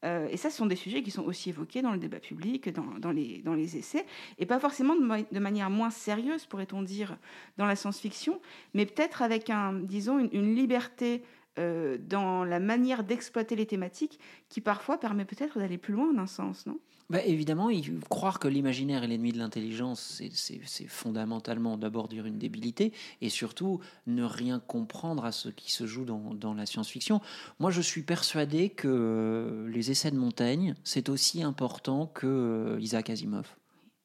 Euh, 0.05 0.27
et 0.29 0.37
ça, 0.37 0.49
ce 0.49 0.57
sont 0.57 0.65
des 0.65 0.75
sujets 0.75 1.03
qui 1.03 1.11
sont 1.11 1.23
aussi 1.23 1.49
évoqués 1.49 1.81
dans 1.81 1.91
le 1.91 1.97
débat 1.97 2.19
public, 2.19 2.69
dans, 2.69 3.11
les, 3.11 3.77
essais, 3.77 4.05
et 4.37 4.45
pas 4.45 4.59
forcément 4.59 4.95
de, 4.95 5.39
manière 5.39 5.69
moins 5.69 5.89
sérieuse, 5.89 6.45
pourrait-on 6.45 6.81
dire, 6.81 7.17
dans 7.57 7.65
la 7.65 7.75
science-fiction, 7.75 8.39
mais 8.73 8.85
peut-être 8.85 9.21
avec, 9.21 9.49
un, 9.49 9.73
disons, 9.73 10.19
une, 10.19 10.29
une 10.31 10.55
liberté 10.55 11.23
euh, 11.59 11.97
dans 11.99 12.45
la 12.45 12.59
manière 12.59 13.03
d'exploiter 13.03 13.55
les 13.55 13.65
thématiques 13.65 14.19
qui 14.47 14.61
parfois 14.61 14.97
permet 14.97 15.25
peut-être 15.25 15.59
d'aller 15.59 15.77
plus 15.77 15.93
loin 15.93 16.09
en 16.13 16.17
un 16.17 16.27
sens, 16.27 16.65
non? 16.65 16.79
Bah, 17.09 17.23
évidemment, 17.25 17.71
il- 17.71 17.99
croire 18.07 18.37
que 18.37 18.47
l'imaginaire 18.47 19.03
est 19.03 19.07
l'ennemi 19.07 19.31
de 19.31 19.39
l'intelligence, 19.39 20.21
c'est- 20.31 20.87
fondamentalement 20.87 21.75
d'abord 21.75 22.07
dire 22.07 22.27
une 22.27 22.37
débilité 22.37 22.93
et 23.21 23.29
surtout 23.29 23.79
ne 24.05 24.23
rien 24.23 24.59
comprendre 24.59 25.25
à 25.25 25.31
ce 25.31 25.49
qui 25.49 25.71
se 25.71 25.87
joue 25.87 26.05
dans, 26.05 26.35
dans 26.35 26.53
la 26.53 26.67
science-fiction. 26.67 27.19
Moi, 27.59 27.71
je 27.71 27.81
suis 27.81 28.03
persuadé 28.03 28.69
que 28.69 28.87
euh, 28.87 29.67
les 29.69 29.89
essais 29.89 30.11
de 30.11 30.17
Montaigne, 30.17 30.75
c'est 30.83 31.09
aussi 31.09 31.41
important 31.41 32.05
que 32.05 32.27
euh, 32.27 32.79
Isaac 32.79 33.09
Asimov. 33.09 33.55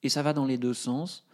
Et 0.02 0.08
ça 0.08 0.22
va 0.22 0.32
dans 0.32 0.46
les 0.46 0.56
deux 0.58 0.74
sens. 0.74 1.26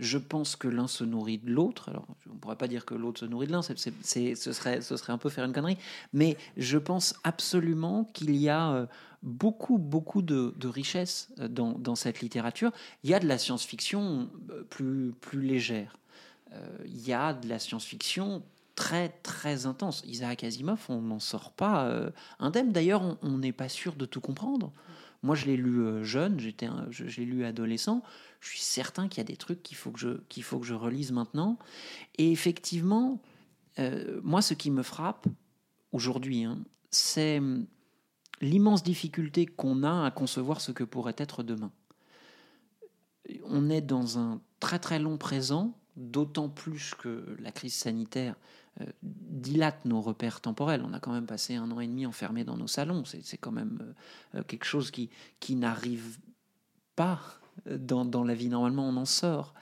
Je 0.00 0.16
pense 0.16 0.56
que 0.56 0.66
l'un 0.66 0.86
se 0.86 1.04
nourrit 1.04 1.36
de 1.36 1.50
l'autre. 1.50 1.90
Alors, 1.90 2.06
on 2.30 2.32
ne 2.34 2.38
pourrait 2.38 2.56
pas 2.56 2.68
dire 2.68 2.86
que 2.86 2.94
l'autre 2.94 3.20
se 3.20 3.26
nourrit 3.26 3.46
de 3.46 3.52
l'un, 3.52 3.60
ce, 3.60 3.74
serait, 3.76 4.80
ce 4.80 4.96
serait 4.96 5.12
un 5.12 5.18
peu 5.18 5.28
faire 5.28 5.44
une 5.44 5.52
connerie. 5.52 5.76
Mais 6.14 6.38
je 6.56 6.78
pense 6.78 7.14
absolument 7.22 8.04
qu'il 8.14 8.34
y 8.34 8.48
a 8.48 8.72
euh, 8.72 8.86
beaucoup, 9.22 9.76
beaucoup 9.76 10.22
de, 10.22 10.54
de 10.56 10.68
richesse 10.68 11.28
euh, 11.38 11.48
dans, 11.48 11.94
cette 11.96 12.22
littérature. 12.22 12.72
Il 13.04 13.10
y 13.10 13.14
a 13.14 13.20
de 13.20 13.28
la 13.28 13.36
science-fiction 13.36 14.30
euh, 14.50 14.62
plus, 14.70 15.12
plus 15.20 15.42
légère. 15.42 15.96
Il 16.84 17.06
y 17.06 17.12
a 17.12 17.32
de 17.32 17.48
la 17.48 17.60
science-fiction 17.60 18.42
très, 18.74 19.10
très 19.22 19.66
intense. 19.66 20.02
Isaac 20.04 20.42
Asimov, 20.42 20.80
on 20.88 21.00
n'en 21.00 21.20
sort 21.20 21.52
pas 21.52 22.10
indemne. 22.40 22.72
D'ailleurs, 22.72 23.18
on- 23.22 23.38
n'est 23.38 23.52
pas 23.52 23.68
sûr 23.68 23.94
de 23.94 24.04
tout 24.04 24.20
comprendre. 24.20 24.72
Moi, 25.22 25.36
je 25.36 25.46
l'ai 25.46 25.56
lu 25.56 26.04
jeune, 26.04 26.40
j'étais, 26.40 26.68
l'ai 27.16 27.24
lu 27.24 27.44
adolescent. 27.44 28.02
Je 28.40 28.48
suis 28.48 28.60
certain 28.60 29.08
qu'il 29.08 29.18
y 29.18 29.20
a 29.20 29.24
des 29.24 29.36
trucs 29.36 29.62
qu'il 29.62 29.76
faut 29.76 29.90
que 29.90 29.98
je, 29.98 30.20
qu'il 30.28 30.42
faut 30.42 30.58
que 30.58 30.66
je 30.66 30.74
relise 30.74 31.12
maintenant. 31.12 31.58
Et 32.16 32.32
effectivement, 32.32 33.20
euh, 33.78 34.20
moi, 34.22 34.42
ce 34.42 34.54
qui 34.54 34.70
me 34.70 34.82
frappe 34.82 35.26
aujourd'hui, 35.92 36.44
hein, 36.44 36.58
c'est 36.90 37.38
hum, 37.38 37.66
l'immense 38.40 38.82
difficulté 38.82 39.46
qu'on 39.46 39.82
a 39.82 40.06
à 40.06 40.10
concevoir 40.10 40.60
ce 40.60 40.72
que 40.72 40.84
pourrait 40.84 41.16
être 41.18 41.42
demain. 41.42 41.70
On 43.44 43.68
est 43.70 43.82
dans 43.82 44.18
un 44.18 44.40
très 44.58 44.78
très 44.78 44.98
long 44.98 45.18
présent, 45.18 45.78
d'autant 45.96 46.48
plus 46.48 46.94
que 46.94 47.36
la 47.38 47.52
crise 47.52 47.74
sanitaire 47.74 48.36
euh, 48.80 48.86
dilate 49.02 49.84
nos 49.84 50.00
repères 50.00 50.40
temporels. 50.40 50.82
On 50.84 50.94
a 50.94 51.00
quand 51.00 51.12
même 51.12 51.26
passé 51.26 51.56
un 51.56 51.70
an 51.70 51.80
et 51.80 51.86
demi 51.86 52.06
enfermé 52.06 52.44
dans 52.44 52.56
nos 52.56 52.66
salons. 52.66 53.04
C'est 53.04 53.24
c'est 53.24 53.36
quand 53.36 53.52
même 53.52 53.94
euh, 54.34 54.42
quelque 54.44 54.64
chose 54.64 54.90
qui, 54.90 55.10
qui 55.38 55.56
n'arrive 55.56 56.18
pas 56.96 57.39
dans, 57.66 58.24
la 58.24 58.34
vie. 58.34 58.48
Normalement, 58.48 58.88
on 58.88 58.96
en 58.96 59.04
sort. 59.04 59.54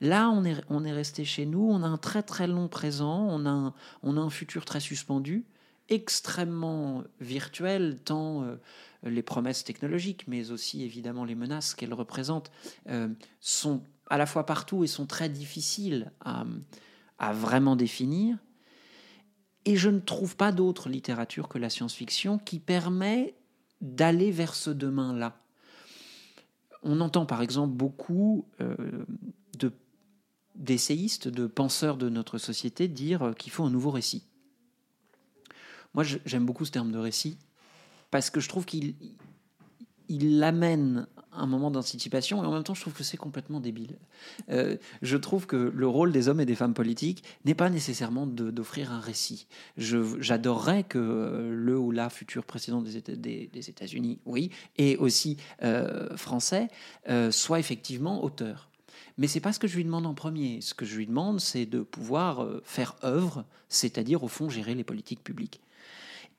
Là, 0.00 0.28
on 0.30 0.44
est, 0.84 0.92
resté 0.92 1.24
chez 1.24 1.46
nous, 1.46 1.66
on 1.70 1.82
a 1.82 1.86
un 1.86 1.96
très 1.96 2.22
très 2.22 2.46
long 2.46 2.68
présent, 2.68 3.26
on 3.30 3.46
a 3.46 3.72
un, 4.02 4.30
futur 4.30 4.64
très 4.64 4.80
suspendu, 4.80 5.44
extrêmement 5.88 7.04
virtuel, 7.20 7.98
tant 8.04 8.42
euh, 8.42 8.56
les 9.04 9.22
promesses 9.22 9.64
technologiques, 9.64 10.26
mais 10.26 10.50
aussi 10.50 10.82
évidemment 10.82 11.24
les 11.24 11.34
menaces 11.34 11.74
qu'elles 11.74 11.94
représentent, 11.94 12.50
euh, 12.88 13.08
sont 13.40 13.82
à 14.10 14.18
la 14.18 14.26
fois 14.26 14.44
partout 14.44 14.84
et 14.84 14.86
sont 14.86 15.06
très 15.06 15.28
difficiles 15.28 16.12
à 16.20 17.32
vraiment 17.32 17.76
définir. 17.76 18.36
Et 19.64 19.76
je 19.76 19.88
ne 19.88 20.00
trouve 20.00 20.36
pas 20.36 20.52
d'autre 20.52 20.88
littérature 20.88 21.48
que 21.48 21.58
la 21.58 21.70
science-fiction 21.70 22.38
qui 22.38 22.58
permet 22.58 23.34
d'aller 23.80 24.30
vers 24.30 24.54
ce 24.54 24.70
demain-là. 24.70 25.36
On 26.84 27.00
entend 27.00 27.26
par 27.26 27.42
exemple 27.42 27.74
beaucoup 27.74 28.46
euh, 28.60 28.76
de 29.58 29.72
d'essayistes, 30.54 31.26
de 31.26 31.48
penseurs 31.48 31.96
de 31.96 32.08
notre 32.08 32.38
société 32.38 32.86
dire 32.86 33.34
qu'il 33.36 33.50
faut 33.50 33.64
un 33.64 33.70
nouveau 33.70 33.90
récit. 33.90 34.24
Moi, 35.94 36.04
j'aime 36.04 36.46
beaucoup 36.46 36.64
ce 36.64 36.70
terme 36.70 36.92
de 36.92 36.98
récit 36.98 37.38
parce 38.12 38.30
que 38.30 38.38
je 38.38 38.48
trouve 38.48 38.64
qu'il 38.64 38.94
il 40.08 40.42
amène 40.44 41.08
un 41.36 41.46
moment 41.46 41.70
d'anticipation 41.70 42.42
et 42.42 42.46
en 42.46 42.52
même 42.52 42.62
temps, 42.62 42.74
je 42.74 42.80
trouve 42.80 42.92
que 42.94 43.02
c'est 43.04 43.16
complètement 43.16 43.60
débile. 43.60 43.96
Euh, 44.50 44.76
je 45.02 45.16
trouve 45.16 45.46
que 45.46 45.56
le 45.56 45.86
rôle 45.86 46.12
des 46.12 46.28
hommes 46.28 46.40
et 46.40 46.46
des 46.46 46.54
femmes 46.54 46.74
politiques 46.74 47.24
n'est 47.44 47.54
pas 47.54 47.70
nécessairement 47.70 48.26
d'offrir 48.26 48.92
un 48.92 49.00
récit. 49.00 49.46
J'adorerais 49.76 50.84
que 50.84 51.50
le 51.52 51.78
ou 51.78 51.90
la 51.90 52.10
futur 52.10 52.44
président 52.44 52.80
des 52.82 52.98
Éta- 52.98 53.16
des- 53.16 53.48
des 53.52 53.70
États-Unis, 53.70 54.18
oui, 54.26 54.50
et 54.78 54.96
aussi 54.96 55.36
euh, 55.62 56.16
français, 56.16 56.68
euh, 57.08 57.30
soit 57.30 57.58
effectivement 57.58 58.22
auteur. 58.24 58.68
Mais 59.18 59.28
c'est 59.28 59.40
pas 59.40 59.52
ce 59.52 59.58
que 59.60 59.68
je 59.68 59.76
lui 59.76 59.84
demande 59.84 60.06
en 60.06 60.14
premier. 60.14 60.60
Ce 60.60 60.74
que 60.74 60.84
je 60.84 60.96
lui 60.96 61.06
demande, 61.06 61.38
c'est 61.40 61.66
de 61.66 61.80
pouvoir 61.82 62.46
faire 62.64 62.96
œuvre, 63.04 63.44
c'est-à-dire 63.68 64.24
au 64.24 64.28
fond 64.28 64.48
gérer 64.48 64.74
les 64.74 64.82
politiques 64.84 65.22
publiques. 65.22 65.60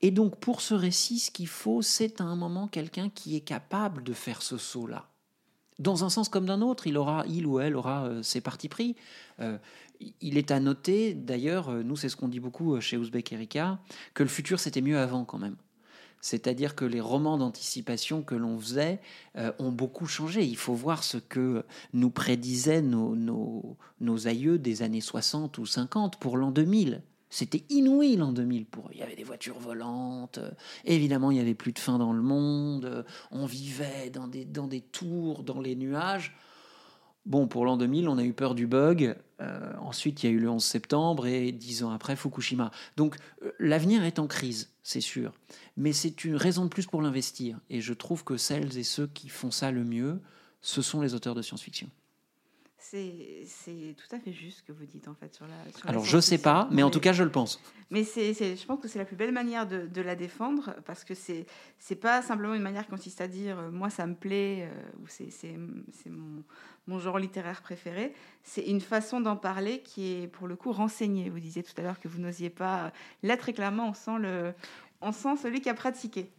Et 0.02 0.10
donc 0.10 0.38
pour 0.38 0.60
ce 0.60 0.74
récit, 0.74 1.18
ce 1.18 1.30
qu'il 1.30 1.48
faut, 1.48 1.82
c'est 1.82 2.20
à 2.20 2.24
un 2.24 2.36
moment 2.36 2.68
quelqu'un 2.68 3.08
qui 3.08 3.36
est 3.36 3.40
capable 3.40 4.02
de 4.02 4.12
faire 4.12 4.42
ce 4.42 4.58
saut-là. 4.58 5.08
Dans 5.78 6.04
un 6.04 6.10
sens 6.10 6.28
comme 6.28 6.46
d'un 6.46 6.62
autre, 6.62 6.86
il 6.86 6.96
aura, 6.96 7.24
il 7.28 7.46
ou 7.46 7.60
elle 7.60 7.76
aura 7.76 8.06
euh, 8.06 8.22
ses 8.22 8.40
partis 8.40 8.68
pris. 8.68 8.96
Euh, 9.40 9.58
il 10.20 10.38
est 10.38 10.50
à 10.50 10.60
noter, 10.60 11.14
d'ailleurs, 11.14 11.68
euh, 11.70 11.82
nous 11.82 11.96
c'est 11.96 12.08
ce 12.08 12.16
qu'on 12.16 12.28
dit 12.28 12.40
beaucoup 12.40 12.80
chez 12.80 12.96
Ouzbek 12.96 13.32
Erika, 13.32 13.78
que 14.14 14.22
le 14.22 14.28
futur 14.28 14.58
c'était 14.58 14.80
mieux 14.80 14.98
avant 14.98 15.24
quand 15.24 15.38
même. 15.38 15.56
C'est-à-dire 16.22 16.74
que 16.74 16.86
les 16.86 17.00
romans 17.00 17.36
d'anticipation 17.36 18.22
que 18.22 18.34
l'on 18.34 18.58
faisait 18.58 19.00
ont 19.58 19.70
beaucoup 19.70 20.06
changé. 20.06 20.44
Il 20.44 20.56
faut 20.56 20.74
voir 20.74 21.04
ce 21.04 21.18
que 21.18 21.62
nous 21.92 22.10
prédisaient 22.10 22.82
nos, 22.82 23.14
nos, 23.14 23.76
nos 24.00 24.26
aïeux 24.26 24.58
des 24.58 24.82
années 24.82 25.02
60 25.02 25.58
ou 25.58 25.66
50 25.66 26.18
pour 26.18 26.36
l'an 26.36 26.50
2000. 26.50 27.02
C'était 27.30 27.64
inouï 27.70 28.16
l'an 28.16 28.32
2000. 28.32 28.66
Pour 28.66 28.86
eux. 28.86 28.90
Il 28.92 28.98
y 28.98 29.02
avait 29.02 29.16
des 29.16 29.24
voitures 29.24 29.58
volantes, 29.58 30.38
euh, 30.38 30.50
évidemment 30.84 31.30
il 31.30 31.38
y 31.38 31.40
avait 31.40 31.54
plus 31.54 31.72
de 31.72 31.78
faim 31.78 31.98
dans 31.98 32.12
le 32.12 32.22
monde, 32.22 32.84
euh, 32.84 33.02
on 33.30 33.46
vivait 33.46 34.10
dans 34.10 34.28
des, 34.28 34.80
tours, 34.80 35.42
dans 35.42 35.60
les 35.60 35.76
nuages. 35.76 36.36
Bon, 37.24 37.48
pour 37.48 37.64
l'an 37.64 37.76
2000, 37.76 38.08
on 38.08 38.18
a 38.18 38.24
eu 38.24 38.32
peur 38.32 38.54
du 38.54 38.68
bug. 38.68 39.16
Euh, 39.40 39.72
ensuite, 39.80 40.22
il 40.22 40.26
y 40.26 40.28
a 40.28 40.32
eu 40.32 40.38
le 40.38 40.48
11 40.48 40.64
septembre 40.64 41.26
et 41.26 41.50
dix 41.50 41.82
ans 41.82 41.90
après, 41.90 42.14
Fukushima. 42.14 42.70
Donc, 42.96 43.16
l'avenir 43.58 44.04
est 44.04 44.20
en 44.20 44.28
crise, 44.28 44.70
c'est 44.84 45.00
sûr. 45.00 45.32
Mais 45.76 45.92
c'est 45.92 46.24
une 46.24 46.36
raison 46.36 46.64
de 46.64 46.68
plus 46.68 46.86
pour 46.86 47.02
l'investir. 47.02 47.58
Et 47.68 47.80
je 47.80 47.92
trouve 47.92 48.22
que 48.22 48.36
celles 48.36 48.78
et 48.78 48.84
ceux 48.84 49.08
qui 49.08 49.28
font 49.28 49.50
ça 49.50 49.72
le 49.72 49.82
mieux, 49.82 50.20
ce 50.62 50.82
sont 50.82 51.00
les 51.00 51.14
auteurs 51.14 51.34
de 51.34 51.42
science-fiction. 51.42 51.90
C'est 52.78 53.96
tout 53.96 54.14
à 54.14 54.20
fait 54.20 54.32
juste 54.32 54.58
ce 54.58 54.62
que 54.62 54.72
vous 54.72 54.84
dites 54.84 55.08
en 55.08 55.14
fait 55.14 55.34
sur 55.34 55.46
la. 55.46 55.72
sur 55.72 55.86
la 55.86 55.90
Alors, 55.90 56.04
je 56.04 56.20
sais 56.20 56.38
pas, 56.38 56.68
mais 56.70 56.82
en 56.82 56.90
tout 56.90 57.00
cas, 57.00 57.12
je 57.12 57.22
le 57.22 57.30
pense. 57.30 57.60
Mais 57.90 58.04
c'est, 58.04 58.34
je 58.34 58.66
pense 58.66 58.80
que 58.80 58.88
c'est 58.88 58.98
la 58.98 59.04
plus 59.04 59.16
belle 59.16 59.32
manière 59.32 59.66
de, 59.66 59.86
de 59.86 60.02
la 60.02 60.14
défendre 60.14 60.74
parce 60.84 61.04
que 61.04 61.14
c'est, 61.14 61.46
c'est 61.78 61.96
pas 61.96 62.20
simplement 62.20 62.54
une 62.54 62.62
manière 62.62 62.84
qui 62.84 62.90
consiste 62.90 63.20
à 63.20 63.28
dire 63.28 63.58
euh, 63.58 63.70
moi 63.70 63.90
ça 63.90 64.06
me 64.06 64.14
plaît 64.14 64.68
euh, 64.70 65.02
ou 65.02 65.06
c'est, 65.08 65.56
mon, 66.08 66.42
mon 66.86 66.98
genre 66.98 67.18
littéraire 67.18 67.62
préféré. 67.62 68.12
C'est 68.42 68.62
une 68.62 68.80
façon 68.80 69.20
d'en 69.20 69.36
parler 69.36 69.80
qui 69.80 70.14
est 70.14 70.26
pour 70.26 70.46
le 70.46 70.56
coup 70.56 70.72
renseignée. 70.72 71.30
Vous 71.30 71.40
disiez 71.40 71.62
tout 71.62 71.74
à 71.78 71.82
l'heure 71.82 72.00
que 72.00 72.08
vous 72.08 72.20
n'osiez 72.20 72.50
pas. 72.50 72.92
Là, 73.22 73.36
très 73.36 73.52
clairement, 73.52 73.88
on 73.88 73.94
sent, 73.94 74.18
le, 74.18 74.52
on 75.00 75.12
sent 75.12 75.36
celui 75.42 75.60
qui 75.60 75.68
a 75.68 75.74
pratiqué. 75.74 76.30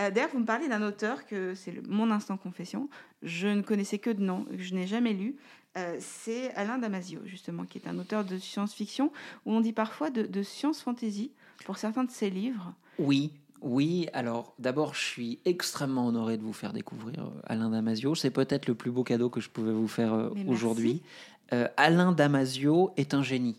Euh, 0.00 0.10
D'ailleurs, 0.10 0.30
vous 0.32 0.40
me 0.40 0.46
parlez 0.46 0.68
d'un 0.68 0.82
auteur 0.82 1.24
que 1.26 1.54
c'est 1.54 1.86
mon 1.86 2.10
instant 2.10 2.36
confession. 2.36 2.88
Je 3.24 3.48
ne 3.48 3.62
connaissais 3.62 3.98
que 3.98 4.10
de 4.10 4.22
nom, 4.22 4.44
que 4.44 4.62
je 4.62 4.74
n'ai 4.74 4.86
jamais 4.86 5.12
lu. 5.12 5.36
Euh, 5.76 5.96
c'est 5.98 6.54
Alain 6.54 6.78
Damasio, 6.78 7.20
justement, 7.24 7.64
qui 7.64 7.78
est 7.78 7.88
un 7.88 7.98
auteur 7.98 8.24
de 8.24 8.38
science-fiction, 8.38 9.10
où 9.44 9.52
on 9.52 9.60
dit 9.60 9.72
parfois 9.72 10.10
de, 10.10 10.22
de 10.22 10.42
science-fantasy 10.42 11.32
pour 11.64 11.78
certains 11.78 12.04
de 12.04 12.10
ses 12.10 12.30
livres. 12.30 12.74
Oui, 12.98 13.32
oui, 13.64 14.08
alors 14.12 14.54
d'abord, 14.58 14.94
je 14.94 15.00
suis 15.00 15.38
extrêmement 15.46 16.06
honoré 16.06 16.36
de 16.36 16.42
vous 16.42 16.52
faire 16.52 16.74
découvrir 16.74 17.24
euh, 17.24 17.40
Alain 17.46 17.70
Damasio. 17.70 18.14
C'est 18.14 18.30
peut-être 18.30 18.68
le 18.68 18.74
plus 18.74 18.90
beau 18.90 19.04
cadeau 19.04 19.30
que 19.30 19.40
je 19.40 19.48
pouvais 19.48 19.72
vous 19.72 19.88
faire 19.88 20.12
euh, 20.12 20.30
aujourd'hui. 20.46 21.02
Euh, 21.54 21.66
Alain 21.78 22.12
Damasio 22.12 22.92
est 22.98 23.14
un 23.14 23.22
génie. 23.22 23.56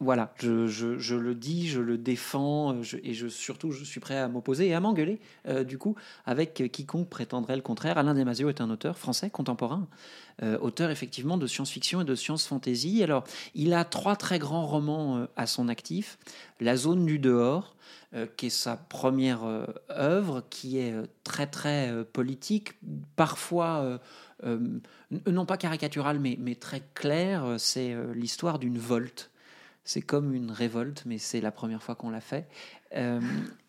Voilà, 0.00 0.32
je, 0.40 1.14
le 1.14 1.34
dis, 1.34 1.68
je 1.68 1.80
le 1.80 1.98
défends, 1.98 2.74
euh, 2.74 2.82
et 3.04 3.14
surtout, 3.28 3.70
je 3.70 3.84
suis 3.84 4.00
prêt 4.00 4.16
à 4.16 4.26
m'opposer 4.26 4.68
et 4.68 4.74
à 4.74 4.80
m'engueuler, 4.80 5.20
euh, 5.46 5.62
du 5.62 5.78
coup, 5.78 5.94
avec 6.26 6.54
quiconque 6.72 7.08
prétendrait 7.08 7.54
le 7.54 7.62
contraire. 7.62 7.96
Alain 7.96 8.14
Damasio 8.14 8.48
est 8.48 8.60
un 8.60 8.70
auteur 8.70 8.98
français 8.98 9.30
contemporain, 9.30 9.86
euh, 10.42 10.58
auteur 10.58 10.90
effectivement 10.90 11.36
de 11.36 11.46
science-fiction 11.46 12.00
et 12.00 12.04
de 12.04 12.14
science-fantasy. 12.16 13.04
Alors, 13.04 13.22
il 13.54 13.72
a 13.72 13.84
trois 13.84 14.16
très 14.16 14.40
grands 14.40 14.66
romans 14.66 15.26
à 15.36 15.46
son 15.46 15.68
actif. 15.68 16.18
La 16.60 16.76
zone 16.76 17.06
du 17.06 17.18
dehors, 17.20 17.76
qui 18.36 18.46
est 18.46 18.50
sa 18.50 18.76
première 18.76 19.40
œuvre, 19.90 20.42
qui 20.48 20.78
est 20.78 20.94
très 21.24 21.46
très 21.46 22.04
politique, 22.12 22.72
parfois 23.16 24.00
non 25.26 25.46
pas 25.46 25.56
caricaturale, 25.56 26.18
mais, 26.18 26.54
très 26.54 26.82
claire. 26.94 27.56
C'est 27.58 27.94
l'histoire 28.14 28.58
d'une 28.58 28.78
volte. 28.78 29.30
C'est 29.88 30.02
comme 30.02 30.34
une 30.34 30.50
révolte, 30.50 31.04
mais 31.06 31.16
c'est 31.16 31.40
la 31.40 31.50
première 31.50 31.82
fois 31.82 31.94
qu'on 31.94 32.10
l'a 32.10 32.20
fait. 32.20 32.46
Euh, 32.94 33.22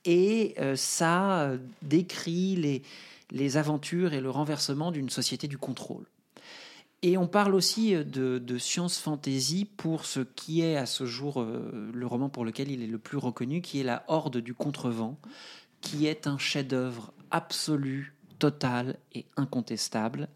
et 0.04 0.54
euh, 0.60 0.76
ça 0.76 1.44
euh, 1.44 1.58
décrit 1.82 2.58
les, 2.58 2.84
les 3.32 3.56
aventures 3.56 4.12
et 4.12 4.20
le 4.20 4.30
renversement 4.30 4.92
d'une 4.92 5.10
société 5.10 5.48
du 5.48 5.58
contrôle. 5.58 6.04
Et 7.04 7.18
on 7.18 7.26
parle 7.26 7.56
aussi 7.56 7.94
de, 7.94 8.38
de 8.38 8.58
science 8.58 8.98
fantasy 9.00 9.64
pour 9.64 10.04
ce 10.04 10.20
qui 10.20 10.60
est 10.60 10.76
à 10.76 10.86
ce 10.86 11.06
jour 11.06 11.42
le 11.42 12.06
roman 12.06 12.28
pour 12.28 12.44
lequel 12.44 12.70
il 12.70 12.84
est 12.84 12.88
le 12.88 12.98
plus 12.98 13.18
reconnu, 13.18 13.62
qui 13.62 13.80
est 13.80 13.84
La 13.84 14.04
Horde 14.10 14.40
du 14.40 14.54
Contrevent, 14.54 15.18
qui 15.80 16.06
est 16.06 16.28
un 16.28 16.38
chef-d'œuvre 16.38 17.14
absolu, 17.32 18.14
total 18.40 18.98
et 19.14 19.26
incontestable, 19.38 20.28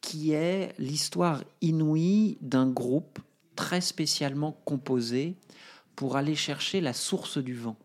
qui 0.00 0.32
est 0.32 0.74
l'histoire 0.78 1.44
inouïe 1.60 2.38
d'un 2.40 2.66
groupe 2.66 3.18
très 3.58 3.80
spécialement 3.80 4.52
composé 4.64 5.34
pour 5.96 6.16
aller 6.16 6.36
chercher 6.36 6.80
la 6.80 6.92
source 6.92 7.38
du 7.38 7.54
vent. 7.54 7.76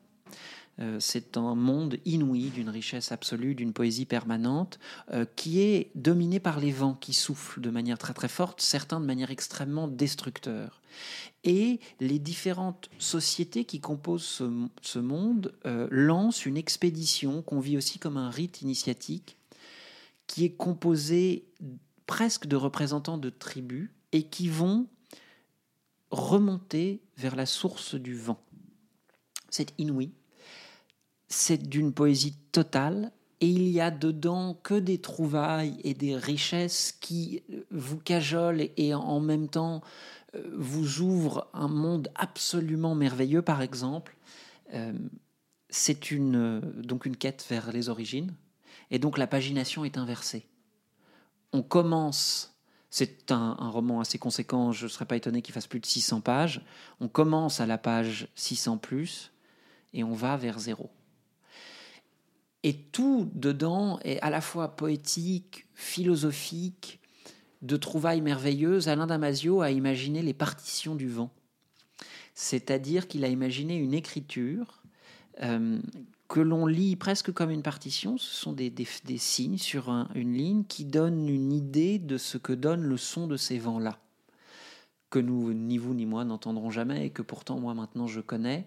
Euh, 0.80 0.98
c'est 1.00 1.36
un 1.36 1.56
monde 1.56 1.98
inouï, 2.06 2.52
d'une 2.52 2.70
richesse 2.70 3.12
absolue, 3.12 3.56
d'une 3.56 3.74
poésie 3.74 4.06
permanente, 4.06 4.78
euh, 5.12 5.26
qui 5.36 5.62
est 5.62 5.90
dominé 5.96 6.40
par 6.40 6.60
les 6.60 6.72
vents 6.72 6.94
qui 6.94 7.14
soufflent 7.14 7.60
de 7.60 7.72
manière 7.72 7.98
très 7.98 8.14
très 8.14 8.28
forte, 8.28 8.62
certains 8.62 9.00
de 9.00 9.06
manière 9.08 9.32
extrêmement 9.32 9.88
destructeur. 9.88 10.80
Et 11.44 11.80
les 12.00 12.20
différentes 12.20 12.92
sociétés 13.00 13.66
qui 13.66 13.80
composent 13.80 14.44
ce, 14.84 15.00
monde 15.00 15.56
euh, 15.66 15.88
lancent 15.90 16.46
une 16.46 16.58
expédition 16.58 17.42
qu'on 17.42 17.60
vit 17.60 17.78
aussi 17.78 17.98
comme 17.98 18.18
un 18.18 18.30
rite 18.30 18.62
initiatique, 18.62 19.38
qui 20.28 20.46
est 20.46 20.54
composé 20.54 21.48
presque 22.06 22.46
de 22.46 22.56
représentants 22.56 23.18
de 23.18 23.32
tribus 23.32 23.90
et 24.12 24.22
qui 24.22 24.50
vont 24.50 24.86
remonter 26.14 27.02
vers 27.18 27.36
la 27.36 27.46
source 27.46 27.96
du 27.96 28.16
vent. 28.16 28.40
C'est 29.50 29.74
inouï, 29.78 30.12
c'est 31.28 31.58
d'une 31.58 31.94
poésie 31.94 32.38
totale 32.52 33.12
et 33.42 33.48
il 33.48 33.68
y 33.68 33.82
a 33.82 33.92
dedans 33.92 34.54
que 34.54 34.76
des 34.76 35.00
trouvailles 35.00 35.78
et 35.84 35.94
des 35.94 36.16
richesses 36.16 36.92
qui 37.02 37.44
vous 37.72 37.98
cajolent 37.98 38.70
et, 38.78 38.94
en 38.94 39.20
même 39.20 39.50
temps 39.50 39.82
euh, 40.36 40.56
vous 40.56 41.02
ouvrent 41.02 41.50
un 41.54 41.68
monde 41.68 42.10
absolument 42.16 42.96
merveilleux. 42.96 43.42
Par 43.42 43.62
exemple, 43.62 44.16
euh, 44.74 44.94
c'est 45.70 46.12
une, 46.12 46.36
euh, 46.36 46.62
donc 46.84 47.06
une 47.06 47.18
quête 47.18 47.46
vers 47.50 47.72
les 47.72 47.90
origines 47.90 48.34
et 48.92 49.00
donc 49.00 49.18
la 49.18 49.28
pagination 49.28 49.84
est 49.84 49.98
inversée. 49.98 50.48
On 51.52 51.64
commence, 51.64 52.53
c'est 52.96 53.32
un, 53.32 53.56
roman 53.72 54.02
assez 54.02 54.20
conséquent, 54.20 54.72
je 54.72 54.84
ne 54.84 54.88
serais 54.88 55.06
pas 55.06 55.16
étonné 55.16 55.42
qu'il 55.42 55.52
fasse 55.52 55.66
plus 55.66 55.80
de 55.80 55.86
600 55.88 56.22
pages, 56.22 56.62
on 57.00 57.08
commence 57.08 57.60
à 57.60 57.66
la 57.66 57.80
page 57.80 58.28
600 58.36 58.78
plus 58.78 59.32
et 59.96 60.04
on 60.04 60.14
va 60.14 60.38
vers 60.38 60.60
zéro. 60.60 60.92
Et 62.62 62.76
tout 62.76 63.32
dedans 63.34 63.98
est 64.04 64.20
à 64.22 64.30
la 64.30 64.42
fois 64.42 64.76
poétique, 64.76 65.66
philosophique, 65.74 67.00
de 67.64 67.78
trouvailles 67.78 68.22
merveilleuses. 68.22 68.88
Alain 68.90 69.08
Damasio 69.08 69.62
a 69.62 69.72
imaginé 69.72 70.22
les 70.22 70.36
partitions 70.36 70.94
du 70.94 71.10
vent. 71.10 71.32
C'est-à-dire 72.36 73.08
qu'il 73.08 73.26
a 73.26 73.28
imaginé 73.28 73.76
une 73.76 73.96
écriture 73.96 74.84
euh, 75.42 75.80
que 76.34 76.40
l'on 76.40 76.66
lit 76.66 76.96
presque 76.96 77.32
comme 77.32 77.52
une 77.52 77.62
partition. 77.62 78.18
Ce 78.18 78.34
sont 78.34 78.54
des, 78.54 78.72
des- 78.72 78.88
signes 79.20 79.60
sur 79.60 79.92
un- 79.92 80.10
une 80.16 80.34
ligne 80.34 80.64
qui 80.64 80.84
donnent 80.84 81.30
une 81.30 81.54
idée 81.54 82.00
de 82.00 82.18
ce 82.18 82.40
que 82.40 82.54
donne 82.54 82.82
le 82.82 82.98
son 82.98 83.28
de 83.28 83.38
ces 83.38 83.60
vents-là, 83.60 84.00
que 85.12 85.20
nous, 85.20 85.54
ni 85.54 85.78
vous 85.78 85.94
ni 85.94 86.08
moi, 86.08 86.26
n'entendrons 86.26 86.72
jamais 86.72 87.06
et 87.06 87.10
que 87.12 87.22
pourtant 87.22 87.60
moi 87.60 87.76
maintenant 87.76 88.08
je 88.08 88.20
connais. 88.20 88.66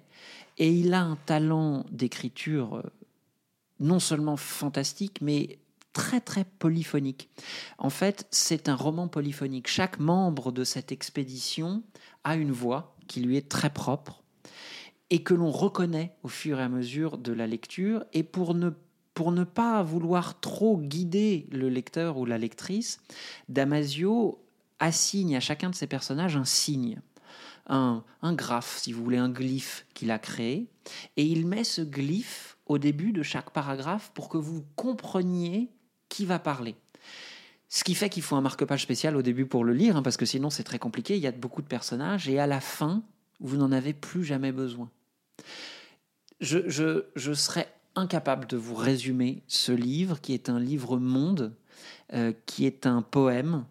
Et 0.59 0.71
il 0.73 0.95
a 0.95 1.03
un 1.03 1.17
talent 1.27 1.85
d'écriture 1.91 2.77
euh, 2.77 2.83
non 3.81 3.99
seulement 3.99 4.37
fantastique, 4.37 5.21
mais 5.21 5.59
très 5.93 6.21
très 6.21 6.45
polyphonique. 6.45 7.31
En 7.79 7.91
fait, 7.91 8.29
c'est 8.31 8.69
un 8.69 8.77
roman 8.77 9.09
polyphonique. 9.09 9.67
Chaque 9.67 9.99
membre 9.99 10.53
de 10.53 10.62
cette 10.62 10.93
expédition 10.93 11.83
a 12.23 12.37
une 12.37 12.53
voix 12.53 12.95
qui 13.09 13.23
lui 13.23 13.37
est 13.37 13.49
très 13.49 13.71
propre 13.71 14.23
et 15.11 15.23
que 15.23 15.35
l'on 15.35 15.51
reconnaît 15.51 16.17
au 16.23 16.29
fur 16.29 16.59
et 16.59 16.63
à 16.63 16.69
mesure 16.69 17.19
de 17.19 17.33
la 17.33 17.47
lecture. 17.47 18.05
Et 18.13 18.23
pour 18.23 18.55
ne, 18.55 18.71
pour 19.15 19.33
ne 19.33 19.45
pas 19.45 19.83
vouloir 19.83 20.41
trop 20.41 20.79
guider 20.79 21.47
le 21.51 21.69
lecteur 21.69 22.19
ou 22.19 22.27
la 22.27 22.39
lectrice, 22.39 23.01
Damasio 23.49 24.43
assigne 24.79 25.37
à 25.37 25.41
chacun 25.41 25.71
de 25.71 25.75
ses 25.75 25.87
personnages 25.87 26.37
un 26.37 26.45
signe, 26.45 27.01
un, 27.67 28.05
un 28.23 28.35
graphe, 28.35 28.79
si 28.79 28.93
vous 28.93 29.03
voulez, 29.03 29.17
un 29.17 29.31
glyphe 29.31 29.87
qu'il 29.95 30.11
a 30.11 30.19
créé. 30.19 30.69
Et 31.17 31.25
il 31.25 31.47
met 31.47 31.65
ce 31.65 31.83
glyphe 31.83 32.59
au 32.67 32.79
début 32.79 33.13
de 33.13 33.23
chaque 33.23 33.51
paragraphe 33.51 34.11
pour 34.13 34.29
que 34.29 34.39
vous 34.39 34.65
compreniez 34.77 35.71
qui 36.09 36.27
va 36.27 36.39
parler. 36.39 36.75
Ce 37.69 37.83
qui 37.85 37.95
fait 37.95 38.09
qu'il 38.09 38.23
faut 38.23 38.37
un 38.37 38.41
marque-page 38.41 38.83
spécial 38.83 39.17
au 39.17 39.23
début 39.23 39.47
pour 39.47 39.65
le 39.65 39.73
lire, 39.73 39.97
hein, 39.97 40.03
parce 40.03 40.17
que 40.17 40.27
sinon 40.27 40.51
c'est 40.51 40.63
très 40.63 40.79
compliqué, 40.79 41.17
il 41.17 41.23
y 41.23 41.27
a 41.27 41.33
beaucoup 41.33 41.63
de 41.63 41.67
personnages, 41.67 42.29
et 42.29 42.39
à 42.39 42.47
la 42.47 42.61
fin, 42.61 43.03
vous 43.41 43.57
n'en 43.57 43.73
avez 43.73 43.93
plus 43.93 44.25
jamais 44.25 44.53
besoin. 44.53 44.91
Je, 46.41 47.32
serais 47.34 47.72
incapable 47.95 48.47
de 48.47 48.57
vous 48.57 48.74
résumer 48.74 49.43
ce 49.49 49.72
livre, 49.72 50.20
qui 50.20 50.34
est 50.34 50.49
un 50.49 50.61
livre 50.61 50.99
monde, 50.99 51.55
euh, 52.12 52.32
qui 52.45 52.66
est 52.66 52.87
un 52.87 53.03
poème, 53.03 53.64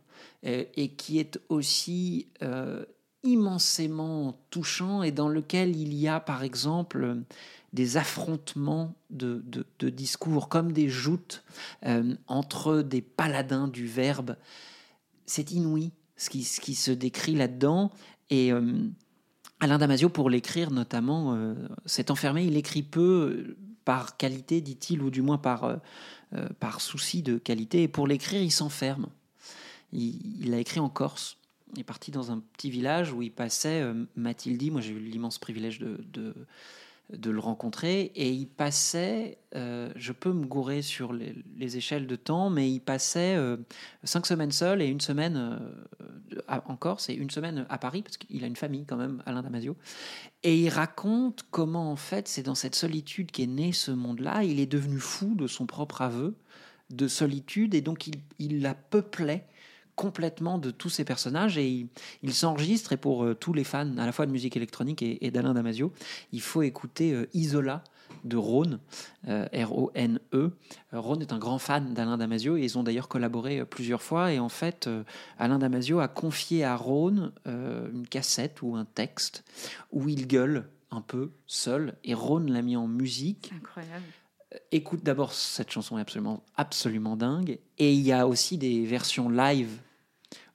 euh, 0.46 0.64
et 0.76 0.90
qui 0.90 1.20
est 1.20 1.40
aussi 1.50 2.28
euh, 2.42 2.86
immensément 3.24 4.40
touchant, 4.50 5.04
et 5.04 5.12
dans 5.12 5.30
lequel 5.30 5.76
il 5.76 5.94
y 5.94 6.08
a 6.08 6.20
par 6.20 6.44
exemple 6.44 7.18
des 7.74 7.98
affrontements 7.98 8.96
de, 9.10 9.44
discours, 9.82 10.50
comme 10.50 10.72
des 10.72 10.88
joutes 10.88 11.44
entre 12.28 12.82
des 12.82 13.02
paladins 13.02 13.68
du 13.68 13.86
verbe. 13.86 14.38
C'est 15.26 15.52
inouï 15.52 15.92
ce 16.16 16.30
qui, 16.30 16.46
ce 16.46 16.62
qui 16.62 16.74
se 16.74 16.92
décrit 16.92 17.36
là-dedans. 17.36 17.92
Et 18.30 18.54
Alain 19.60 19.78
Damasio, 19.78 20.10
pour 20.10 20.30
l'écrire 20.30 20.72
notamment, 20.72 21.34
euh, 21.36 21.56
s'est 21.86 22.12
enfermé. 22.12 22.46
Il 22.46 22.58
écrit 22.58 22.84
peu 22.84 23.02
euh, 23.02 23.58
par 23.86 24.18
qualité, 24.18 24.60
dit-il, 24.60 25.02
ou 25.02 25.10
du 25.10 25.22
moins 25.22 25.38
par, 25.38 25.64
euh, 25.64 25.78
euh, 26.34 26.50
par 26.60 26.82
souci 26.82 27.22
de 27.22 27.38
qualité. 27.38 27.84
Et 27.84 27.88
pour 27.88 28.08
l'écrire, 28.08 28.42
il 28.42 28.52
s'enferme. 28.52 29.08
Il, 29.94 30.54
a 30.54 30.58
écrit 30.58 30.80
en 30.80 30.90
Corse. 30.90 31.38
Il 31.74 31.80
est 31.80 31.86
parti 31.86 32.12
dans 32.12 32.32
un 32.32 32.40
petit 32.40 32.70
village 32.70 33.14
où 33.14 33.22
il 33.22 33.32
passait, 33.32 33.82
euh, 33.82 34.06
m'a-t-il 34.16 34.58
dit, 34.58 34.72
moi 34.72 34.82
j'ai 34.82 34.92
eu 34.92 35.00
l'immense 35.00 35.38
privilège 35.38 35.80
de, 35.80 36.04
de, 37.10 37.30
le 37.30 37.40
rencontrer, 37.40 38.12
et 38.16 38.32
il 38.32 38.48
passait, 38.48 39.38
euh, 39.56 39.92
je 39.96 40.12
peux 40.12 40.34
me 40.34 40.46
gourer 40.46 40.82
sur 40.82 41.14
les, 41.14 41.36
les 41.58 41.78
échelles 41.78 42.08
de 42.08 42.16
temps, 42.16 42.50
mais 42.50 42.70
il 42.70 42.82
passait 42.82 43.36
euh, 43.36 43.58
cinq 44.04 44.26
semaines 44.26 44.52
seul 44.52 44.82
et 44.82 44.88
une 44.88 45.02
semaine 45.02 45.38
euh, 45.38 46.06
en 46.48 46.76
Corse 46.76 47.10
et 47.10 47.14
une 47.14 47.30
semaine 47.30 47.66
à 47.70 47.78
Paris, 47.78 48.02
parce 48.02 48.18
qu'il 48.18 48.44
a 48.44 48.48
une 48.48 48.56
famille 48.56 48.86
quand 48.86 48.98
même, 48.98 49.22
Alain 49.26 49.44
Damasio. 49.44 49.76
Et 50.44 50.58
il 50.58 50.70
raconte 50.70 51.46
comment 51.52 51.92
en 51.92 51.96
fait 51.96 52.28
c'est 52.28 52.44
dans 52.44 52.56
cette 52.56 52.76
solitude 52.76 53.32
qu'est 53.32 53.48
né 53.48 53.72
ce 53.72 53.92
monde-là, 53.92 54.44
il 54.44 54.60
est 54.60 54.66
devenu 54.66 55.00
fou 55.00 55.36
de 55.36 55.48
son 55.48 55.66
propre 55.66 56.02
aveu 56.02 56.36
de 56.92 57.08
solitude, 57.08 57.74
et 57.74 57.82
donc 57.82 58.08
il, 58.40 58.62
la 58.62 58.76
peuplait 58.76 59.48
complètement 59.96 60.60
de 60.60 60.72
tous 60.72 60.90
ces 60.90 61.06
personnages 61.06 61.58
et 61.58 61.88
il, 62.22 62.34
s'enregistre 62.34 62.92
et 62.92 62.98
pour 62.98 63.24
euh, 63.24 63.34
tous 63.34 63.54
les 63.54 63.64
fans 63.64 63.98
à 63.98 64.06
la 64.06 64.12
fois 64.12 64.26
de 64.26 64.32
musique 64.32 64.58
électronique 64.58 65.02
et, 65.02 65.26
et 65.26 65.32
d'Alain 65.32 65.54
Damasio 65.54 65.94
il 66.34 66.42
faut 66.42 66.64
écouter 66.64 67.14
euh, 67.14 67.30
Isola 67.34 67.82
de 68.26 68.38
Rhône, 68.38 68.80
euh, 69.28 69.48
R-O-N-E. 69.54 70.52
Rhône 70.92 71.22
est 71.22 71.32
un 71.32 71.38
grand 71.38 71.60
fan 71.60 71.94
d'Alain 71.94 72.18
Damasio 72.18 72.58
et 72.58 72.64
ils 72.64 72.78
ont 72.78 72.84
d'ailleurs 72.84 73.08
collaboré 73.08 73.64
plusieurs 73.66 74.02
fois. 74.02 74.34
Et 74.34 74.40
en 74.40 74.50
fait, 74.50 74.90
Alain 75.40 75.60
Damasio 75.60 76.00
a 76.00 76.08
confié 76.08 76.64
à 76.64 76.76
Rhône 76.76 77.32
une 77.46 78.08
cassette 78.08 78.62
ou 78.62 78.76
un 78.76 78.86
texte 78.86 79.44
où 79.92 80.10
il 80.10 80.28
gueule 80.28 80.68
un 80.92 81.02
peu 81.02 81.32
seul 81.48 81.96
et 82.04 82.14
Rhône 82.14 82.52
l'a 82.52 82.62
mis 82.62 82.76
en 82.76 82.88
musique. 82.88 83.52
Incroyable 83.56 84.04
écoute 84.72 85.04
d'abord 85.04 85.34
cette 85.34 85.72
chanson 85.72 85.98
est 85.98 86.02
absolument, 86.02 86.44
absolument 86.56 87.18
dingue. 87.18 87.60
Et 87.78 87.94
il 87.94 88.02
y 88.02 88.12
a 88.12 88.28
aussi 88.28 88.58
des 88.58 88.86
versions 88.86 89.30
live 89.30 89.80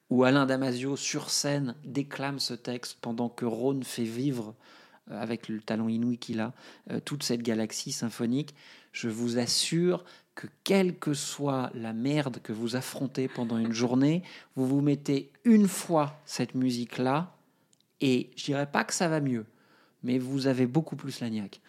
où 0.09 0.25
Alain 0.25 0.47
Damasio 0.47 0.97
sur 0.97 1.31
scène 1.31 1.75
déclame 1.85 2.39
ce 2.41 2.55
texte 2.55 2.99
pendant 3.01 3.29
que 3.29 3.45
Rhône 3.45 3.85
fait 3.85 4.05
vivre 4.05 4.49
euh, 4.49 4.80
avec 5.11 5.48
le 5.48 5.61
talent 5.61 5.88
inouï 5.88 6.18
qu'il 6.18 6.40
a 6.40 6.52
euh, 6.90 7.00
toute 7.00 7.22
cette 7.22 7.42
galaxie 7.42 7.92
symphonique. 7.92 8.54
Je 8.92 9.08
vous 9.08 9.38
assure 9.38 10.04
que 10.34 10.46
quelle 10.64 10.98
que 10.98 11.14
soit 11.14 11.70
la 11.74 11.92
merde 11.92 12.40
que 12.42 12.52
vous 12.52 12.76
affrontez 12.76 13.28
pendant 13.28 13.58
une 13.58 13.72
journée, 13.72 14.22
vous 14.56 14.66
vous 14.66 14.80
mettez 14.80 15.30
une 15.44 15.68
fois 15.68 16.20
cette 16.24 16.54
musique-là 16.54 17.36
et 18.00 18.30
je 18.36 18.44
dirais 18.44 18.70
pas 18.70 18.84
que 18.84 18.94
ça 18.94 19.08
va 19.08 19.20
mieux, 19.20 19.46
mais 20.02 20.18
vous 20.18 20.46
avez 20.46 20.66
beaucoup 20.66 20.96
plus 20.96 21.20
la 21.20 21.30
niaque. 21.30 21.61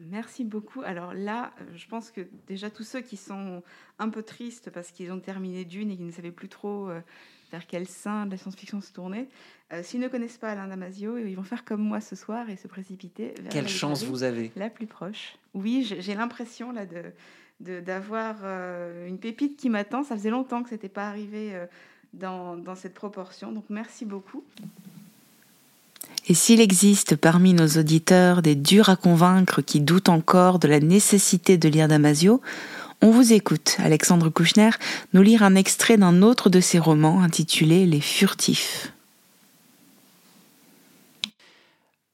Merci 0.00 0.44
beaucoup. 0.44 0.82
Alors 0.82 1.12
là, 1.14 1.52
euh, 1.60 1.64
je 1.74 1.88
pense 1.88 2.10
que 2.10 2.28
déjà 2.46 2.70
tous 2.70 2.84
ceux 2.84 3.00
qui 3.00 3.16
sont 3.16 3.62
un 3.98 4.08
peu 4.10 4.22
tristes 4.22 4.70
parce 4.70 4.92
qu'ils 4.92 5.10
ont 5.10 5.20
terminé 5.20 5.64
Dune 5.64 5.90
et 5.90 5.96
qui 5.96 6.02
ne 6.02 6.12
savaient 6.12 6.30
plus 6.30 6.48
trop 6.48 6.88
euh, 6.88 7.00
vers 7.50 7.66
quel 7.66 7.88
sein 7.88 8.26
de 8.26 8.32
la 8.32 8.36
science-fiction 8.36 8.80
se 8.80 8.92
tourner, 8.92 9.28
euh, 9.72 9.82
s'ils 9.82 10.00
ne 10.00 10.08
connaissent 10.08 10.38
pas 10.38 10.50
Alain 10.50 10.68
Damasio, 10.68 11.18
ils 11.18 11.34
vont 11.34 11.42
faire 11.42 11.64
comme 11.64 11.82
moi 11.82 12.00
ce 12.00 12.16
soir 12.16 12.48
et 12.50 12.56
se 12.56 12.68
précipiter 12.68 13.34
vers 13.40 13.50
Quelle 13.50 13.68
chance 13.68 14.04
vous 14.04 14.22
avez 14.22 14.50
La 14.56 14.70
plus 14.70 14.86
proche. 14.86 15.36
Oui, 15.54 15.84
j'ai 15.98 16.14
l'impression 16.14 16.72
là 16.72 16.86
de 16.86 17.02
d'avoir 17.60 18.36
une 19.08 19.18
pépite 19.18 19.56
qui 19.56 19.68
m'attend. 19.68 20.04
Ça 20.04 20.14
faisait 20.14 20.30
longtemps 20.30 20.62
que 20.62 20.68
ce 20.68 20.74
n'était 20.76 20.88
pas 20.88 21.08
arrivé 21.08 21.60
dans, 22.14 22.54
dans 22.56 22.76
cette 22.76 22.94
proportion. 22.94 23.50
Donc 23.50 23.64
merci 23.68 24.04
beaucoup. 24.04 24.44
Et 26.28 26.34
s'il 26.34 26.60
existe 26.60 27.16
parmi 27.16 27.54
nos 27.54 27.66
auditeurs 27.66 28.42
des 28.42 28.54
durs 28.54 28.90
à 28.90 28.96
convaincre 28.96 29.62
qui 29.62 29.80
doutent 29.80 30.10
encore 30.10 30.58
de 30.58 30.68
la 30.68 30.78
nécessité 30.78 31.56
de 31.56 31.68
lire 31.68 31.88
Damasio, 31.88 32.42
on 33.00 33.10
vous 33.10 33.32
écoute, 33.32 33.76
Alexandre 33.78 34.28
Kouchner, 34.28 34.70
nous 35.14 35.22
lire 35.22 35.42
un 35.42 35.54
extrait 35.54 35.96
d'un 35.96 36.20
autre 36.20 36.50
de 36.50 36.60
ses 36.60 36.78
romans 36.78 37.22
intitulé 37.22 37.86
Les 37.86 38.00
Furtifs. 38.00 38.92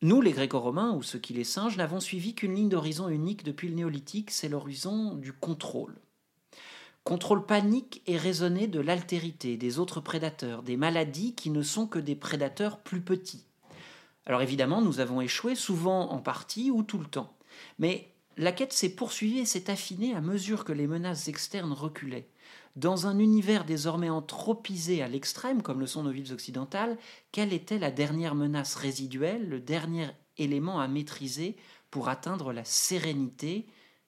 Nous, 0.04 0.20
les 0.20 0.32
Gréco-Romains, 0.32 0.92
ou 0.92 1.02
ceux 1.02 1.18
qui 1.18 1.32
les 1.32 1.44
singes, 1.44 1.78
n'avons 1.78 1.98
suivi 1.98 2.34
qu'une 2.34 2.54
ligne 2.54 2.68
d'horizon 2.68 3.08
unique 3.08 3.42
depuis 3.42 3.70
le 3.70 3.74
néolithique, 3.74 4.30
c'est 4.30 4.50
l'horizon 4.50 5.14
du 5.14 5.32
contrôle. 5.32 5.96
Contrôle 7.04 7.46
panique 7.46 8.02
et 8.06 8.18
raisonné 8.18 8.66
de 8.66 8.80
l'altérité 8.80 9.56
des 9.56 9.78
autres 9.78 10.02
prédateurs, 10.02 10.62
des 10.62 10.76
maladies 10.76 11.34
qui 11.34 11.48
ne 11.48 11.62
sont 11.62 11.86
que 11.86 11.98
des 11.98 12.16
prédateurs 12.16 12.80
plus 12.80 13.00
petits. 13.00 13.46
Alors 14.26 14.42
évidemment, 14.42 14.82
nous 14.82 15.00
avons 15.00 15.22
échoué, 15.22 15.54
souvent 15.54 16.10
en 16.10 16.18
partie 16.18 16.70
ou 16.70 16.82
tout 16.82 16.98
le 16.98 17.06
temps. 17.06 17.34
Mais 17.78 18.12
la 18.36 18.52
quête 18.52 18.74
s'est 18.74 18.94
poursuivie 18.94 19.38
et 19.38 19.46
s'est 19.46 19.70
affinée 19.70 20.14
à 20.14 20.20
mesure 20.20 20.66
que 20.66 20.72
les 20.74 20.86
menaces 20.86 21.28
externes 21.28 21.72
reculaient. 21.72 22.28
Dans 22.76 23.06
un 23.06 23.20
univers 23.20 23.64
désormais 23.64 24.10
anthropisé 24.10 25.00
à 25.00 25.08
l'extrême, 25.08 25.62
comme 25.62 25.78
le 25.78 25.86
sont 25.86 26.02
nos 26.02 26.10
villes 26.10 26.32
occidentales, 26.32 26.98
quelle 27.30 27.52
était 27.52 27.78
la 27.78 27.92
dernière 27.92 28.34
menace 28.34 28.74
résiduelle, 28.74 29.48
le 29.48 29.60
dernier 29.60 30.08
élément 30.38 30.80
à 30.80 30.88
maîtriser 30.88 31.56
pour 31.92 32.08
atteindre 32.08 32.52
la 32.52 32.64
sérénité, 32.64 33.66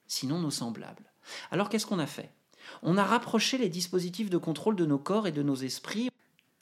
sinon 0.08 0.40
nos 0.40 0.50
semblables? 0.50 1.12
Alors 1.52 1.68
qu'est-ce 1.68 1.86
qu'on 1.86 2.00
a 2.00 2.06
fait? 2.06 2.32
On 2.82 2.98
a 2.98 3.04
rapproché 3.04 3.56
les 3.56 3.68
dispositifs 3.68 4.30
de 4.30 4.38
contrôle 4.38 4.74
de 4.74 4.86
nos 4.86 4.98
corps 4.98 5.28
et 5.28 5.32
de 5.32 5.44
nos 5.44 5.54
esprits 5.54 6.10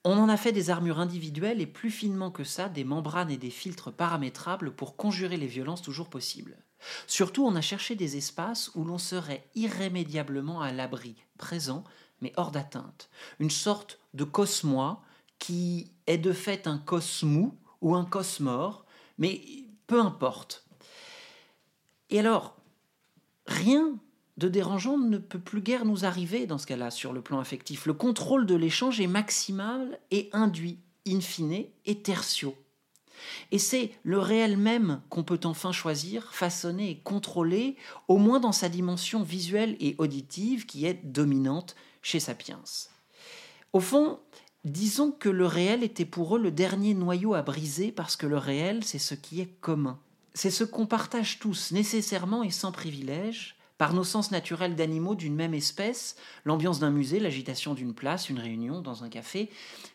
on 0.05 0.19
en 0.19 0.29
a 0.29 0.37
fait 0.37 0.53
des 0.53 0.71
armures 0.71 1.01
individuelles 1.01 1.61
et 1.61 1.67
plus 1.67 1.91
finement 1.91 2.31
que 2.31 2.45
ça, 2.45 2.69
des 2.69 2.85
membranes 2.85 3.31
et 3.31 3.39
des 3.39 3.51
filtres 3.51 3.91
paramétrables 3.91 4.75
pour 4.75 4.97
conjurer 4.97 5.39
les 5.39 5.47
violences 5.47 5.83
toujours 5.83 6.11
possibles. 6.11 6.59
Surtout, 7.07 7.47
on 7.47 7.57
a 7.57 7.63
cherché 7.63 7.95
des 7.95 8.17
espaces 8.19 8.71
où 8.75 8.85
l'on 8.85 8.99
serait 8.99 9.49
irrémédiablement 9.55 10.61
à 10.61 10.73
l'abri, 10.73 11.17
présent, 11.39 11.85
mais 12.21 12.33
hors 12.37 12.51
d'atteinte. 12.51 13.09
Une 13.41 13.51
sorte 13.51 13.99
de 14.13 14.25
cosmoi 14.25 15.03
qui 15.39 15.91
est 16.07 16.19
de 16.19 16.33
fait 16.33 16.67
un 16.67 16.79
cosmou 16.79 17.57
ou 17.81 17.95
un 17.95 18.05
cosmore, 18.05 18.85
mais 19.19 19.41
peu 19.87 20.01
importe. 20.01 20.67
Et 22.11 22.21
alors, 22.21 22.57
rien 23.47 23.99
de 24.37 24.49
dérangeant 24.49 24.99
ne 24.99 25.19
peut 25.19 25.39
plus 25.39 25.61
guère 25.61 25.85
nous 25.85 26.05
arriver 26.05 26.47
dans 26.47 26.59
ce 26.59 26.67
cas-là 26.67 26.91
sur 26.91 27.13
le 27.13 27.21
plan 27.21 27.39
affectif. 27.39 27.87
Le 27.87 27.93
contrôle 27.93 28.47
de 28.47 28.55
l'échange 28.55 29.01
est 29.01 29.07
maximal 29.07 29.99
et 30.11 30.29
induit, 30.33 30.79
in 31.07 31.21
fine, 31.21 31.65
et 31.85 32.03
tertio. 32.03 32.57
Et 33.53 33.59
c'est 33.59 33.93
le 34.03 34.19
réel 34.19 34.57
même 34.57 35.01
qu'on 35.09 35.23
peut 35.23 35.41
enfin 35.45 35.73
choisir, 35.73 36.33
façonner 36.33 36.91
et 36.91 36.99
contrôler, 36.99 37.77
au 38.09 38.19
moins 38.19 38.41
dans 38.41 38.53
sa 38.53 38.69
dimension 38.69 39.23
visuelle 39.23 39.77
et 39.81 39.95
auditive 39.99 40.67
qui 40.67 40.87
est 40.87 41.01
dominante 41.05 41.77
chez 42.03 42.21
Sapiens. 42.21 42.61
Au 43.73 43.81
fond, 43.81 44.19
disons 44.65 45.13
que 45.13 45.29
le 45.29 45.47
réel 45.47 45.83
était 45.83 46.05
pour 46.05 46.37
eux 46.37 46.41
le 46.41 46.51
dernier 46.51 46.95
noyau 46.95 47.35
à 47.35 47.43
briser 47.43 47.93
parce 47.93 48.17
que 48.17 48.27
le 48.27 48.39
réel, 48.39 48.85
c'est 48.85 48.99
ce 48.99 49.15
qui 49.15 49.41
est 49.41 49.61
commun. 49.61 49.99
C'est 50.35 50.51
ce 50.51 50.65
qu'on 50.65 50.87
partage 50.87 51.39
tous 51.39 51.71
nécessairement 51.71 52.43
et 52.43 52.51
sans 52.51 52.73
privilège, 52.73 53.57
par 53.85 53.93
nos 53.93 54.03
sens 54.03 54.31
naturels 54.31 54.77
d'animaux 54.77 55.15
d'une 55.15 55.35
même 55.35 55.53
espèce, 55.53 56.17
l'ambiance 56.47 56.79
d'un 56.79 56.91
musée, 56.91 57.21
l'agitation 57.21 57.75
d'une 57.75 57.93
place, 57.93 58.31
une 58.31 58.39
réunion 58.39 58.81
dans 58.81 59.05
un 59.05 59.11
café. 59.11 59.51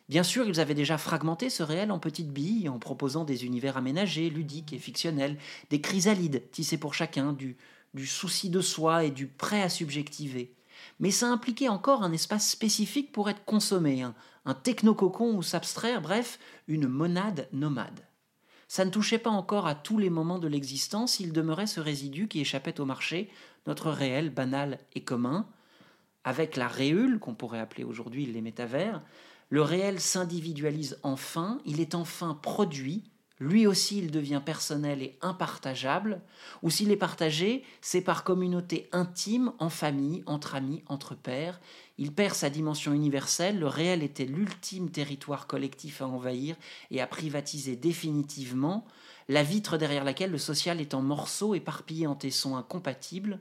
Bien 0.10 0.22
sûr, 0.22 0.48
ils 0.48 0.60
avaient 0.60 0.76
déjà 0.76 1.00
fragmenté 1.00 1.50
ce 1.50 1.64
réel 1.64 1.92
en 1.92 1.98
petites 1.98 2.32
billes 2.32 2.70
en 2.70 2.78
proposant 2.78 3.24
des 3.24 3.46
univers 3.46 3.78
aménagés, 3.78 4.30
ludiques 4.30 4.74
et 4.74 4.78
fictionnels, 4.78 5.40
des 5.72 5.82
chrysalides 5.82 6.52
tissés 6.52 6.78
pour 6.78 6.94
chacun, 6.94 7.34
du, 7.34 7.58
souci 8.06 8.52
de 8.52 8.62
soi 8.62 9.06
et 9.06 9.10
du 9.10 9.26
prêt 9.26 9.64
à 9.64 9.70
subjectiver. 9.70 10.54
Mais 11.00 11.10
ça 11.10 11.26
impliquait 11.26 11.68
encore 11.68 12.04
un 12.04 12.14
espace 12.14 12.48
spécifique 12.48 13.12
pour 13.12 13.28
être 13.28 13.44
consommé, 13.44 14.04
un, 14.04 14.14
un 14.46 14.54
technococon 14.54 15.34
ou 15.36 15.42
s'abstraire, 15.42 16.04
bref, 16.04 16.38
une 16.68 16.88
monade 16.88 17.48
nomade. 17.54 18.06
Ça 18.72 18.86
ne 18.86 18.92
touchait 18.92 19.18
pas 19.18 19.32
encore 19.32 19.66
à 19.66 19.74
tous 19.74 19.98
les 19.98 20.12
moments 20.12 20.38
de 20.38 20.48
l'existence, 20.48 21.20
il 21.20 21.34
demeurait 21.34 21.66
ce 21.66 21.80
résidu 21.80 22.28
qui 22.28 22.40
échappait 22.40 22.80
au 22.80 22.86
marché, 22.86 23.32
notre 23.68 23.92
réel 23.92 24.30
banal 24.30 24.80
et 24.94 25.04
commun, 25.04 25.48
avec 26.24 26.58
la 26.58 26.68
réule 26.68 27.20
qu'on 27.20 27.34
pourrait 27.34 27.60
appeler 27.60 27.84
aujourd'hui 27.84 28.26
les 28.26 28.42
métavers, 28.42 29.02
le 29.50 29.62
réel 29.62 30.00
s'individualise 30.00 31.00
enfin, 31.04 31.60
il 31.66 31.82
est 31.82 31.96
enfin 31.96 32.38
produit, 32.42 33.04
lui 33.40 33.66
aussi 33.66 33.98
il 33.98 34.12
devient 34.12 34.42
personnel 34.46 35.02
et 35.02 35.18
impartageable, 35.22 36.22
ou 36.62 36.70
s'il 36.70 36.92
est 36.92 36.98
partagé, 36.98 37.64
c'est 37.82 38.02
par 38.02 38.24
communauté 38.24 38.90
intime, 38.92 39.54
en 39.60 39.70
famille, 39.70 40.24
entre 40.26 40.56
amis, 40.56 40.84
entre 40.88 41.16
pairs, 41.16 41.60
il 41.98 42.14
perd 42.14 42.36
sa 42.36 42.50
dimension 42.50 42.94
universelle, 42.94 43.60
le 43.60 43.68
réel 43.68 44.04
était 44.04 44.26
l'ultime 44.26 44.90
territoire 44.90 45.48
collectif 45.48 46.02
à 46.02 46.08
envahir 46.08 46.56
et 46.92 47.02
à 47.02 47.08
privatiser 47.08 47.76
définitivement, 47.76 48.86
la 49.30 49.44
vitre 49.44 49.78
derrière 49.78 50.04
laquelle 50.04 50.32
le 50.32 50.38
social 50.40 50.82
est 50.82 50.94
en 50.94 51.02
morceaux 51.02 51.54
éparpillés 51.54 52.08
en 52.08 52.16
tessons 52.16 52.58
incompatibles, 52.58 53.40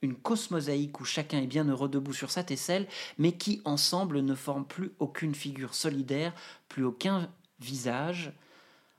une 0.00 0.14
cosmosaïque 0.14 1.00
où 1.00 1.04
chacun 1.04 1.38
est 1.38 1.48
bien 1.48 1.64
heureux 1.64 1.88
debout 1.88 2.12
sur 2.12 2.30
sa 2.30 2.44
tesselle, 2.44 2.86
mais 3.18 3.32
qui 3.32 3.60
ensemble 3.64 4.20
ne 4.20 4.34
forment 4.34 4.64
plus 4.64 4.92
aucune 5.00 5.34
figure 5.34 5.74
solidaire, 5.74 6.32
plus 6.68 6.84
aucun 6.84 7.28
visage. 7.58 8.32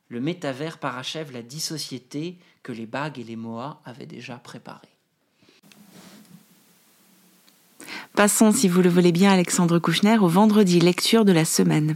Le 0.10 0.20
métavers 0.20 0.78
parachève 0.78 1.32
la 1.32 1.42
dissociété 1.42 2.38
que 2.64 2.74
les 2.74 2.86
bagues 2.86 3.20
et 3.20 3.24
les 3.24 3.36
moas 3.38 3.80
avaient 3.86 4.06
déjà 4.06 4.36
préparée. 4.36 4.90
Passons, 8.14 8.52
si 8.52 8.68
vous 8.68 8.82
le 8.82 8.90
voulez 8.90 9.12
bien, 9.12 9.32
Alexandre 9.32 9.80
Kouchner, 9.80 10.18
au 10.18 10.28
vendredi 10.28 10.80
lecture 10.80 11.24
de 11.24 11.32
la 11.32 11.46
semaine. 11.46 11.96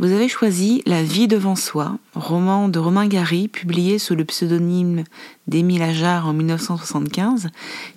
Vous 0.00 0.12
avez 0.12 0.28
choisi 0.28 0.82
La 0.86 1.02
vie 1.02 1.28
devant 1.28 1.56
soi, 1.56 1.98
roman 2.14 2.70
de 2.70 2.78
Romain 2.78 3.06
Gary, 3.06 3.48
publié 3.48 3.98
sous 3.98 4.14
le 4.14 4.24
pseudonyme 4.24 5.04
d'Émile 5.46 5.82
Ajar 5.82 6.26
en 6.26 6.32
1975, 6.32 7.50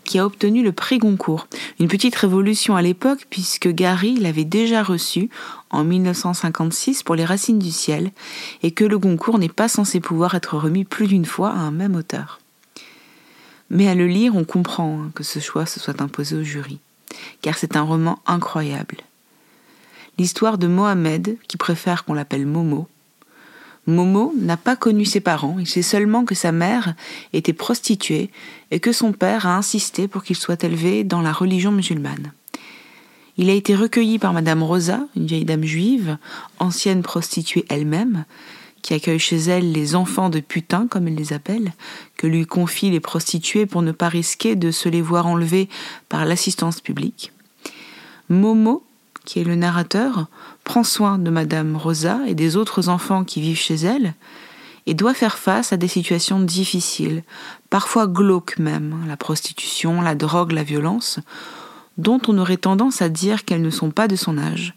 qui 0.03 0.19
a 0.19 0.25
obtenu 0.25 0.63
le 0.63 0.73
prix 0.73 0.97
Goncourt. 0.97 1.47
Une 1.79 1.87
petite 1.87 2.15
révolution 2.15 2.75
à 2.75 2.81
l'époque, 2.81 3.25
puisque 3.29 3.69
Gary 3.69 4.17
l'avait 4.17 4.43
déjà 4.43 4.83
reçu 4.83 5.29
en 5.69 5.85
1956 5.85 7.03
pour 7.03 7.15
Les 7.15 7.23
Racines 7.23 7.57
du 7.57 7.71
ciel, 7.71 8.11
et 8.63 8.71
que 8.71 8.83
le 8.83 8.99
Goncourt 8.99 9.39
n'est 9.39 9.47
pas 9.47 9.69
censé 9.69 10.01
pouvoir 10.01 10.35
être 10.35 10.57
remis 10.57 10.83
plus 10.83 11.07
d'une 11.07 11.23
fois 11.23 11.51
à 11.51 11.59
un 11.59 11.71
même 11.71 11.95
auteur. 11.95 12.41
Mais 13.69 13.87
à 13.87 13.95
le 13.95 14.07
lire, 14.07 14.35
on 14.35 14.43
comprend 14.43 14.99
hein, 14.99 15.11
que 15.15 15.23
ce 15.23 15.39
choix 15.39 15.65
se 15.65 15.79
soit 15.79 16.01
imposé 16.01 16.35
au 16.35 16.43
jury, 16.43 16.79
car 17.41 17.57
c'est 17.57 17.77
un 17.77 17.83
roman 17.83 18.19
incroyable 18.25 18.97
l'histoire 20.23 20.57
de 20.57 20.67
Mohamed, 20.67 21.35
qui 21.49 21.57
préfère 21.57 22.05
qu'on 22.05 22.13
l'appelle 22.13 22.45
Momo. 22.45 22.87
Momo 23.87 24.33
n'a 24.39 24.55
pas 24.55 24.77
connu 24.77 25.03
ses 25.03 25.19
parents, 25.19 25.57
il 25.59 25.67
sait 25.67 25.81
seulement 25.81 26.23
que 26.23 26.33
sa 26.33 26.53
mère 26.53 26.95
était 27.33 27.51
prostituée 27.51 28.29
et 28.71 28.79
que 28.79 28.93
son 28.93 29.11
père 29.11 29.45
a 29.45 29.57
insisté 29.57 30.07
pour 30.07 30.23
qu'il 30.23 30.37
soit 30.37 30.63
élevé 30.63 31.03
dans 31.03 31.21
la 31.21 31.33
religion 31.33 31.73
musulmane. 31.73 32.31
Il 33.35 33.49
a 33.49 33.53
été 33.53 33.75
recueilli 33.75 34.17
par 34.17 34.31
Madame 34.31 34.63
Rosa, 34.63 35.01
une 35.17 35.25
vieille 35.25 35.43
dame 35.43 35.65
juive, 35.65 36.17
ancienne 36.57 37.01
prostituée 37.01 37.65
elle-même, 37.67 38.23
qui 38.81 38.93
accueille 38.93 39.19
chez 39.19 39.39
elle 39.39 39.73
les 39.73 39.93
enfants 39.93 40.29
de 40.29 40.39
putain, 40.39 40.87
comme 40.87 41.09
elle 41.09 41.15
les 41.15 41.33
appelle, 41.33 41.73
que 42.15 42.27
lui 42.27 42.45
confient 42.45 42.91
les 42.91 43.01
prostituées 43.01 43.65
pour 43.65 43.81
ne 43.81 43.91
pas 43.91 44.07
risquer 44.07 44.55
de 44.55 44.71
se 44.71 44.87
les 44.87 45.01
voir 45.01 45.27
enlever 45.27 45.67
par 46.07 46.23
l'assistance 46.23 46.79
publique. 46.79 47.33
Momo, 48.29 48.85
qui 49.25 49.39
est 49.39 49.43
le 49.43 49.55
narrateur, 49.55 50.27
prend 50.63 50.83
soin 50.83 51.17
de 51.17 51.29
Madame 51.29 51.75
Rosa 51.75 52.19
et 52.27 52.35
des 52.35 52.55
autres 52.57 52.89
enfants 52.89 53.23
qui 53.23 53.41
vivent 53.41 53.59
chez 53.59 53.75
elle, 53.75 54.13
et 54.85 54.93
doit 54.93 55.13
faire 55.13 55.37
face 55.37 55.71
à 55.71 55.77
des 55.77 55.87
situations 55.87 56.39
difficiles, 56.41 57.23
parfois 57.69 58.07
glauques 58.07 58.59
même, 58.59 58.95
la 59.07 59.17
prostitution, 59.17 60.01
la 60.01 60.15
drogue, 60.15 60.51
la 60.51 60.63
violence, 60.63 61.19
dont 61.97 62.19
on 62.27 62.37
aurait 62.37 62.57
tendance 62.57 63.01
à 63.01 63.09
dire 63.09 63.45
qu'elles 63.45 63.61
ne 63.61 63.69
sont 63.69 63.91
pas 63.91 64.07
de 64.07 64.15
son 64.15 64.37
âge. 64.37 64.73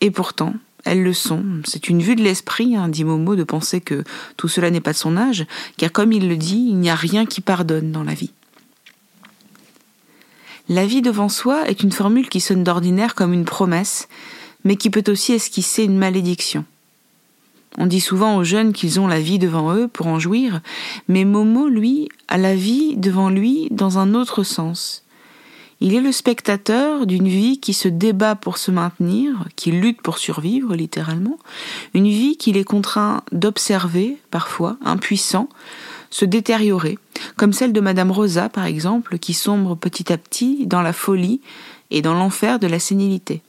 Et 0.00 0.10
pourtant, 0.10 0.54
elles 0.84 1.02
le 1.02 1.12
sont. 1.12 1.44
C'est 1.64 1.88
une 1.88 2.02
vue 2.02 2.16
de 2.16 2.22
l'esprit, 2.22 2.74
hein, 2.74 2.88
dit 2.88 3.04
Momo, 3.04 3.36
de 3.36 3.44
penser 3.44 3.80
que 3.80 4.02
tout 4.36 4.48
cela 4.48 4.70
n'est 4.70 4.80
pas 4.80 4.92
de 4.92 4.98
son 4.98 5.16
âge, 5.16 5.46
car 5.76 5.92
comme 5.92 6.12
il 6.12 6.28
le 6.28 6.36
dit, 6.36 6.66
il 6.68 6.78
n'y 6.78 6.90
a 6.90 6.94
rien 6.94 7.26
qui 7.26 7.40
pardonne 7.40 7.92
dans 7.92 8.04
la 8.04 8.14
vie. 8.14 8.32
La 10.70 10.86
vie 10.86 11.02
devant 11.02 11.28
soi 11.28 11.68
est 11.68 11.82
une 11.82 11.90
formule 11.90 12.28
qui 12.28 12.38
sonne 12.38 12.62
d'ordinaire 12.62 13.16
comme 13.16 13.32
une 13.32 13.44
promesse, 13.44 14.08
mais 14.62 14.76
qui 14.76 14.88
peut 14.88 15.02
aussi 15.08 15.32
esquisser 15.32 15.82
une 15.82 15.98
malédiction. 15.98 16.64
On 17.76 17.86
dit 17.86 17.98
souvent 17.98 18.36
aux 18.36 18.44
jeunes 18.44 18.72
qu'ils 18.72 19.00
ont 19.00 19.08
la 19.08 19.18
vie 19.18 19.40
devant 19.40 19.74
eux 19.74 19.88
pour 19.88 20.06
en 20.06 20.20
jouir, 20.20 20.60
mais 21.08 21.24
Momo, 21.24 21.66
lui, 21.66 22.08
a 22.28 22.38
la 22.38 22.54
vie 22.54 22.96
devant 22.96 23.30
lui 23.30 23.66
dans 23.72 23.98
un 23.98 24.14
autre 24.14 24.44
sens. 24.44 25.02
Il 25.80 25.92
est 25.96 26.00
le 26.00 26.12
spectateur 26.12 27.04
d'une 27.04 27.26
vie 27.26 27.58
qui 27.58 27.72
se 27.72 27.88
débat 27.88 28.36
pour 28.36 28.56
se 28.56 28.70
maintenir, 28.70 29.48
qui 29.56 29.72
lutte 29.72 30.02
pour 30.02 30.18
survivre 30.18 30.76
littéralement, 30.76 31.40
une 31.94 32.08
vie 32.08 32.36
qu'il 32.36 32.56
est 32.56 32.62
contraint 32.62 33.24
d'observer, 33.32 34.18
parfois, 34.30 34.76
impuissant, 34.84 35.48
se 36.10 36.24
détériorer, 36.24 36.98
comme 37.36 37.52
celle 37.52 37.72
de 37.72 37.80
Madame 37.80 38.10
Rosa, 38.10 38.48
par 38.48 38.64
exemple, 38.64 39.18
qui 39.18 39.32
sombre 39.32 39.76
petit 39.76 40.12
à 40.12 40.18
petit 40.18 40.66
dans 40.66 40.82
la 40.82 40.92
folie 40.92 41.40
et 41.90 42.02
dans 42.02 42.14
l'enfer 42.14 42.58
de 42.58 42.66
la 42.66 42.78
sénilité. 42.78 43.42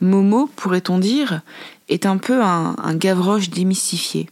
Momo, 0.00 0.50
pourrait-on 0.56 0.98
dire, 0.98 1.40
est 1.88 2.06
un 2.06 2.18
peu 2.18 2.42
un, 2.42 2.74
Gavroche 2.94 3.48
démystifié. 3.50 4.28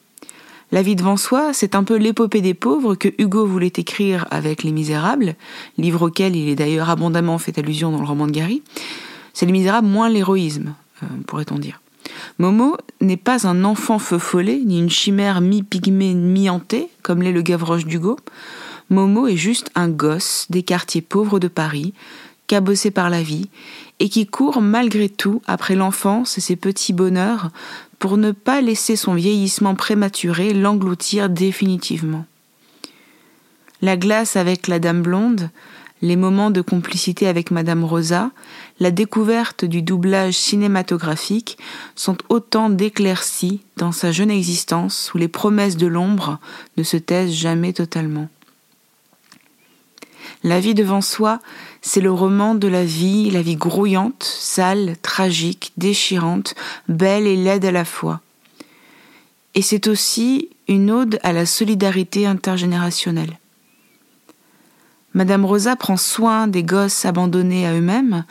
La 0.72 0.82
vie 0.82 0.96
devant 0.96 1.16
soi, 1.16 1.52
c'est 1.52 1.74
un 1.74 1.84
peu 1.84 1.96
l'épopée 1.96 2.40
des 2.40 2.54
pauvres 2.54 2.96
que 2.96 3.08
Hugo 3.18 3.46
voulait 3.46 3.72
écrire 3.76 4.26
avec 4.30 4.62
Les 4.62 4.72
Misérables, 4.72 5.36
livre 5.78 6.08
auquel 6.08 6.34
il 6.36 6.48
est 6.48 6.56
d'ailleurs 6.56 6.90
abondamment 6.90 7.38
fait 7.38 7.58
allusion 7.58 7.92
dans 7.92 8.00
le 8.00 8.06
roman 8.06 8.26
de 8.26 8.32
Gary. 8.32 8.62
C'est 9.32 9.46
Les 9.46 9.52
Misérables 9.52 9.86
moins 9.86 10.08
l'héroïsme, 10.08 10.74
euh, 11.02 11.06
pourrait-on 11.26 11.58
dire. 11.58 11.80
Momo 12.38 12.76
n'est 13.00 13.16
pas 13.16 13.46
un 13.46 13.64
enfant 13.64 13.98
feu 13.98 14.18
follet, 14.18 14.60
ni 14.64 14.78
une 14.78 14.90
chimère 14.90 15.40
mi-pygmée, 15.40 16.14
mi-hantée, 16.14 16.88
comme 17.02 17.22
l'est 17.22 17.32
le 17.32 17.42
Gavroche 17.42 17.86
d'Hugo. 17.86 18.18
Momo 18.90 19.26
est 19.26 19.36
juste 19.36 19.70
un 19.74 19.88
gosse 19.88 20.46
des 20.50 20.62
quartiers 20.62 21.02
pauvres 21.02 21.38
de 21.38 21.48
Paris, 21.48 21.94
cabossé 22.46 22.90
par 22.90 23.10
la 23.10 23.22
vie, 23.22 23.48
et 24.00 24.08
qui 24.08 24.26
court 24.26 24.60
malgré 24.60 25.08
tout 25.08 25.42
après 25.46 25.76
l'enfance 25.76 26.36
et 26.38 26.40
ses 26.40 26.56
petits 26.56 26.92
bonheurs 26.92 27.50
pour 27.98 28.16
ne 28.16 28.32
pas 28.32 28.60
laisser 28.60 28.96
son 28.96 29.14
vieillissement 29.14 29.74
prématuré 29.74 30.52
l'engloutir 30.52 31.30
définitivement. 31.30 32.26
La 33.80 33.96
glace 33.96 34.36
avec 34.36 34.68
la 34.68 34.78
dame 34.78 35.02
blonde, 35.02 35.50
les 36.02 36.16
moments 36.16 36.50
de 36.50 36.60
complicité 36.60 37.26
avec 37.26 37.50
Madame 37.50 37.84
Rosa, 37.84 38.30
la 38.80 38.90
découverte 38.90 39.64
du 39.64 39.82
doublage 39.82 40.34
cinématographique 40.34 41.58
sont 41.94 42.16
autant 42.28 42.70
d'éclaircies 42.70 43.60
dans 43.76 43.92
sa 43.92 44.10
jeune 44.10 44.30
existence 44.30 45.12
où 45.14 45.18
les 45.18 45.28
promesses 45.28 45.76
de 45.76 45.86
l'ombre 45.86 46.38
ne 46.76 46.82
se 46.82 46.96
taisent 46.96 47.32
jamais 47.32 47.72
totalement. 47.72 48.28
La 50.42 50.60
vie 50.60 50.74
devant 50.74 51.00
soi, 51.00 51.40
c'est 51.80 52.00
le 52.00 52.12
roman 52.12 52.54
de 52.54 52.68
la 52.68 52.84
vie, 52.84 53.30
la 53.30 53.42
vie 53.42 53.56
grouillante, 53.56 54.24
sale, 54.24 54.96
tragique, 55.00 55.72
déchirante, 55.76 56.54
belle 56.88 57.26
et 57.26 57.36
laide 57.36 57.64
à 57.64 57.72
la 57.72 57.84
fois. 57.84 58.20
Et 59.54 59.62
c'est 59.62 59.86
aussi 59.86 60.50
une 60.66 60.90
ode 60.90 61.18
à 61.22 61.32
la 61.32 61.46
solidarité 61.46 62.26
intergénérationnelle. 62.26 63.38
Madame 65.14 65.44
Rosa 65.44 65.76
prend 65.76 65.96
soin 65.96 66.48
des 66.48 66.64
gosses 66.64 67.04
abandonnés 67.04 67.66
à 67.66 67.72
eux-mêmes, 67.72 68.24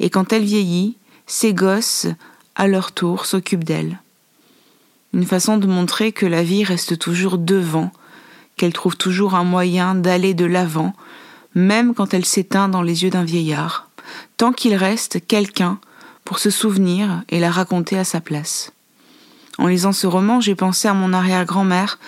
et 0.00 0.10
quand 0.10 0.32
elle 0.32 0.44
vieillit, 0.44 0.96
ces 1.26 1.54
gosses, 1.54 2.06
à 2.54 2.68
leur 2.68 2.92
tour, 2.92 3.26
s'occupent 3.26 3.64
d'elle. 3.64 4.00
Une 5.12 5.24
façon 5.24 5.56
de 5.56 5.66
montrer 5.66 6.12
que 6.12 6.26
la 6.26 6.42
vie 6.42 6.64
reste 6.64 6.98
toujours 6.98 7.38
devant, 7.38 7.90
qu'elle 8.56 8.72
trouve 8.72 8.96
toujours 8.96 9.34
un 9.34 9.44
moyen 9.44 9.94
d'aller 9.94 10.34
de 10.34 10.44
l'avant, 10.44 10.94
même 11.54 11.94
quand 11.94 12.14
elle 12.14 12.24
s'éteint 12.24 12.68
dans 12.68 12.82
les 12.82 13.02
yeux 13.02 13.10
d'un 13.10 13.24
vieillard, 13.24 13.88
tant 14.36 14.52
qu'il 14.52 14.74
reste 14.74 15.26
quelqu'un 15.26 15.78
pour 16.24 16.38
se 16.38 16.50
souvenir 16.50 17.22
et 17.28 17.40
la 17.40 17.50
raconter 17.50 17.98
à 17.98 18.04
sa 18.04 18.20
place. 18.20 18.72
En 19.58 19.66
lisant 19.66 19.92
ce 19.92 20.06
roman, 20.06 20.40
j'ai 20.40 20.54
pensé 20.54 20.88
à 20.88 20.94
mon 20.94 21.12
arrière-grand-mère, 21.12 21.98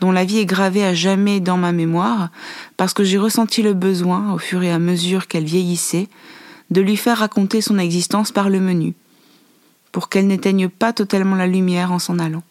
dont 0.00 0.10
la 0.10 0.24
vie 0.24 0.38
est 0.38 0.46
gravée 0.46 0.84
à 0.84 0.94
jamais 0.94 1.40
dans 1.40 1.56
ma 1.56 1.72
mémoire, 1.72 2.30
parce 2.76 2.94
que 2.94 3.04
j'ai 3.04 3.18
ressenti 3.18 3.62
le 3.62 3.74
besoin, 3.74 4.32
au 4.32 4.38
fur 4.38 4.62
et 4.62 4.72
à 4.72 4.78
mesure 4.78 5.28
qu'elle 5.28 5.44
vieillissait, 5.44 6.08
de 6.70 6.80
lui 6.80 6.96
faire 6.96 7.18
raconter 7.18 7.60
son 7.60 7.78
existence 7.78 8.32
par 8.32 8.50
le 8.50 8.60
menu, 8.60 8.94
pour 9.92 10.08
qu'elle 10.08 10.26
n'éteigne 10.26 10.68
pas 10.68 10.92
totalement 10.92 11.36
la 11.36 11.46
lumière 11.46 11.92
en 11.92 11.98
s'en 11.98 12.18
allant. 12.18 12.42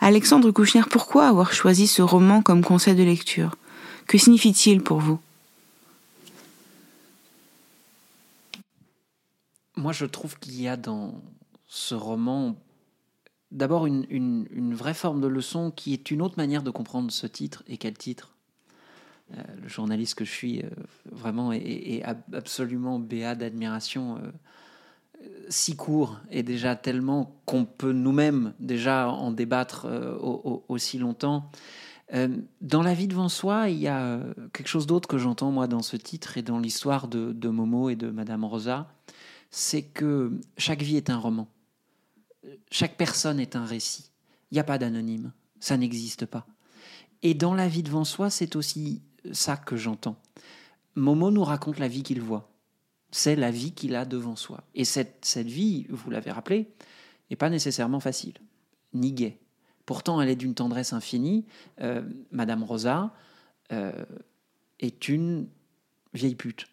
Alexandre 0.00 0.50
Kouchner, 0.50 0.82
pourquoi 0.88 1.28
avoir 1.28 1.52
choisi 1.52 1.86
ce 1.86 2.00
roman 2.00 2.40
comme 2.40 2.64
conseil 2.64 2.94
de 2.94 3.02
lecture? 3.02 3.56
Que 4.06 4.16
signifie-t-il 4.16 4.82
pour 4.82 4.98
vous? 4.98 5.20
Moi, 9.76 9.92
je 9.92 10.06
trouve 10.06 10.38
qu'il 10.38 10.60
y 10.60 10.68
a 10.68 10.76
dans 10.76 11.20
ce 11.68 11.94
roman 11.94 12.56
d'abord 13.50 13.86
une, 13.86 14.74
vraie 14.74 14.94
forme 14.94 15.20
de 15.20 15.26
leçon 15.26 15.70
qui 15.70 15.92
est 15.92 16.10
une 16.10 16.22
autre 16.22 16.36
manière 16.36 16.62
de 16.62 16.70
comprendre 16.70 17.10
ce 17.10 17.26
titre. 17.26 17.62
Et 17.66 17.76
quel 17.76 17.96
titre 17.96 18.34
Le 19.62 19.68
journaliste 19.68 20.14
que 20.14 20.24
je 20.24 20.30
suis 20.30 20.60
euh, 20.60 20.70
vraiment 21.10 21.52
est, 21.52 22.02
absolument 22.32 22.98
béat 22.98 23.34
d'admiration. 23.34 24.18
Euh, 24.18 24.30
si 25.50 25.76
court 25.76 26.18
et 26.30 26.42
déjà 26.42 26.76
tellement 26.76 27.38
qu'on 27.44 27.66
peut 27.66 27.92
nous-mêmes 27.92 28.54
déjà 28.58 29.10
en 29.10 29.32
débattre 29.32 29.86
aussi 30.68 30.96
longtemps. 30.96 31.50
Euh, 32.12 32.28
dans 32.60 32.82
la 32.82 32.94
vie 32.94 33.06
devant 33.06 33.28
soi, 33.28 33.68
il 33.68 33.78
y 33.78 33.88
a 33.88 34.02
euh, 34.02 34.34
quelque 34.52 34.68
chose 34.68 34.86
d'autre 34.86 35.08
que 35.08 35.18
j'entends 35.18 35.52
moi 35.52 35.66
dans 35.66 35.82
ce 35.82 35.96
titre 35.96 36.38
et 36.38 36.42
dans 36.42 36.58
l'histoire 36.58 37.06
de, 37.08 37.48
Momo 37.48 37.88
et 37.88 37.96
de 37.96 38.10
Madame 38.10 38.44
Rosa, 38.44 38.92
c'est 39.50 39.82
que 39.82 40.32
chaque 40.56 40.82
vie 40.82 40.96
est 40.96 41.10
un 41.10 41.18
roman. 41.18 41.48
Chaque 42.70 42.96
personne 42.96 43.38
est 43.38 43.54
un 43.54 43.64
récit. 43.64 44.10
Il 44.50 44.54
n'y 44.54 44.60
a 44.60 44.64
pas 44.64 44.78
d'anonyme. 44.78 45.32
Ça 45.60 45.76
n'existe 45.76 46.26
pas. 46.26 46.46
Et 47.22 47.34
dans 47.34 47.54
la 47.54 47.68
vie 47.68 47.82
devant 47.82 48.04
soi, 48.04 48.30
c'est 48.30 48.56
aussi 48.56 49.02
ça 49.32 49.56
que 49.56 49.76
j'entends. 49.76 50.16
Momo 50.94 51.30
nous 51.30 51.44
raconte 51.44 51.78
la 51.78 51.88
vie 51.88 52.02
qu'il 52.02 52.20
voit. 52.20 52.50
C'est 53.10 53.36
la 53.36 53.50
vie 53.50 53.72
qu'il 53.72 53.96
a 53.96 54.04
devant 54.04 54.36
soi. 54.36 54.62
Et 54.74 54.84
cette, 54.84 55.24
cette 55.24 55.48
vie, 55.48 55.86
vous 55.88 56.10
l'avez 56.10 56.30
rappelé, 56.30 56.68
n'est 57.30 57.36
pas 57.36 57.50
nécessairement 57.50 58.00
facile, 58.00 58.34
ni 58.92 59.12
gaie. 59.12 59.38
Pourtant, 59.86 60.20
elle 60.20 60.28
est 60.28 60.36
d'une 60.36 60.54
tendresse 60.54 60.92
infinie. 60.92 61.46
Euh, 61.80 62.02
Madame 62.30 62.62
Rosa 62.62 63.12
euh, 63.72 64.04
est 64.78 65.08
une 65.08 65.48
vieille 66.14 66.36
pute. 66.36 66.68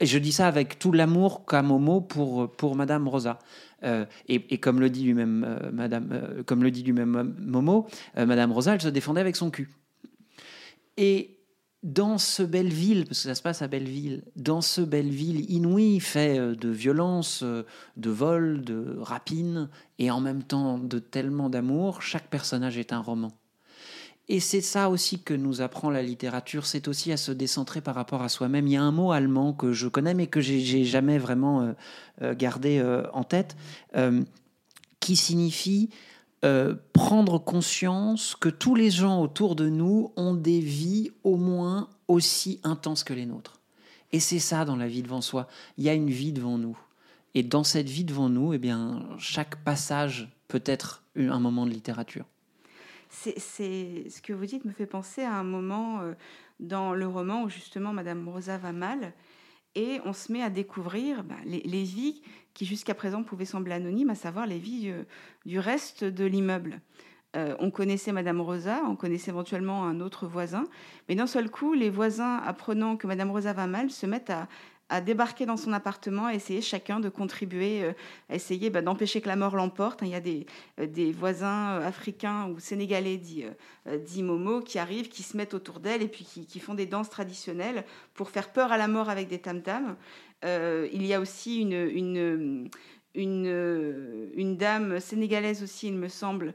Et 0.00 0.06
je 0.06 0.18
dis 0.18 0.32
ça 0.32 0.48
avec 0.48 0.78
tout 0.78 0.92
l'amour 0.92 1.44
qu'a 1.44 1.62
Momo 1.62 2.00
pour, 2.00 2.50
pour 2.50 2.74
Madame 2.74 3.06
Rosa. 3.06 3.38
Euh, 3.84 4.06
et, 4.26 4.58
comme 4.58 4.80
le 4.80 4.88
dit 4.88 5.04
lui-même 5.04 5.70
Madame, 5.72 6.42
comme 6.46 6.62
le 6.62 6.70
dit 6.70 6.82
lui-même 6.82 7.34
Momo, 7.38 7.86
Madame 8.16 8.50
Rosa, 8.50 8.74
elle 8.74 8.80
se 8.80 8.88
défendait 8.88 9.20
avec 9.20 9.36
son 9.36 9.50
cul. 9.50 9.68
Et 11.00 11.38
dans 11.82 12.18
ce 12.18 12.42
Belleville, 12.42 13.06
parce 13.06 13.22
que 13.22 13.28
ça 13.28 13.34
se 13.34 13.40
passe 13.40 13.62
à 13.62 13.68
Belleville, 13.68 14.22
dans 14.36 14.60
ce 14.60 14.82
Belleville 14.82 15.50
inouï, 15.50 15.98
fait 15.98 16.38
euh, 16.38 16.54
de 16.54 16.68
violence, 16.68 17.40
euh, 17.42 17.62
de 17.96 18.10
vol, 18.10 18.62
de 18.62 18.98
rapine, 19.00 19.70
et 19.98 20.10
en 20.10 20.20
même 20.20 20.42
temps 20.42 20.76
de 20.76 20.98
tellement 20.98 21.48
d'amour, 21.48 22.02
chaque 22.02 22.28
personnage 22.28 22.76
est 22.76 22.92
un 22.92 23.00
roman. 23.00 23.32
Et 24.28 24.40
c'est 24.40 24.60
ça 24.60 24.90
aussi 24.90 25.22
que 25.22 25.32
nous 25.32 25.62
apprend 25.62 25.88
la 25.88 26.02
littérature, 26.02 26.66
c'est 26.66 26.86
aussi 26.86 27.12
à 27.12 27.16
se 27.16 27.32
décentrer 27.32 27.80
par 27.80 27.94
rapport 27.94 28.20
à 28.20 28.28
soi-même. 28.28 28.66
Il 28.66 28.74
y 28.74 28.76
a 28.76 28.82
un 28.82 28.92
mot 28.92 29.10
allemand 29.10 29.54
que 29.54 29.72
je 29.72 29.88
connais 29.88 30.12
mais 30.12 30.26
que 30.26 30.42
j'ai 30.42 30.84
jamais 30.84 31.16
vraiment 31.16 31.74
euh, 32.20 32.34
gardé 32.34 32.80
en 33.12 33.24
tête, 33.24 33.56
qui 35.00 35.16
signifie 35.16 35.90
euh, 36.44 36.74
prendre 36.92 37.38
conscience 37.38 38.34
que 38.34 38.48
tous 38.48 38.74
les 38.74 38.90
gens 38.90 39.20
autour 39.20 39.56
de 39.56 39.68
nous 39.68 40.12
ont 40.16 40.34
des 40.34 40.60
vies 40.60 41.10
au 41.22 41.36
moins 41.36 41.88
aussi 42.08 42.60
intenses 42.64 43.04
que 43.04 43.12
les 43.12 43.26
nôtres. 43.26 43.60
Et 44.12 44.20
c'est 44.20 44.38
ça 44.38 44.64
dans 44.64 44.76
la 44.76 44.88
vie 44.88 45.02
devant 45.02 45.20
soi. 45.20 45.48
Il 45.76 45.84
y 45.84 45.88
a 45.88 45.94
une 45.94 46.10
vie 46.10 46.32
devant 46.32 46.58
nous. 46.58 46.78
Et 47.34 47.42
dans 47.42 47.62
cette 47.62 47.88
vie 47.88 48.04
devant 48.04 48.28
nous, 48.28 48.52
eh 48.54 48.58
bien, 48.58 49.06
chaque 49.18 49.62
passage 49.62 50.28
peut 50.48 50.62
être 50.64 51.04
un 51.16 51.38
moment 51.38 51.66
de 51.66 51.70
littérature. 51.70 52.24
C'est, 53.10 53.38
ce 53.38 54.22
que 54.22 54.32
vous 54.32 54.46
dites 54.46 54.64
me 54.64 54.72
fait 54.72 54.86
penser 54.86 55.22
à 55.22 55.34
un 55.34 55.44
moment 55.44 56.00
euh, 56.00 56.14
dans 56.60 56.94
le 56.94 57.06
roman 57.06 57.42
où 57.42 57.50
justement 57.50 57.92
Madame 57.92 58.28
Rosa 58.28 58.56
va 58.56 58.72
mal 58.72 59.12
et 59.74 60.00
on 60.04 60.12
se 60.12 60.32
met 60.32 60.42
à 60.42 60.50
découvrir 60.50 61.24
bah, 61.24 61.36
les, 61.44 61.82
vies 61.82 62.22
qui 62.54 62.66
jusqu'à 62.66 62.94
présent 62.94 63.22
pouvaient 63.22 63.44
sembler 63.44 63.72
anonymes, 63.72 64.10
à 64.10 64.14
savoir 64.14 64.46
les 64.46 64.58
vies 64.58 64.90
euh, 64.90 65.04
du 65.46 65.58
reste 65.58 66.04
de 66.04 66.24
l'immeuble. 66.24 66.80
Euh, 67.36 67.54
on 67.60 67.70
connaissait 67.70 68.10
Madame 68.10 68.40
Rosa, 68.40 68.80
on 68.88 68.96
connaissait 68.96 69.30
éventuellement 69.30 69.84
un 69.84 70.00
autre 70.00 70.26
voisin, 70.26 70.64
mais 71.08 71.14
d'un 71.14 71.28
seul 71.28 71.48
coup, 71.48 71.74
les 71.74 71.88
voisins, 71.88 72.38
apprenant 72.38 72.96
que 72.96 73.06
Madame 73.06 73.30
Rosa 73.30 73.52
va 73.52 73.68
mal, 73.68 73.90
se 73.90 74.04
mettent 74.04 74.30
à, 74.30 75.00
débarquer 75.00 75.46
dans 75.46 75.56
son 75.56 75.72
appartement, 75.72 76.26
à 76.26 76.34
essayer 76.34 76.60
chacun 76.60 76.98
de 76.98 77.08
contribuer, 77.08 77.84
euh, 77.84 77.92
à 78.28 78.34
essayer 78.34 78.70
bah, 78.70 78.82
d'empêcher 78.82 79.20
que 79.20 79.28
la 79.28 79.36
mort 79.36 79.54
l'emporte. 79.54 80.00
Il 80.02 80.08
y 80.08 80.16
a 80.16 80.20
des, 80.20 80.44
euh, 80.80 81.12
voisins 81.16 81.78
euh, 81.78 81.86
africains 81.86 82.48
ou 82.48 82.58
sénégalais, 82.58 83.16
dit, 83.16 83.44
dit 84.04 84.24
Momo, 84.24 84.60
qui 84.60 84.80
arrivent, 84.80 85.08
qui 85.08 85.22
se 85.22 85.36
mettent 85.36 85.54
autour 85.54 85.78
d'elle 85.78 86.02
et 86.02 86.08
puis 86.08 86.24
qui, 86.24 86.58
font 86.58 86.74
des 86.74 86.86
danses 86.86 87.10
traditionnelles 87.10 87.84
pour 88.14 88.30
faire 88.30 88.52
peur 88.52 88.72
à 88.72 88.76
la 88.76 88.88
mort 88.88 89.08
avec 89.08 89.28
des 89.28 89.38
tam-tams. 89.38 89.94
Il 90.44 91.06
y 91.06 91.14
a 91.14 91.20
aussi 91.20 91.60
une, 91.62 92.70
dame 94.56 95.00
sénégalaise 95.00 95.62
aussi, 95.62 95.88
il 95.88 95.94
me 95.94 96.08
semble, 96.08 96.54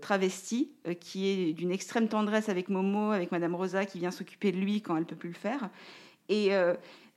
travestie, 0.00 0.70
qui 1.00 1.28
est 1.28 1.52
d'une 1.52 1.70
extrême 1.70 2.08
tendresse 2.08 2.48
avec 2.48 2.68
Momo, 2.68 3.10
avec 3.10 3.32
Madame 3.32 3.54
Rosa, 3.54 3.84
qui 3.84 3.98
vient 3.98 4.10
s'occuper 4.10 4.52
de 4.52 4.58
lui 4.58 4.82
quand 4.82 4.96
elle 4.96 5.04
peut 5.06 5.16
plus 5.16 5.30
le 5.30 5.34
faire. 5.34 5.70
Et 6.28 6.52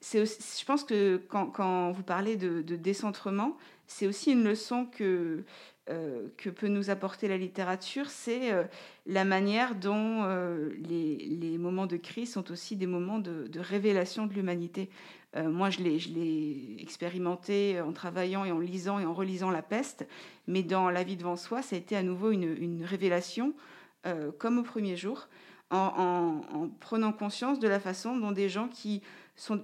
je 0.01 0.65
pense 0.65 0.83
que 0.83 1.17
quand, 1.27 1.91
vous 1.91 2.03
parlez 2.03 2.35
de, 2.35 2.61
décentrement, 2.75 3.57
c'est 3.87 4.07
aussi 4.07 4.31
une 4.31 4.43
leçon 4.43 4.85
que, 4.85 5.43
euh, 5.89 6.27
peut 6.55 6.67
nous 6.67 6.89
apporter 6.89 7.27
la 7.27 7.37
littérature, 7.37 8.09
c'est 8.09 8.51
euh, 8.53 8.63
la 9.05 9.25
manière 9.25 9.75
dont 9.75 10.23
euh, 10.23 10.69
les, 10.77 11.57
moments 11.57 11.87
de 11.87 11.97
crise 11.97 12.31
sont 12.31 12.51
aussi 12.51 12.75
des 12.75 12.87
moments 12.87 13.19
de, 13.19 13.59
révélation 13.59 14.25
de 14.25 14.33
l'humanité. 14.33 14.89
Moi, 15.35 15.69
je 15.69 15.79
l'ai 15.79 16.75
expérimenté 16.79 17.79
en 17.79 17.93
travaillant 17.93 18.43
et 18.43 18.51
en 18.51 18.59
lisant 18.59 18.99
et 18.99 19.05
en 19.05 19.13
relisant 19.13 19.49
La 19.49 19.61
peste, 19.61 20.05
mais 20.47 20.61
dans 20.61 20.89
La 20.89 21.03
vie 21.03 21.15
devant 21.15 21.37
soi, 21.37 21.61
ça 21.61 21.75
a 21.75 21.79
été 21.79 21.95
à 21.95 22.03
nouveau 22.03 22.31
une, 22.31 22.83
révélation, 22.83 23.53
comme 24.39 24.57
au 24.57 24.63
premier 24.63 24.97
jour, 24.97 25.29
en, 25.69 26.41
en, 26.53 26.67
prenant 26.81 27.13
conscience 27.13 27.59
de 27.59 27.67
la 27.69 27.79
façon 27.79 28.17
dont 28.17 28.33
des 28.33 28.49
gens 28.49 28.67
qui 28.67 29.01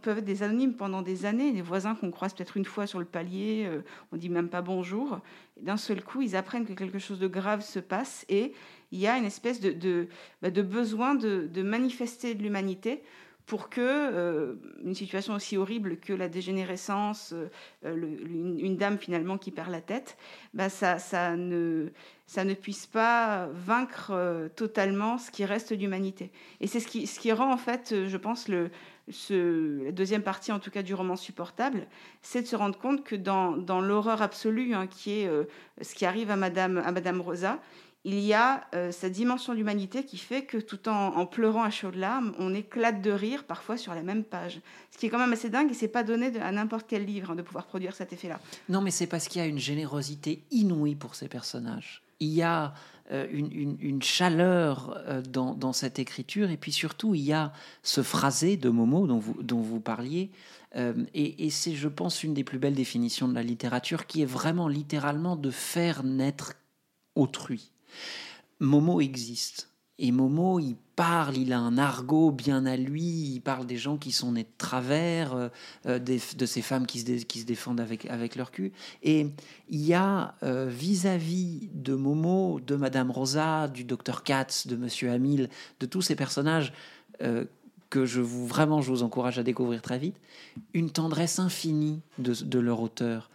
peuvent 0.02 0.20
être 0.20 0.26
des 0.26 0.44
anonymes 0.44 0.74
pendant 0.74 1.02
des 1.02 1.26
années, 1.26 1.52
des 1.52 1.62
voisins 1.62 1.96
qu'on 1.96 2.12
croise 2.12 2.34
peut-être 2.34 2.58
une 2.58 2.66
fois 2.66 2.88
sur 2.88 3.00
le 3.00 3.06
palier, 3.06 3.66
euh, 3.68 3.82
on 4.12 4.18
dit 4.18 4.30
même 4.30 4.50
pas 4.50 4.62
bonjour. 4.62 5.20
D'un 5.62 5.78
seul 5.78 6.04
coup, 6.04 6.22
ils 6.22 6.36
apprennent 6.36 6.66
que 6.66 6.74
quelque 6.74 7.00
chose 7.00 7.20
de 7.20 7.28
grave 7.28 7.62
se 7.62 7.80
passe 7.80 8.26
et 8.30 8.54
il 8.92 9.00
y 9.00 9.08
a 9.08 9.18
une 9.18 9.26
espèce 9.26 9.60
de, 9.60 9.72
de, 9.72 10.08
bah, 10.42 10.50
besoin 10.50 11.16
de, 11.16 11.62
manifester 11.62 12.34
de 12.34 12.42
l'humanité 12.42 13.04
pour 13.48 13.70
que 13.70 13.82
euh, 13.82 14.56
une 14.84 14.94
situation 14.94 15.34
aussi 15.34 15.58
horrible 15.58 15.98
que 15.98 16.14
la 16.14 16.28
dégénérescence, 16.28 17.34
euh, 17.34 18.18
une, 18.30 18.76
dame 18.78 19.00
finalement 19.00 19.38
qui 19.38 19.52
perd 19.52 19.72
la 19.72 19.82
tête, 19.82 20.18
bah 20.54 20.70
ça, 20.70 20.98
ne, 21.38 21.90
puisse 22.62 22.86
pas 22.86 23.48
vaincre 23.54 24.50
totalement 24.56 25.18
ce 25.18 25.32
qui 25.32 25.46
reste 25.46 25.74
d'humanité. 25.74 26.30
Et 26.60 26.68
c'est 26.68 26.82
ce 26.82 27.20
qui, 27.20 27.32
rend 27.32 27.52
en 27.52 27.58
fait, 27.58 28.06
je 28.06 28.18
pense, 28.18 28.50
la 28.50 29.92
deuxième 29.92 30.24
partie, 30.24 30.52
en 30.52 30.60
tout 30.60 30.70
cas 30.70 30.84
du 30.84 30.94
roman 30.94 31.16
supportable, 31.16 31.88
c'est 32.22 32.42
de 32.42 32.48
se 32.48 32.56
rendre 32.56 32.78
compte 32.78 33.06
que 33.06 33.16
dans, 33.16 33.82
l'horreur 33.82 34.22
absolue, 34.22 34.74
hein, 34.74 34.88
qui 34.88 35.22
est 35.22 35.28
euh, 35.28 35.46
ce 35.82 35.96
qui 35.96 36.06
arrive 36.06 36.30
à 36.32 36.36
Madame, 36.36 36.78
à 36.80 36.92
Madame 36.92 37.22
Rosa, 37.22 37.60
il 38.08 38.22
y 38.22 38.34
a 38.34 38.66
euh, 38.74 38.90
cette 38.94 39.12
dimension 39.12 39.54
d'humanité 39.54 40.06
qui 40.06 40.18
fait 40.18 40.44
que 40.44 40.58
tout 40.58 40.88
en, 40.88 41.26
pleurant 41.26 41.64
à 41.64 41.70
chaudes 41.70 41.96
larmes, 41.96 42.34
on 42.40 42.54
éclate 42.54 43.02
de 43.02 43.12
rire 43.12 43.44
parfois 43.44 43.76
sur 43.76 43.94
la 43.94 44.02
même 44.02 44.24
page. 44.24 44.62
Ce 44.92 44.98
qui 44.98 45.08
est 45.08 45.10
quand 45.10 45.20
même 45.20 45.34
assez 45.34 45.50
dingue 45.50 45.70
et 45.72 45.74
c'est 45.74 45.90
pas 45.90 46.04
donné 46.04 46.32
à 46.40 46.54
n'importe 46.54 46.86
quel 46.88 47.04
livre 47.04 47.32
hein, 47.32 47.36
de 47.36 47.42
pouvoir 47.42 47.66
produire 47.66 47.94
cet 47.94 48.14
effet-là. 48.14 48.40
Non, 48.70 48.80
mais 48.80 48.92
c'est 48.92 49.08
parce 49.08 49.28
qu'il 49.28 49.42
y 49.42 49.44
a 49.44 49.48
une 49.48 49.60
générosité 49.60 50.42
inouïe 50.52 50.96
pour 50.96 51.16
ces 51.16 51.28
personnages. 51.28 52.02
Il 52.22 52.30
y 52.30 52.44
a 52.44 52.74
euh, 53.12 53.28
une, 53.30 54.02
chaleur 54.02 54.98
euh, 55.06 55.22
dans, 55.22 55.74
cette 55.74 56.00
écriture. 56.00 56.50
Et 56.50 56.56
puis 56.56 56.72
surtout, 56.72 57.14
il 57.14 57.24
y 57.24 57.34
a 57.34 57.52
ce 57.84 58.02
phrasé 58.02 58.56
de 58.56 58.70
Momo 58.70 59.06
dont 59.06 59.20
vous, 59.20 59.44
dont 59.44 59.60
vous 59.60 59.82
parliez. 59.82 60.32
Et, 61.14 61.50
c'est, 61.50 61.74
je 61.74 61.88
pense, 61.88 62.24
une 62.24 62.36
des 62.36 62.44
plus 62.44 62.60
belles 62.60 62.76
définitions 62.76 63.28
de 63.28 63.34
la 63.34 63.42
littérature, 63.42 64.06
qui 64.06 64.22
est 64.22 64.26
vraiment 64.26 64.68
littéralement 64.68 65.36
de 65.36 65.50
faire 65.50 66.04
naître 66.04 66.54
autrui. 67.16 67.72
Momo 68.60 69.02
existe. 69.02 69.70
Et 70.00 70.12
Momo, 70.12 70.60
il 70.60 70.76
parle, 70.96 71.38
il 71.38 71.52
a 71.54 71.60
un 71.60 71.78
argot 71.80 72.32
bien 72.32 72.68
à 72.68 72.78
lui, 72.78 73.34
il 73.34 73.40
parle 73.40 73.66
des 73.66 73.78
gens 73.78 73.98
qui 73.98 74.12
sont 74.12 74.34
nés 74.34 74.44
de 74.44 74.58
travers, 74.58 75.34
euh, 75.34 75.50
euh, 75.88 75.98
de 76.00 76.46
ces 76.46 76.62
femmes 76.62 76.86
qui 76.86 77.00
se, 77.00 77.46
défendent 77.46 77.80
avec, 77.80 78.36
leur 78.36 78.52
cul. 78.52 78.74
Et 79.02 79.28
il 79.70 79.82
y 79.84 79.96
a 79.96 80.36
euh, 80.44 80.68
vis-à-vis 80.70 81.70
de 81.74 81.96
Momo, 81.96 82.60
de 82.60 82.76
Madame 82.76 83.10
Rosa, 83.10 83.68
du 83.68 83.86
docteur 83.86 84.24
Katz, 84.24 84.68
de 84.68 84.76
Monsieur 84.76 85.10
Hamil, 85.10 85.50
de 85.80 85.86
tous 85.88 86.04
ces 86.04 86.16
personnages 86.16 86.74
que 87.90 88.06
je 88.06 88.22
vous 88.22 88.46
vraiment 88.46 88.84
je 88.84 88.92
vous 88.92 89.02
encourage 89.02 89.40
à 89.40 89.44
découvrir 89.44 89.82
très 89.82 89.98
vite, 89.98 90.18
une 90.76 90.92
tendresse 90.92 91.40
infinie 91.40 92.02
de 92.20 92.60
leur 92.60 92.80
auteur. 92.82 93.32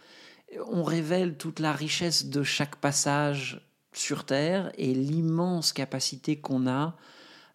On 0.71 0.83
révèle 0.83 1.35
toute 1.35 1.59
la 1.59 1.73
richesse 1.73 2.27
de 2.27 2.43
chaque 2.43 2.77
passage 2.77 3.61
sur 3.97 4.25
Terre 4.25 4.71
et 4.77 4.93
l'immense 4.93 5.73
capacité 5.73 6.37
qu'on 6.37 6.67
a 6.67 6.95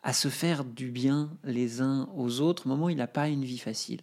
à 0.03 0.12
se 0.12 0.28
faire 0.28 0.64
du 0.64 0.91
bien 0.91 1.30
les 1.45 1.80
uns 1.80 2.09
aux 2.14 2.41
autres. 2.41 2.68
Momo, 2.68 2.89
il 2.89 2.97
n'a 2.97 3.07
pas 3.07 3.28
une 3.28 3.45
vie 3.45 3.59
facile. 3.59 4.01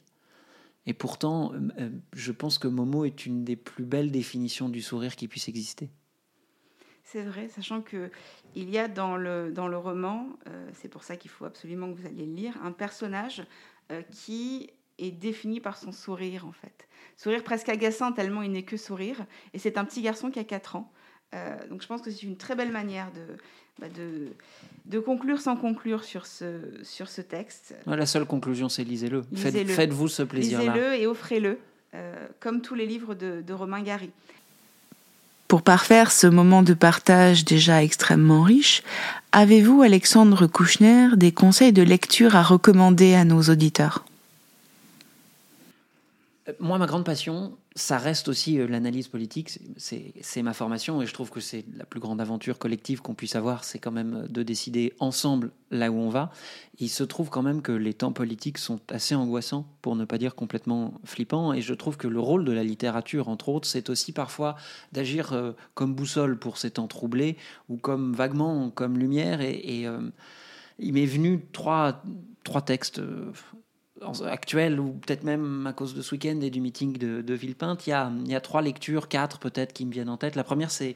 Et 0.86 0.94
pourtant, 0.94 1.54
euh, 1.54 1.60
euh, 1.80 1.90
je 2.14 2.32
pense 2.32 2.58
que 2.58 2.68
Momo 2.68 3.06
est 3.06 3.26
une 3.26 3.44
des 3.44 3.56
plus 3.56 3.86
belles 3.86 4.12
définitions 4.12 4.70
du 4.70 4.82
sourire 4.82 5.16
qui 5.16 5.28
puisse 5.28 5.48
exister. 5.48 5.90
C'est 7.04 7.24
vrai, 7.24 7.48
sachant 7.50 7.82
que 7.82 8.10
il 8.56 8.70
y 8.70 8.78
a 8.78 8.88
dans 8.88 9.16
le, 9.16 9.52
dans 9.52 9.68
le 9.68 9.78
roman, 9.78 10.30
euh, 10.48 10.70
c'est 10.74 10.90
pour 10.90 11.04
ça 11.04 11.18
qu'il 11.18 11.30
faut 11.30 11.46
absolument 11.46 11.92
que 11.92 12.00
vous 12.00 12.08
alliez 12.08 12.26
le 12.26 12.34
lire, 12.34 12.58
un 12.64 12.72
personnage 12.72 13.44
qui 14.10 14.72
est 14.98 15.12
défini 15.12 15.60
par 15.60 15.78
son 15.78 15.92
sourire 15.92 16.48
en 16.48 16.52
fait. 16.52 16.88
Sourire 17.18 17.44
presque 17.44 17.70
agaçant 17.70 18.12
tellement 18.12 18.42
il 18.42 18.52
n'est 18.52 18.64
que 18.64 18.78
sourire. 18.78 19.28
Et 19.54 19.60
c'est 19.60 19.78
un 19.78 19.86
petit 19.86 20.02
garçon 20.02 20.32
qui 20.32 20.40
a 20.40 20.44
4 20.44 20.76
ans. 20.76 20.92
Euh, 21.34 21.56
donc 21.70 21.82
je 21.82 21.88
pense 21.88 22.02
que 22.02 22.12
c'est 22.12 22.24
une 22.24 22.38
très 22.38 22.56
belle 22.56 22.72
manière 22.72 23.12
de, 23.12 23.36
bah, 23.80 23.88
de, 23.96 24.28
de, 24.86 25.00
conclure 25.00 25.42
sans 25.42 25.56
conclure 25.56 26.04
sur 26.04 26.26
ce, 26.26 26.62
sur 26.84 27.10
ce 27.10 27.22
texte. 27.22 27.76
La 27.86 28.06
seule 28.06 28.26
conclusion, 28.26 28.70
c'est 28.70 28.84
lisez-le. 28.84 29.24
Faites, 29.36 29.92
vous 29.92 30.08
ce 30.08 30.24
plaisir-là. 30.24 30.74
Lisez-le 30.74 30.94
et 30.96 31.08
offrez-le, 31.08 31.58
euh, 31.94 32.28
comme 32.40 32.62
tous 32.62 32.76
les 32.76 32.86
livres 32.86 33.16
de, 33.16 33.42
de 33.46 33.54
Romain 33.54 33.82
Gary. 33.82 34.12
Pour 35.48 35.62
parfaire 35.62 36.12
ce 36.12 36.26
moment 36.26 36.64
de 36.64 36.74
partage 36.74 37.46
déjà 37.46 37.84
extrêmement 37.84 38.42
riche, 38.42 38.82
avez-vous, 39.32 39.84
Alexandre 39.84 40.48
Kouchner, 40.48 41.10
des 41.16 41.32
conseils 41.32 41.74
de 41.74 41.84
lecture 41.84 42.36
à 42.36 42.42
recommander 42.42 43.14
à 43.14 43.26
nos 43.26 43.42
auditeurs? 43.44 44.06
Moi, 46.60 46.78
ma 46.78 46.86
grande 46.86 47.06
passion, 47.06 47.58
ça 47.76 47.98
reste 47.98 48.28
aussi 48.28 48.60
euh, 48.60 48.68
l'analyse 48.68 49.08
politique, 49.08 49.58
c'est 49.78 50.44
ma 50.44 50.54
formation 50.54 51.02
et 51.02 51.08
je 51.08 51.14
trouve 51.14 51.32
que 51.32 51.40
c'est 51.40 51.66
la 51.76 51.86
plus 51.86 52.00
grande 52.00 52.22
aventure 52.22 52.60
collective 52.60 53.02
qu'on 53.02 53.16
puisse 53.16 53.36
avoir, 53.36 53.64
c'est 53.64 53.80
quand 53.80 53.92
même 53.92 54.14
euh, 54.14 54.28
de 54.28 54.44
décider 54.44 54.94
ensemble 55.00 55.50
là 55.72 55.90
où 55.90 55.96
on 55.96 56.10
va. 56.10 56.32
Il 56.78 56.90
se 56.90 57.04
trouve 57.04 57.32
quand 57.32 57.42
même 57.42 57.64
que 57.64 57.72
les 57.72 57.96
temps 57.96 58.12
politiques 58.12 58.60
sont 58.60 58.80
assez 58.92 59.16
angoissants, 59.16 59.66
pour 59.82 59.96
ne 59.96 60.06
pas 60.06 60.20
dire 60.20 60.36
complètement 60.36 60.94
flippants, 61.04 61.52
et 61.52 61.62
je 61.62 61.74
trouve 61.74 61.98
que 61.98 62.08
le 62.08 62.20
rôle 62.20 62.46
de 62.46 62.52
la 62.52 62.64
littérature, 62.64 63.28
entre 63.28 63.50
autres, 63.50 63.68
c'est 63.68 63.90
aussi 63.90 64.12
parfois 64.12 64.56
d'agir 64.92 65.34
euh, 65.34 65.54
comme 65.74 65.96
boussole 65.96 66.38
pour 66.38 66.60
ces 66.60 66.70
temps 66.70 66.88
troublés, 66.88 67.38
ou 67.70 67.78
comme 67.78 68.14
vaguement 68.14 68.70
comme 68.70 69.00
lumière, 69.00 69.42
et, 69.42 69.88
il 70.78 70.92
m'est 70.92 71.06
venu 71.06 71.46
trois, 71.54 72.04
trois 72.44 72.62
textes 72.62 73.02
actuelle, 74.26 74.80
ou 74.80 74.94
peut-être 74.94 75.24
même 75.24 75.66
à 75.68 75.74
cause 75.74 75.96
de 75.96 76.02
ce 76.02 76.16
week-end 76.16 76.40
et 76.42 76.50
du 76.50 76.62
meeting 76.62 76.98
de, 76.98 77.34
Villepinte, 77.34 77.88
il 77.88 77.92
y, 77.92 77.94
a, 78.36 78.42
trois 78.42 78.62
lectures, 78.62 79.08
quatre 79.08 79.40
peut-être, 79.40 79.74
qui 79.74 79.86
me 79.86 79.92
viennent 79.92 80.10
en 80.10 80.18
tête. 80.18 80.36
La 80.36 80.44
première, 80.44 80.72
c'est 80.72 80.96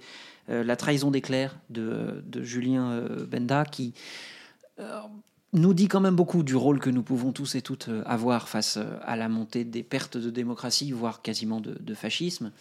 euh, 0.50 0.64
La 0.64 0.76
trahison 0.76 1.12
d'éclair 1.12 1.58
de, 1.70 2.24
de 2.26 2.44
Julien 2.44 2.92
euh, 2.92 3.26
Benda, 3.26 3.66
qui, 3.66 3.94
euh, 4.80 5.00
nous 5.54 5.74
dit 5.74 5.88
quand 5.88 6.00
même 6.00 6.16
beaucoup 6.16 6.44
du 6.44 6.56
rôle 6.56 6.80
que 6.80 6.90
nous 6.90 7.02
pouvons 7.02 7.32
tous 7.32 7.56
et 7.56 7.62
toutes 7.62 7.90
euh, 7.90 8.04
avoir 8.06 8.48
face 8.48 8.78
euh, 8.78 8.98
à 9.02 9.16
la 9.16 9.30
montée 9.30 9.64
des 9.64 9.84
pertes 9.84 10.18
de 10.18 10.30
démocratie, 10.30 10.92
voire 10.92 11.22
quasiment 11.22 11.60
de, 11.60 11.94
fascisme. 11.94 12.52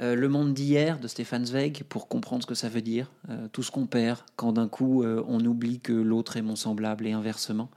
Euh, 0.00 0.16
le 0.16 0.28
monde 0.28 0.52
d'hier 0.52 0.98
de 0.98 1.06
Stéphane 1.06 1.46
Zweig, 1.46 1.84
pour 1.88 2.08
comprendre 2.08 2.42
ce 2.42 2.46
que 2.46 2.54
ça 2.54 2.68
veut 2.68 2.82
dire, 2.82 3.10
tout 3.52 3.62
ce 3.62 3.70
qu'on 3.70 3.86
perd 3.86 4.18
quand 4.36 4.52
d'un 4.52 4.68
coup 4.68 5.04
on 5.04 5.44
oublie 5.44 5.80
que 5.80 5.92
l'autre 5.92 6.36
est 6.36 6.42
mon 6.42 6.56
semblable 6.56 7.06
et 7.06 7.12
inversement. 7.12 7.70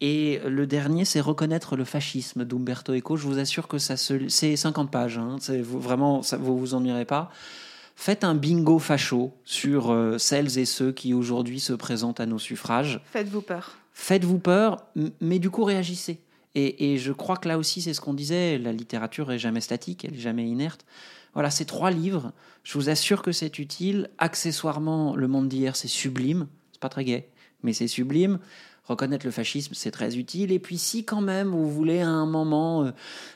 Et 0.00 0.40
le 0.46 0.66
dernier, 0.66 1.04
c'est 1.04 1.20
reconnaître 1.20 1.76
le 1.76 1.84
fascisme 1.84 2.44
d'Umberto 2.44 2.94
Eco. 2.94 3.16
Je 3.16 3.26
vous 3.26 3.38
assure 3.38 3.68
que 3.68 3.78
ça 3.78 3.96
c'est 3.96 4.56
50 4.56 4.90
pages, 4.90 5.18
hein. 5.18 5.36
vraiment, 5.62 6.22
ça, 6.22 6.36
vous 6.36 6.56
vous 6.58 6.74
ennuierez 6.74 7.04
pas. 7.04 7.30
Faites 7.96 8.24
un 8.24 8.34
bingo 8.34 8.78
facho 8.78 9.34
sur 9.44 10.14
celles 10.18 10.58
et 10.58 10.66
ceux 10.66 10.92
qui 10.92 11.14
aujourd'hui 11.14 11.60
se 11.60 11.72
présentent 11.72 12.20
à 12.20 12.26
nos 12.26 12.38
suffrages. 12.38 13.00
Faites-vous 13.12 13.42
peur 13.42 13.76
faites-vous 13.96 14.38
peur, 14.38 14.84
mais 15.22 15.38
du 15.38 15.48
coup 15.48 15.64
réagissez. 15.64 16.20
Et, 16.54 16.96
je 16.96 17.12
crois 17.12 17.36
que 17.36 17.48
là 17.48 17.58
aussi, 17.58 17.82
c'est 17.82 17.92
ce 17.92 18.00
qu'on 18.00 18.14
disait, 18.14 18.56
la 18.56 18.72
littérature 18.72 19.30
est 19.30 19.38
jamais 19.38 19.60
statique, 19.60 20.06
elle 20.06 20.14
est 20.14 20.18
jamais 20.18 20.46
inerte. 20.46 20.86
Voilà, 21.34 21.50
ces 21.50 21.66
trois 21.66 21.90
livres, 21.90 22.32
je 22.62 22.78
vous 22.78 22.88
assure 22.88 23.20
que 23.20 23.32
c'est 23.32 23.58
utile. 23.58 24.08
Accessoirement, 24.16 25.14
Le 25.16 25.28
Monde 25.28 25.48
d'hier, 25.48 25.76
c'est 25.76 25.88
sublime. 25.88 26.46
C'est 26.72 26.80
pas 26.80 26.88
très 26.88 27.04
gai, 27.04 27.28
mais 27.62 27.74
c'est 27.74 27.88
sublime 27.88 28.38
reconnaître 28.86 29.26
le 29.26 29.32
fascisme, 29.32 29.74
c'est 29.74 29.90
très 29.90 30.16
utile. 30.16 30.52
Et 30.52 30.58
puis 30.58 30.78
si 30.78 31.04
quand 31.04 31.20
même 31.20 31.48
vous 31.48 31.70
voulez 31.70 32.00
à 32.00 32.08
un 32.08 32.26
moment 32.26 32.84
euh, 32.84 32.90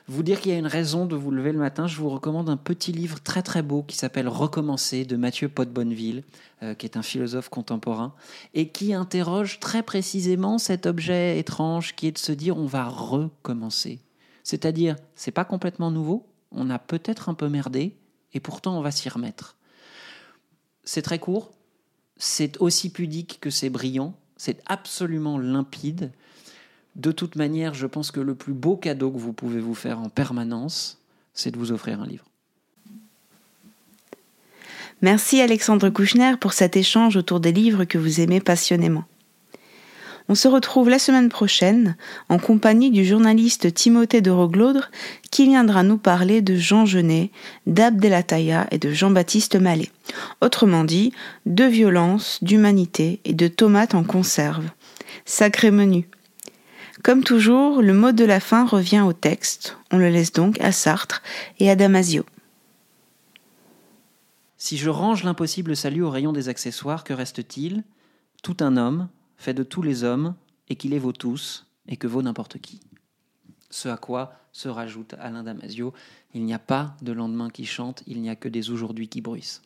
vous 0.07 0.23
dire 0.23 0.39
qu'il 0.39 0.51
y 0.51 0.55
a 0.55 0.57
une 0.57 0.67
raison 0.67 1.05
de 1.05 1.15
vous 1.15 1.31
lever 1.31 1.51
le 1.51 1.59
matin, 1.59 1.87
je 1.87 1.97
vous 1.97 2.09
recommande 2.09 2.49
un 2.49 2.57
petit 2.57 2.91
livre 2.91 3.21
très 3.21 3.41
très 3.41 3.61
beau 3.61 3.83
qui 3.83 3.95
s'appelle 3.95 4.27
Recommencer 4.27 5.05
de 5.05 5.15
Mathieu 5.15 5.49
Pot-Bonneville, 5.49 6.23
euh, 6.63 6.73
qui 6.73 6.85
est 6.85 6.97
un 6.97 7.01
philosophe 7.01 7.49
contemporain, 7.49 8.13
et 8.53 8.69
qui 8.69 8.93
interroge 8.93 9.59
très 9.59 9.83
précisément 9.83 10.57
cet 10.57 10.85
objet 10.85 11.37
étrange 11.37 11.95
qui 11.95 12.07
est 12.07 12.11
de 12.13 12.17
se 12.17 12.31
dire 12.31 12.57
on 12.57 12.65
va 12.65 12.85
recommencer. 12.85 13.99
C'est-à-dire, 14.43 14.95
c'est 15.15 15.31
pas 15.31 15.45
complètement 15.45 15.91
nouveau, 15.91 16.25
on 16.51 16.69
a 16.69 16.79
peut-être 16.79 17.29
un 17.29 17.33
peu 17.33 17.49
merdé, 17.49 17.95
et 18.33 18.39
pourtant 18.39 18.77
on 18.77 18.81
va 18.81 18.91
s'y 18.91 19.09
remettre. 19.09 19.57
C'est 20.83 21.01
très 21.01 21.19
court, 21.19 21.51
c'est 22.17 22.59
aussi 22.59 22.91
pudique 22.91 23.39
que 23.39 23.49
c'est 23.49 23.69
brillant, 23.69 24.15
c'est 24.43 24.59
absolument 24.65 25.37
limpide. 25.37 26.09
De 26.95 27.11
toute 27.11 27.35
manière, 27.35 27.75
je 27.75 27.85
pense 27.85 28.09
que 28.09 28.19
le 28.19 28.33
plus 28.33 28.53
beau 28.53 28.75
cadeau 28.75 29.11
que 29.11 29.19
vous 29.19 29.33
pouvez 29.33 29.59
vous 29.59 29.75
faire 29.75 29.99
en 29.99 30.09
permanence, 30.09 30.97
c'est 31.35 31.51
de 31.51 31.59
vous 31.59 31.71
offrir 31.71 32.01
un 32.01 32.07
livre. 32.07 32.25
Merci 35.03 35.41
Alexandre 35.41 35.91
Kouchner 35.91 36.37
pour 36.41 36.53
cet 36.53 36.75
échange 36.75 37.17
autour 37.17 37.39
des 37.39 37.51
livres 37.51 37.83
que 37.83 37.99
vous 37.99 38.19
aimez 38.19 38.39
passionnément. 38.39 39.03
On 40.29 40.35
se 40.35 40.47
retrouve 40.47 40.89
la 40.89 40.99
semaine 40.99 41.29
prochaine 41.29 41.95
en 42.29 42.37
compagnie 42.37 42.91
du 42.91 43.05
journaliste 43.05 43.73
Timothée 43.73 44.21
de 44.21 44.31
Roglaudre 44.31 44.89
qui 45.29 45.45
viendra 45.45 45.83
nous 45.83 45.97
parler 45.97 46.41
de 46.41 46.55
Jean 46.55 46.85
Genet, 46.85 47.31
d'Abdelataya 47.67 48.67
et 48.71 48.77
de 48.77 48.91
Jean-Baptiste 48.91 49.55
Mallet. 49.55 49.91
Autrement 50.41 50.83
dit, 50.83 51.13
de 51.45 51.63
violence, 51.63 52.39
d'humanité 52.41 53.19
et 53.25 53.33
de 53.33 53.47
tomates 53.47 53.95
en 53.95 54.03
conserve. 54.03 54.65
Sacré 55.25 55.71
menu. 55.71 56.07
Comme 57.03 57.23
toujours, 57.23 57.81
le 57.81 57.93
mot 57.93 58.11
de 58.11 58.25
la 58.25 58.39
fin 58.39 58.65
revient 58.65 59.01
au 59.01 59.13
texte. 59.13 59.77
On 59.91 59.97
le 59.97 60.09
laisse 60.09 60.33
donc 60.33 60.59
à 60.61 60.71
Sartre 60.71 61.23
et 61.59 61.69
à 61.69 61.75
Damasio. 61.75 62.25
Si 64.57 64.77
je 64.77 64.89
range 64.89 65.23
l'impossible 65.23 65.75
salut 65.75 66.03
au 66.03 66.11
rayon 66.11 66.33
des 66.33 66.47
accessoires, 66.47 67.03
que 67.03 67.13
reste-t-il? 67.13 67.83
Tout 68.43 68.57
un 68.59 68.77
homme, 68.77 69.07
fait 69.41 69.53
de 69.55 69.63
tous 69.63 69.81
les 69.81 70.03
hommes, 70.03 70.35
et 70.69 70.75
qui 70.75 70.87
les 70.87 70.99
vaut 70.99 71.13
tous, 71.13 71.65
et 71.87 71.97
que 71.97 72.05
vaut 72.05 72.21
n'importe 72.21 72.59
qui. 72.59 72.79
Ce 73.71 73.89
à 73.89 73.97
quoi 73.97 74.33
se 74.51 74.69
rajoute 74.69 75.15
Alain 75.15 75.43
Damasio, 75.43 75.93
il 76.35 76.45
n'y 76.45 76.53
a 76.53 76.59
pas 76.59 76.95
de 77.01 77.11
lendemain 77.11 77.49
qui 77.49 77.65
chante, 77.65 78.03
il 78.05 78.21
n'y 78.21 78.29
a 78.29 78.35
que 78.35 78.47
des 78.47 78.69
aujourd'hui 78.69 79.07
qui 79.07 79.19
bruissent. 79.19 79.63